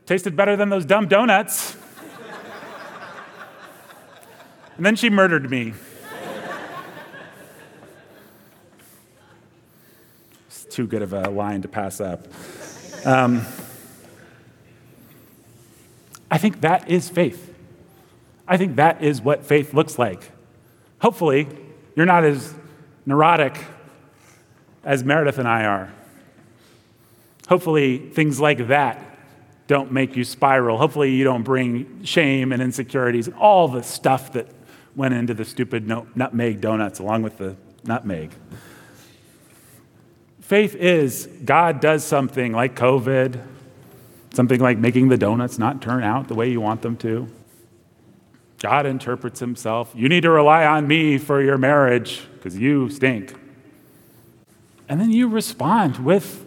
tasted 0.07 0.37
better 0.37 0.57
than 0.57 0.68
those 0.68 0.84
dumb 0.84 1.09
donuts. 1.09 1.76
and 4.76 4.87
then 4.87 4.97
she 4.97 5.11
murdered 5.11 5.51
me. 5.51 5.74
It's 10.47 10.64
too 10.64 10.87
good 10.87 11.03
of 11.03 11.12
a 11.12 11.28
line 11.28 11.62
to 11.62 11.68
pass 11.68 12.01
up. 12.01 12.26
Um, 13.05 13.47
I 16.30 16.39
think 16.39 16.61
that 16.62 16.91
is 16.91 17.09
faith. 17.09 17.55
I 18.49 18.57
think 18.57 18.76
that 18.76 19.03
is 19.03 19.20
what 19.20 19.45
faith 19.45 19.74
looks 19.74 19.99
like. 19.99 20.30
Hopefully, 21.01 21.49
you're 21.95 22.07
not 22.07 22.24
as 22.24 22.55
neurotic 23.05 23.57
as 24.84 25.05
Meredith 25.05 25.39
and 25.39 25.49
I 25.49 25.64
are. 25.64 25.93
Hopefully, 27.49 27.99
things 27.99 28.41
like 28.41 28.69
that 28.69 29.19
don't 29.67 29.93
make 29.93 30.17
you 30.17 30.25
spiral. 30.25 30.79
Hopefully, 30.79 31.13
you 31.13 31.25
don't 31.25 31.43
bring 31.43 32.05
shame 32.05 32.53
and 32.53 32.63
insecurities 32.63 33.27
and 33.27 33.37
all 33.37 33.69
the 33.69 33.83
stuff 33.83 34.33
that 34.33 34.49
went 34.95 35.15
into 35.15 35.35
the 35.35 35.45
stupid 35.45 35.87
nutmeg 35.87 36.61
donuts 36.61 36.99
along 36.99 37.23
with 37.23 37.39
the 37.39 37.57
nutmeg. 37.85 38.33
Faith 40.41 40.75
is 40.77 41.29
God 41.45 41.81
does 41.81 42.05
something 42.05 42.53
like 42.53 42.77
COVID, 42.77 43.45
something 44.33 44.61
like 44.61 44.79
making 44.79 45.09
the 45.09 45.17
donuts 45.17 45.59
not 45.59 45.83
turn 45.83 46.03
out 46.03 46.29
the 46.29 46.35
way 46.35 46.51
you 46.51 46.61
want 46.61 46.83
them 46.83 46.97
to. 46.99 47.29
God 48.61 48.87
interprets 48.87 49.41
himself. 49.41 49.93
You 49.95 50.09
need 50.09 50.23
to 50.23 50.31
rely 50.31 50.65
on 50.65 50.87
me 50.87 51.19
for 51.19 51.43
your 51.43 51.59
marriage 51.59 52.23
because 52.35 52.57
you 52.57 52.89
stink. 52.91 53.35
And 54.89 55.01
then 55.01 55.11
you 55.11 55.29
respond 55.29 55.99
with 55.99 56.46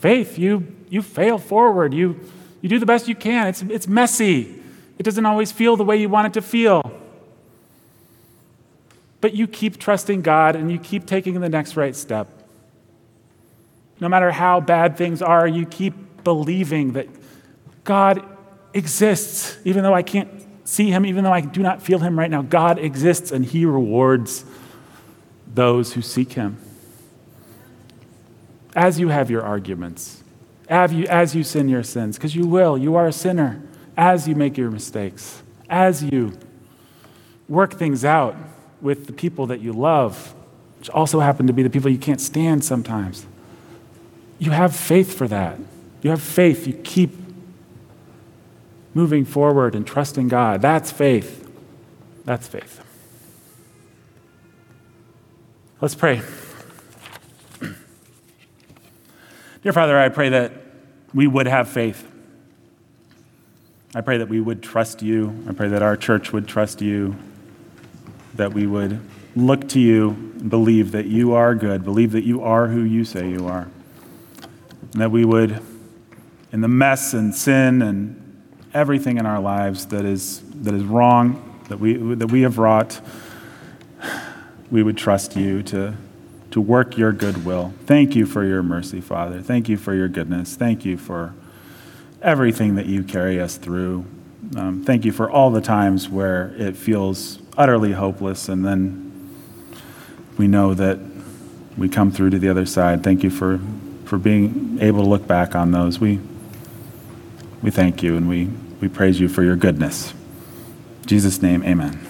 faith. 0.00 0.38
You, 0.38 0.66
you 0.88 1.02
fail 1.02 1.38
forward. 1.38 1.94
You, 1.94 2.18
you 2.60 2.68
do 2.68 2.78
the 2.78 2.86
best 2.86 3.08
you 3.08 3.14
can. 3.14 3.46
It's, 3.48 3.62
it's 3.62 3.86
messy. 3.86 4.56
It 4.98 5.02
doesn't 5.02 5.24
always 5.24 5.52
feel 5.52 5.76
the 5.76 5.84
way 5.84 5.96
you 5.96 6.08
want 6.08 6.26
it 6.28 6.32
to 6.34 6.42
feel. 6.42 6.82
But 9.20 9.34
you 9.34 9.46
keep 9.46 9.78
trusting 9.78 10.22
God 10.22 10.56
and 10.56 10.70
you 10.70 10.78
keep 10.78 11.06
taking 11.06 11.40
the 11.40 11.48
next 11.48 11.76
right 11.76 11.94
step. 11.94 12.28
No 14.00 14.08
matter 14.08 14.30
how 14.30 14.60
bad 14.60 14.96
things 14.96 15.20
are, 15.20 15.46
you 15.46 15.66
keep 15.66 16.24
believing 16.24 16.92
that 16.94 17.06
God 17.84 18.24
exists, 18.72 19.58
even 19.64 19.82
though 19.82 19.94
I 19.94 20.02
can't 20.02 20.30
see 20.64 20.90
him, 20.90 21.04
even 21.04 21.24
though 21.24 21.32
I 21.32 21.42
do 21.42 21.62
not 21.62 21.82
feel 21.82 21.98
him 21.98 22.18
right 22.18 22.30
now. 22.30 22.42
God 22.42 22.78
exists 22.78 23.30
and 23.30 23.44
he 23.44 23.66
rewards 23.66 24.44
those 25.52 25.92
who 25.92 26.02
seek 26.02 26.32
him. 26.32 26.58
As 28.80 28.98
you 28.98 29.08
have 29.08 29.30
your 29.30 29.42
arguments, 29.42 30.24
as 30.66 31.34
you, 31.34 31.44
sin 31.44 31.68
your 31.68 31.82
sins, 31.82 32.16
because 32.16 32.34
you 32.34 32.46
will, 32.46 32.78
you 32.78 32.96
are 32.96 33.06
a 33.06 33.12
sinner, 33.12 33.62
as 33.94 34.26
you 34.26 34.34
make 34.34 34.56
your 34.56 34.70
mistakes, 34.70 35.42
as 35.68 36.02
you 36.02 36.32
work 37.46 37.74
things 37.74 38.06
out 38.06 38.34
with 38.80 39.06
the 39.06 39.12
people 39.12 39.46
that 39.48 39.60
you 39.60 39.74
love, 39.74 40.34
which 40.78 40.88
also 40.88 41.20
happen 41.20 41.46
to 41.46 41.52
be 41.52 41.62
the 41.62 41.68
people 41.68 41.90
you 41.90 41.98
can't 41.98 42.22
stand 42.22 42.64
sometimes. 42.64 43.26
You 44.38 44.52
have 44.52 44.74
faith 44.74 45.14
for 45.14 45.28
that. 45.28 45.58
You 46.00 46.08
have 46.08 46.22
faith. 46.22 46.66
You 46.66 46.72
keep 46.72 47.10
moving 48.94 49.26
forward 49.26 49.74
and 49.74 49.86
trusting 49.86 50.28
God. 50.28 50.62
That's 50.62 50.90
faith. 50.90 51.46
That's 52.24 52.48
faith. 52.48 52.80
Let's 55.82 55.94
pray. 55.94 56.22
Dear 59.62 59.74
Father, 59.74 59.98
I 59.98 60.08
pray 60.08 60.30
that 60.30 60.52
we 61.12 61.26
would 61.26 61.46
have 61.46 61.68
faith. 61.68 62.10
I 63.94 64.00
pray 64.00 64.16
that 64.16 64.28
we 64.30 64.40
would 64.40 64.62
trust 64.62 65.02
you. 65.02 65.44
I 65.46 65.52
pray 65.52 65.68
that 65.68 65.82
our 65.82 65.98
church 65.98 66.32
would 66.32 66.48
trust 66.48 66.80
you, 66.80 67.14
that 68.36 68.54
we 68.54 68.66
would 68.66 69.00
look 69.36 69.68
to 69.70 69.78
you 69.78 70.10
and 70.38 70.48
believe 70.48 70.92
that 70.92 71.06
you 71.06 71.34
are 71.34 71.54
good, 71.54 71.84
believe 71.84 72.12
that 72.12 72.24
you 72.24 72.42
are 72.42 72.68
who 72.68 72.80
you 72.80 73.04
say 73.04 73.28
you 73.28 73.48
are, 73.48 73.68
and 74.92 75.02
that 75.02 75.10
we 75.10 75.26
would, 75.26 75.60
in 76.52 76.62
the 76.62 76.68
mess 76.68 77.12
and 77.12 77.34
sin 77.34 77.82
and 77.82 78.42
everything 78.72 79.18
in 79.18 79.26
our 79.26 79.40
lives 79.40 79.86
that 79.88 80.06
is, 80.06 80.40
that 80.62 80.72
is 80.72 80.84
wrong, 80.84 81.60
that 81.68 81.78
we, 81.78 81.98
that 82.14 82.28
we 82.28 82.40
have 82.42 82.56
wrought, 82.56 82.98
we 84.70 84.82
would 84.82 84.96
trust 84.96 85.36
you 85.36 85.62
to, 85.64 85.94
to 86.50 86.60
work 86.60 86.96
your 86.96 87.12
goodwill. 87.12 87.72
Thank 87.86 88.16
you 88.16 88.26
for 88.26 88.44
your 88.44 88.62
mercy, 88.62 89.00
Father. 89.00 89.40
Thank 89.40 89.68
you 89.68 89.76
for 89.76 89.94
your 89.94 90.08
goodness. 90.08 90.56
Thank 90.56 90.84
you 90.84 90.96
for 90.96 91.34
everything 92.22 92.74
that 92.74 92.86
you 92.86 93.02
carry 93.02 93.40
us 93.40 93.56
through. 93.56 94.04
Um, 94.56 94.84
thank 94.84 95.04
you 95.04 95.12
for 95.12 95.30
all 95.30 95.50
the 95.50 95.60
times 95.60 96.08
where 96.08 96.52
it 96.56 96.76
feels 96.76 97.38
utterly 97.56 97.92
hopeless, 97.92 98.48
and 98.48 98.64
then 98.64 99.10
we 100.36 100.48
know 100.48 100.74
that 100.74 100.98
we 101.76 101.88
come 101.88 102.10
through 102.10 102.30
to 102.30 102.38
the 102.38 102.48
other 102.48 102.66
side. 102.66 103.04
Thank 103.04 103.22
you 103.22 103.30
for, 103.30 103.60
for 104.04 104.18
being 104.18 104.78
able 104.80 105.02
to 105.02 105.08
look 105.08 105.26
back 105.26 105.54
on 105.54 105.70
those. 105.70 106.00
We, 106.00 106.20
we 107.62 107.70
thank 107.70 108.02
you 108.02 108.16
and 108.16 108.28
we, 108.28 108.48
we 108.80 108.88
praise 108.88 109.20
you 109.20 109.28
for 109.28 109.42
your 109.42 109.56
goodness. 109.56 110.12
In 111.02 111.06
Jesus' 111.06 111.42
name, 111.42 111.62
amen. 111.62 112.09